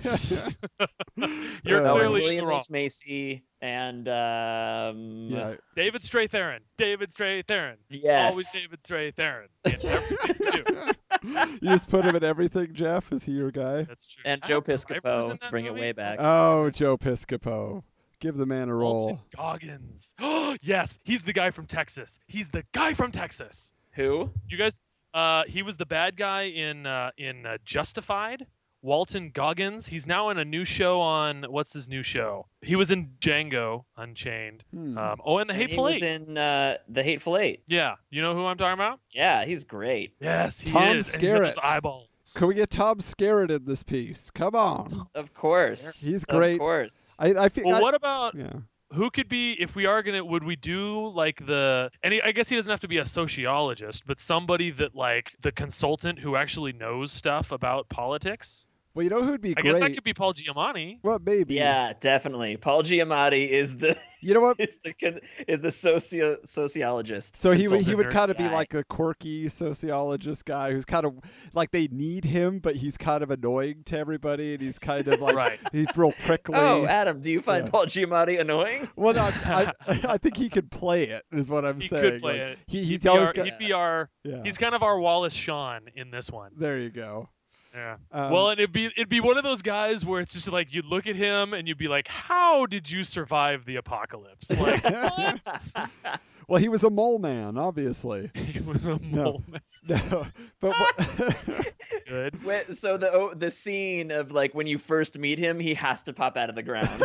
[1.64, 2.60] You're Uh, Oh, clearly William wrong.
[2.60, 5.56] H Macy and um, yeah.
[5.76, 6.60] David Strathairn.
[6.78, 7.76] David Strathairn.
[7.90, 9.48] yes, Always David Strathairn.
[9.66, 10.94] In everything
[11.62, 13.12] you just put him in everything, Jeff.
[13.12, 13.84] Is he your guy?
[13.84, 14.24] That's true.
[14.26, 16.18] and I Joe Piscopo in to that bring it way back.
[16.20, 17.84] Oh, Joe Piscopo.
[18.20, 18.94] Give the man a roll.
[18.94, 19.22] Walton roll.
[19.36, 20.16] Goggins.
[20.62, 22.20] yes, he's the guy from Texas.
[22.28, 23.74] He's the guy from Texas.
[23.94, 24.32] Who?
[24.48, 24.82] You guys,
[25.14, 28.46] uh, he was the bad guy in uh, in uh, Justified.
[28.82, 29.88] Walton Goggins.
[29.88, 32.48] He's now in a new show on what's his new show?
[32.62, 34.64] He was in Django Unchained.
[34.74, 34.98] Hmm.
[34.98, 36.22] Um, oh, and the And Hateful he was Eight.
[36.28, 37.62] in uh, the Hateful Eight.
[37.68, 39.00] yeah, you know who I'm talking about?
[39.12, 40.14] Yeah, he's great.
[40.20, 41.14] Yes, he Tom is.
[41.14, 41.64] and he's got those Skerritt.
[41.64, 42.08] eyeballs.
[42.36, 44.30] Can we get Tom Skerritt in this piece?
[44.32, 45.08] Come on.
[45.16, 46.54] Of course, He's great.
[46.54, 47.16] Of course.
[47.20, 47.66] I, I feel.
[47.66, 48.52] Well, I- what about yeah.
[48.94, 52.32] who could be if we are gonna would we do like the and he, i
[52.34, 56.36] guess he doesn't have to be a sociologist but somebody that like the consultant who
[56.36, 59.72] actually knows stuff about politics Well, you know who'd be i great?
[59.72, 61.54] guess that could be paul giamatti Well, maybe?
[61.56, 62.58] Yeah, definitely.
[62.58, 64.60] Paul Giamatti is the You know what?
[64.60, 67.36] is the is the socio sociologist.
[67.38, 71.06] So he would he would kind of be like a quirky sociologist guy who's kind
[71.06, 71.14] of
[71.54, 75.20] like they need him, but he's kind of annoying to everybody, and he's kind of
[75.22, 75.60] like Right.
[75.72, 76.56] he's real prickly.
[76.58, 77.72] Oh, Adam, do you find Yeah.
[77.72, 78.90] Paul Giamatti annoying?
[78.96, 81.24] well, no, I, I think he could play it.
[81.32, 82.02] Is what I'm he saying.
[82.04, 83.46] could play Like, it He, he'd, he's be our, got.
[83.46, 84.42] he'd be our yeah.
[84.44, 87.30] he's kind of our wallace shawn in this one there you go.
[87.74, 87.98] Yeah.
[88.12, 90.74] Um, well and it'd be it'd be one of those guys where it's just like
[90.74, 94.52] you'd look at him and you'd be like how did you survive the apocalypse?
[94.58, 96.20] Like what
[96.52, 98.30] well, he was a mole man, obviously.
[98.36, 99.00] he was a No.
[99.02, 99.44] mole
[99.88, 100.28] No,
[100.60, 101.74] but what,
[102.08, 105.74] good Wait, so the oh, the scene of like when you first meet him, he
[105.74, 107.02] has to pop out of the ground.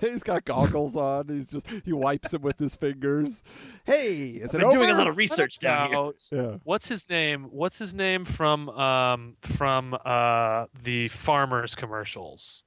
[0.00, 1.28] he's got goggles on.
[1.28, 3.42] He's just he wipes it with his fingers.
[3.86, 4.98] Hey, is it Been doing a over?
[4.98, 6.10] little research down here.
[6.32, 6.56] Yeah.
[6.64, 7.44] What's his name?
[7.44, 12.62] What's his name from um from uh the farmers commercials?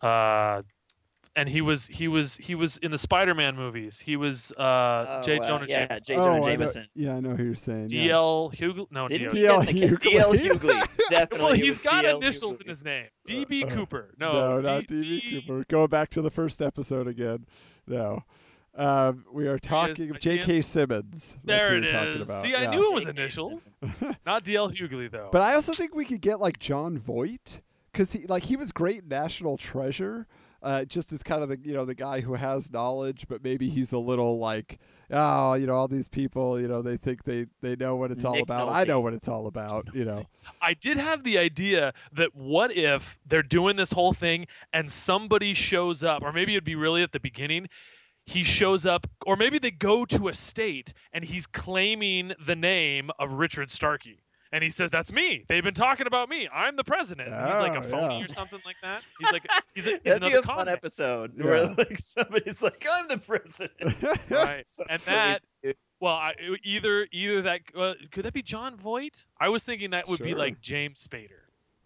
[0.00, 0.62] Uh
[1.36, 4.00] and he was he was he was in the Spider-Man movies.
[4.00, 5.38] He was uh Oh, J.
[5.38, 6.04] uh, Jonah yeah, Jameson.
[6.06, 6.14] J.
[6.14, 7.88] oh, Jonah I know, yeah, I know who you're saying.
[7.90, 8.02] yeah.
[8.04, 8.52] D.L.
[8.54, 8.86] Hughley?
[8.90, 9.60] No, Didn't D.L.
[9.62, 9.88] he D.L.
[9.90, 10.32] get the D.L.
[10.34, 10.48] Hughley.
[10.80, 11.08] Hughley?
[11.10, 11.38] Definitely.
[11.44, 12.62] Well, it he's was got initials Hughley.
[12.62, 13.06] in his name.
[13.26, 13.64] D.B.
[13.64, 14.14] Uh, Cooper.
[14.18, 14.98] No, No, not D.B.
[15.20, 15.64] D- Cooper.
[15.68, 17.46] Go back to the first episode again.
[17.86, 18.24] No.
[18.74, 20.20] Um, we are talking of.
[20.20, 20.62] J.K.
[20.62, 21.38] Simmons.
[21.44, 22.28] That's There who it we're talking is.
[22.28, 22.42] about.
[22.42, 22.70] See, I yeah.
[22.70, 23.80] knew it was initials.
[24.26, 24.70] Not D.L.
[24.70, 25.28] Hughley though.
[25.32, 27.60] But I also think we could get like Jon Voight
[27.92, 30.26] because he like he was great National Treasure.
[30.62, 33.68] Uh, just as kind of the you know the guy who has knowledge, but maybe
[33.68, 34.78] he's a little like
[35.10, 38.24] oh you know all these people you know they think they they know what it's
[38.24, 38.68] all Nick about.
[38.68, 39.88] I know what it's all about.
[39.94, 40.22] You know.
[40.62, 45.54] I did have the idea that what if they're doing this whole thing and somebody
[45.54, 47.68] shows up, or maybe it'd be really at the beginning.
[48.26, 53.10] He shows up, or maybe they go to a state and he's claiming the name
[53.18, 54.20] of Richard Starkey.
[54.52, 55.44] And he says, "That's me.
[55.48, 56.48] They've been talking about me.
[56.52, 58.24] I'm the president." And he's like Oh, a phony yeah.
[58.24, 59.02] or something like that.
[59.20, 61.44] He's like, he's, a, he's another con fun episode Yeah.
[61.44, 63.94] where like somebody's like, "I'm the president."
[64.30, 64.64] right?
[64.68, 65.38] So and crazy.
[65.62, 69.24] that, well, I, either either that uh, could that be Jon Voight?
[69.40, 71.28] I was thinking that would be like James Spader.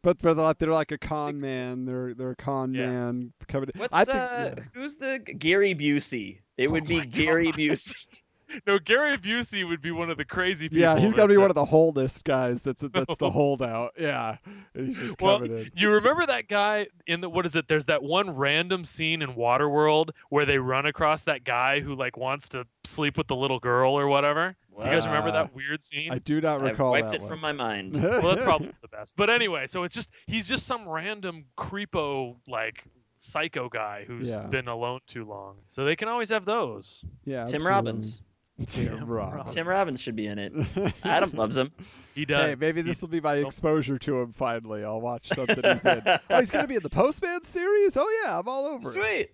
[0.02, 1.84] But but they're like, they're like a con man.
[1.84, 2.86] They're they're a con Yeah.
[2.88, 3.70] man coming.
[3.76, 4.64] What's I think, uh, yeah.
[4.74, 6.40] who's the Gary Busey?
[6.56, 7.56] It would Oh be Gary God.
[7.56, 8.20] Busey.
[8.66, 10.80] No, Gary Busey would be one of the crazy people.
[10.82, 12.62] Yeah, he's got to be one of the Holnist guys.
[12.62, 13.92] That's that's the holdout.
[13.98, 14.36] Yeah,
[14.74, 15.70] he's just Well, coming in.
[15.74, 17.68] You remember that guy in the what is it?
[17.68, 22.16] There's that one random scene in Waterworld where they run across that guy who like
[22.16, 24.56] wants to sleep with the little girl or whatever.
[24.76, 26.10] You guys remember that weird scene?
[26.10, 26.64] I do not recall.
[26.66, 27.30] I've recall wiped that it one.
[27.30, 27.94] from my mind.
[28.02, 29.14] well, that's probably the best.
[29.16, 32.82] But anyway, so it's just he's just some random creepo like
[33.14, 34.46] psycho guy who's Yeah.
[34.48, 35.58] been alone too long.
[35.68, 37.04] So they can always have those.
[37.24, 37.68] yeah, Tim absolutely.
[37.70, 38.22] Robbins.
[38.66, 39.52] Tim Tim Robbins.
[39.54, 40.52] Tim Robbins should be in it.
[41.04, 41.72] Adam loves him.
[42.14, 42.50] He does.
[42.50, 44.32] Hey, maybe this will be my exposure to him.
[44.32, 46.02] Finally, I'll watch something he's in.
[46.30, 47.96] Oh, he's gonna be in the Postman series.
[47.96, 48.88] Oh yeah, I'm all over.
[48.88, 48.92] it.
[48.92, 49.30] Sweet.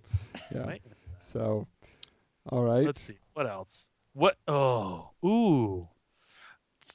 [0.55, 0.66] Yeah.
[0.66, 0.82] Right.
[1.20, 1.66] So,
[2.48, 2.84] all right.
[2.86, 3.18] Let's see.
[3.34, 3.90] What else?
[4.14, 4.36] What?
[4.48, 5.88] Oh, ooh.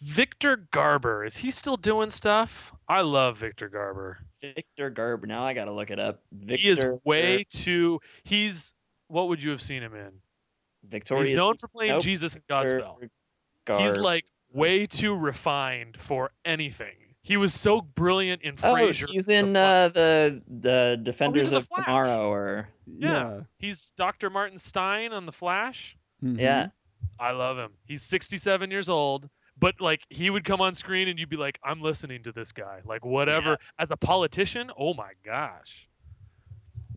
[0.02, 1.24] Victor Garber.
[1.26, 2.74] Is he still doing stuff?
[2.90, 4.20] I love Victor Garber.
[4.42, 5.28] Victor Garber.
[5.28, 6.22] Now I gotta look it up.
[6.32, 8.00] Victor he is way too.
[8.24, 8.74] He's.
[9.08, 10.12] What would you have seen him in?
[10.90, 11.30] Victorious.
[11.30, 12.02] He's known for playing nope.
[12.02, 12.98] Jesus in Godspell.
[13.66, 13.84] Garber.
[13.84, 16.94] He's like way too refined for anything.
[17.22, 19.10] He was so brilliant in Oh, Frasier.
[19.10, 21.86] he's in Fla- uh, the the Defenders The of Flash.
[21.86, 23.42] Tomorrow, or Yeah.
[23.58, 24.30] He's Dr.
[24.30, 25.98] Martin Stein on The Flash.
[26.24, 26.40] Mhm.
[26.40, 26.68] yeah.
[27.20, 27.72] I love him.
[27.86, 31.60] He's 67 years old, but like he would come on screen and you'd be like,
[31.64, 32.82] I'm listening to this guy.
[32.86, 33.58] Like whatever.
[33.80, 35.88] As a politician, oh my gosh.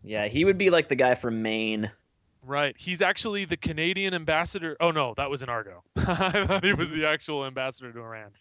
[0.03, 1.91] Yeah, he would be like the guy from Maine.
[2.49, 2.75] Right.
[2.79, 4.75] He's actually the Canadian ambassador.
[4.79, 5.83] Oh no, that was in Argo.
[5.95, 8.31] I thought he was the actual ambassador to Iran.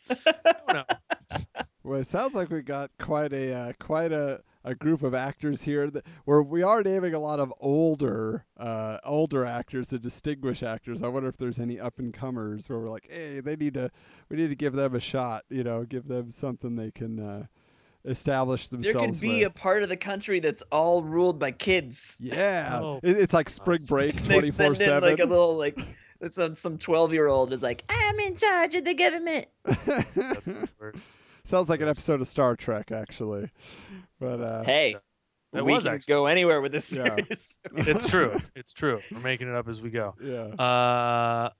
[0.72, 0.84] Know.
[1.84, 5.62] Well, it sounds like we got quite a uh, quite a, a group of actors
[5.62, 10.62] here that where we are naming a lot of older uh, older actors to distinguish
[10.62, 11.02] actors.
[11.02, 13.90] I wonder if there's any up and comers where we're like, hey, they need to
[14.28, 15.44] we need to give them a shot.
[15.48, 17.20] You know, give them something they can.
[17.20, 17.46] Uh,
[18.10, 18.94] establish themselves.
[18.98, 22.18] There could be a part of the country that's all ruled by kids.
[22.22, 23.00] yeah, Oh.
[23.02, 25.78] it, it's like spring break They twenty four send in like a little like
[26.28, 29.46] some some twelve year old is like, I'm in charge of the government.
[29.64, 29.84] That's
[30.44, 31.30] the worst.
[31.44, 33.48] Sounds like an episode of Star Trek, actually.
[34.20, 34.96] But uh, Hey,
[35.52, 37.04] That we was can actually- go anywhere with this Yeah.
[37.16, 37.60] series.
[37.76, 38.38] It's true.
[38.56, 38.98] It's true.
[39.12, 40.14] We're making it up as we go.
[40.22, 41.50] yeah, Uh,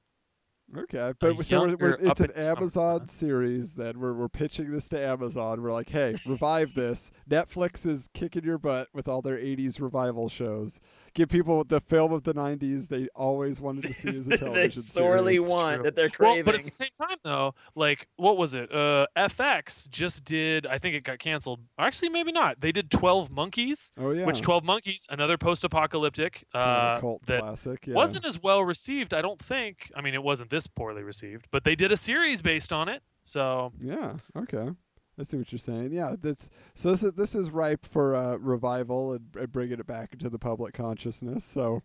[0.77, 1.12] okay.
[1.19, 3.07] But so we're, we're, it's an Amazon huh?
[3.07, 3.74] series.
[3.74, 5.62] Then we're we're pitching this to Amazon.
[5.62, 7.11] We're like, hey, revive this.
[7.28, 10.81] Netflix is kicking your butt with all their '80s revival shows.
[11.14, 14.40] Give people the film of the '90s they always wanted to see as a television
[14.40, 15.51] they television sorely series.
[15.51, 15.85] want true.
[15.85, 16.44] that they're well, craving.
[16.44, 18.72] but at the same time, though, like what was it?
[18.72, 20.66] Uh, FX just did.
[20.66, 21.60] I think it got canceled.
[21.78, 22.60] Actually, maybe not.
[22.60, 27.01] They did Twelve Monkeys, Oh yeah, which Twelve Monkeys, another post-apocalyptic kind of a uh,
[27.01, 27.86] cult that classic.
[27.86, 27.94] Yeah.
[27.94, 29.14] wasn't as well received.
[29.14, 29.90] I don't think.
[29.97, 33.02] I mean, it wasn't this poorly received, but they did a series based on it.
[33.24, 34.14] So Yeah.
[34.36, 34.70] Okay.
[35.19, 35.93] I see what you're saying.
[35.93, 36.15] Yeah.
[36.20, 36.90] That's so.
[36.90, 40.39] This is, this is ripe for uh, revival and, and bringing it back into the
[40.39, 41.45] public consciousness.
[41.45, 41.82] So,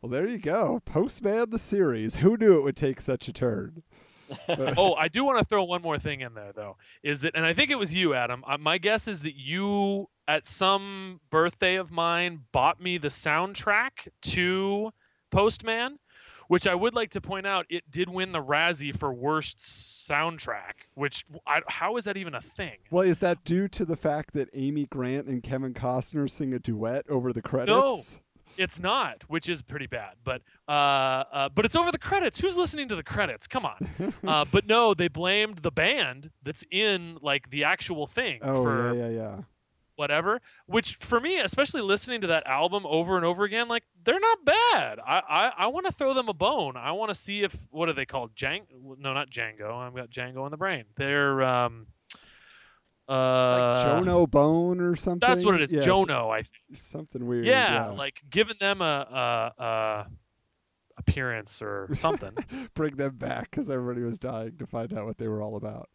[0.00, 0.80] well, there you go.
[0.84, 2.16] Postman the series.
[2.16, 3.82] Who knew it would take such a turn?
[4.76, 6.76] Oh, I do want to throw one more thing in there, though.
[7.02, 8.44] Is that, and I think it was you, Adam.
[8.46, 14.08] Uh, my guess is that you, at some birthday of mine, bought me the soundtrack
[14.22, 14.92] to
[15.30, 15.98] Postman,
[16.50, 20.88] which I would like to point out, it did win the Razzie for worst soundtrack.
[20.94, 22.78] Which, I, how is that even a thing?
[22.90, 26.58] well, is that due to the fact that Amy Grant and Kevin Costner sing a
[26.58, 27.70] duet over the credits?
[27.70, 28.00] No.
[28.56, 30.14] It's not, which is pretty bad.
[30.24, 32.40] But uh, uh, but it's over the credits.
[32.40, 33.46] Who's listening to the credits?
[33.46, 34.12] Come on.
[34.26, 38.92] uh, but no, they blamed the band that's in like the actual thing Oh for
[38.92, 39.36] yeah, yeah, yeah.
[40.00, 40.40] Whatever.
[40.66, 44.38] Which for me, especially listening to that album over and over again, like they're not
[44.44, 44.98] bad.
[45.06, 46.76] I I, I want to throw them a bone.
[46.76, 48.34] I want to see if what are they called?
[48.34, 48.62] Jang?
[48.98, 49.76] No, not Django.
[49.76, 50.84] I've got Django in the brain.
[50.96, 51.86] They're um.
[53.08, 55.18] Uh, Like Jono Bone or something.
[55.28, 55.72] That's what it is.
[55.72, 56.78] Yeah, Jono, I think.
[56.80, 57.44] Something weird.
[57.44, 60.06] Yeah, like giving them a, a, a
[60.96, 62.32] appearance or something.
[62.74, 65.88] bring them back because everybody was dying to find out what they were all about.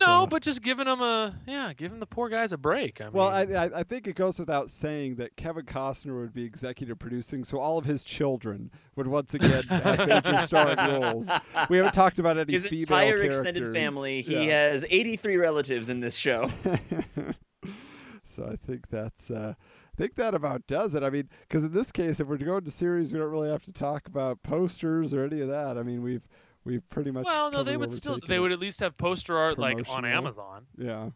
[0.00, 3.00] No, So- but just giving them a yeah, giving the poor guys a break.
[3.00, 6.32] I Well, I, mean, I I think it goes without saying that Kevin Costner would
[6.32, 11.28] be executive producing, so all of his children would once again have major starring roles.
[11.70, 14.22] We haven't talked about any His female entire extended family.
[14.22, 14.70] He Yeah.
[14.70, 16.50] has 83 relatives in this show.
[18.22, 21.02] so I think that's uh, I think that about does it.
[21.02, 23.64] I mean, because in this case, if we're going to series, we don't really have
[23.64, 25.76] to talk about posters or any of that.
[25.76, 26.26] I mean, we've
[26.68, 27.24] we've pretty much.
[27.24, 28.38] well, no, they would still they it.
[28.38, 30.66] would at least have poster art like on Amazon.
[30.76, 31.10] Yeah,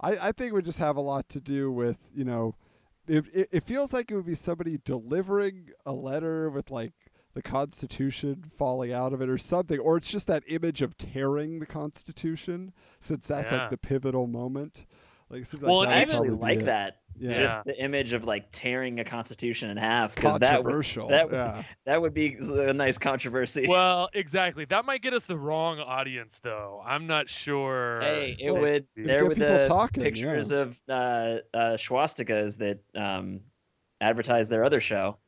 [0.00, 2.56] I I think would just have a lot to do with you know,
[3.08, 6.92] it it, it feels like it would be somebody delivering a letter with like
[7.32, 11.60] the Constitution falling out of it or something, or it's just that image of tearing
[11.60, 13.62] the Constitution, since that's Yeah.
[13.62, 14.84] like the pivotal moment.
[15.30, 16.96] Like, it seems Well, like and I actually like that.
[17.18, 17.34] Yeah.
[17.36, 21.08] Just the image of like tearing a constitution in half because that would, controversial.
[21.08, 21.62] that, yeah.
[21.84, 23.66] that would be a nice controversy.
[23.68, 24.64] Well, exactly.
[24.64, 26.82] That might get us the wrong audience, though.
[26.84, 28.00] I'm not sure.
[28.00, 28.86] Hey, it Well, would.
[28.96, 30.58] There get were the talking, pictures yeah.
[30.58, 33.40] of uh, uh, swastikas that um,
[34.00, 35.18] advertise their other show.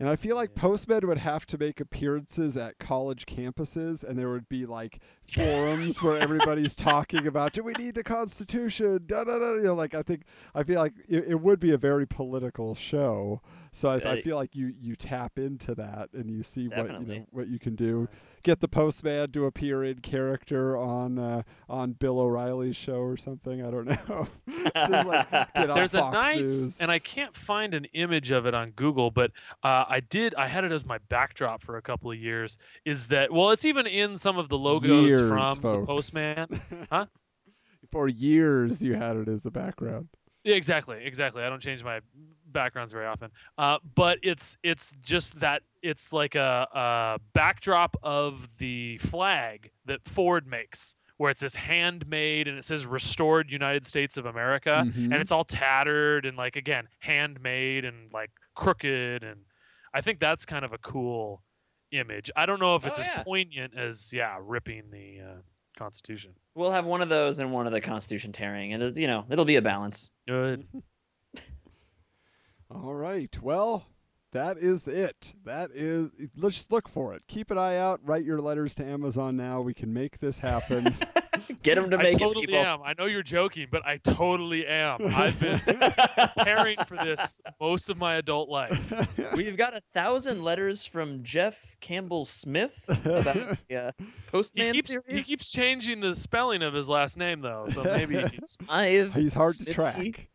[0.00, 4.30] And I feel like Postmen would have to make appearances at college campuses, and there
[4.30, 4.98] would be like
[5.30, 9.04] forums where everybody's talking about, do we need the Constitution?
[9.04, 9.52] Da, da, da.
[9.56, 10.22] You know, like I think
[10.54, 13.42] I feel like it, it would be a very political show.
[13.72, 17.06] So I, I feel like you you tap into that and you see what you
[17.06, 18.08] know what you can do.
[18.42, 23.64] Get the postman to appear in character on uh, on Bill O'Reilly's show or something.
[23.64, 24.26] I don't know.
[24.74, 26.80] Like There's a Fox nice, News.
[26.80, 29.30] and I can't find an image of it on Google, but
[29.62, 30.34] uh, I did.
[30.34, 32.58] I had it as my backdrop for a couple of years.
[32.84, 33.50] Is that well?
[33.50, 35.86] It's even in some of the logos Years, from the folks.
[35.86, 36.60] Postman.
[37.90, 40.08] For years, you had it as a background.
[40.44, 41.42] Yeah, exactly, exactly.
[41.42, 42.00] I don't change my
[42.52, 43.30] backgrounds very often.
[43.58, 50.00] Uh, but it's it's just that it's like a, a backdrop of the flag that
[50.06, 55.04] Ford makes, where it's this handmade and it says "Restored United States of America," Mhm.
[55.04, 59.40] and it's all tattered and like again handmade and like crooked, and
[59.94, 61.42] I think that's kind of a cool
[61.92, 62.30] image.
[62.36, 63.18] I don't know if Oh, it's yeah.
[63.18, 65.34] as poignant as yeah ripping the uh,
[65.78, 66.34] Constitution.
[66.54, 69.24] We'll have one of those and one of the Constitution tearing, and it's, you know
[69.30, 70.10] it'll be a balance.
[70.28, 70.66] Good.
[72.70, 73.36] All right.
[73.42, 73.86] Well,
[74.32, 75.34] that is it.
[75.44, 76.10] That is.
[76.36, 77.22] Let's just look for it.
[77.26, 78.00] Keep an eye out.
[78.04, 79.60] Write your letters to Amazon now.
[79.60, 80.94] We can make this happen.
[81.62, 82.62] Get them to I make totally it, people.
[82.64, 82.80] am.
[82.84, 85.00] I know you're joking, but I totally am.
[85.14, 85.58] I've been
[86.36, 88.92] preparing for this most of my adult life.
[89.34, 94.88] We've got a thousand letters from Jeff Campbell Smith about the uh, He Postman keeps
[94.88, 95.04] series.
[95.08, 99.34] he keeps changing the spelling of his last name though, so maybe he's Smythe He's
[99.34, 100.29] hard to track.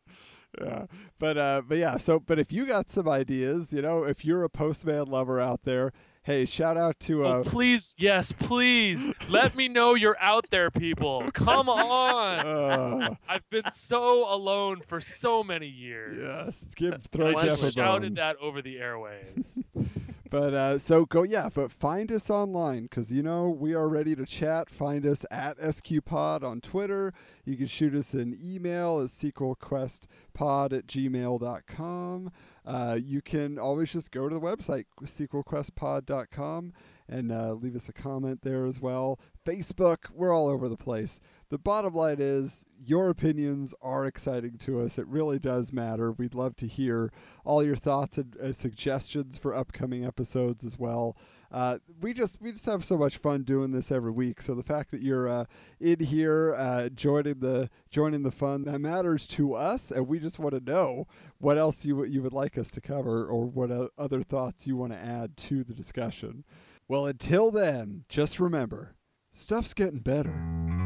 [0.61, 0.85] Yeah,
[1.19, 1.97] but uh, but yeah.
[1.97, 5.63] So, but if you got some ideas, you know, if you're a postman lover out
[5.63, 5.91] there,
[6.23, 9.07] hey, shout out to Oh, uh, please, yes, please.
[9.29, 11.29] Let me know you're out there, people.
[11.33, 12.47] Come on.
[12.47, 16.17] uh I've been so alone for so many years.
[16.21, 19.63] yes, give throw Jeff a shouted that over the airways.
[20.29, 21.49] But uh, so go, yeah.
[21.53, 24.69] But find us online because you know we are ready to chat.
[24.69, 27.13] Find us at SQPod on Twitter.
[27.45, 32.31] You can shoot us an email at sequelquestpod at gmail.com.
[32.65, 36.73] Uh, you can always just go to the website sequelquestpod.com
[37.07, 39.19] and uh, leave us a comment there as well.
[39.45, 41.19] Facebook, we're all over the place.
[41.55, 44.99] The bottom line is your opinions are exciting to us.
[44.99, 46.11] It really does matter.
[46.11, 47.13] We'd love to hear
[47.45, 51.15] all your thoughts and uh, suggestions for upcoming episodes as well.
[51.53, 54.41] Uh, we just we just have so much fun doing this every week.
[54.41, 55.45] So the fact that you're uh,
[55.79, 60.39] in here uh, joining the joining the fun that matters to us, and we just
[60.39, 61.07] want to know
[61.37, 64.75] what else you you would like us to cover or what uh, other thoughts you
[64.75, 66.43] want to add to the discussion.
[66.89, 68.97] Well, until then, just remember,
[69.31, 70.84] stuff's getting better.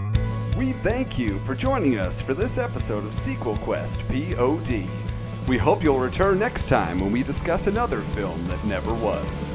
[0.59, 4.83] We thank you for joining us for this episode of Sequel Quest POD.
[5.47, 9.53] We hope you'll return next time when we discuss another film that never was.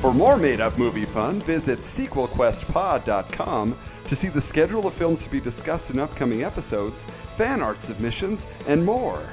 [0.00, 5.30] For more made up movie fun, visit sequelquestpod.com to see the schedule of films to
[5.32, 9.28] be discussed in upcoming episodes, fan art submissions, and more.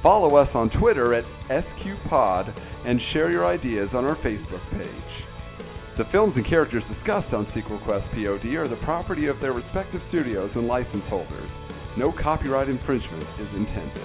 [0.00, 2.52] Follow us on Twitter at SQPod
[2.84, 5.26] and share your ideas on our Facebook page.
[5.94, 10.02] The films and characters discussed on Sequel Quest POD are the property of their respective
[10.02, 11.58] studios and license holders.
[11.98, 14.00] No copyright infringement is intended.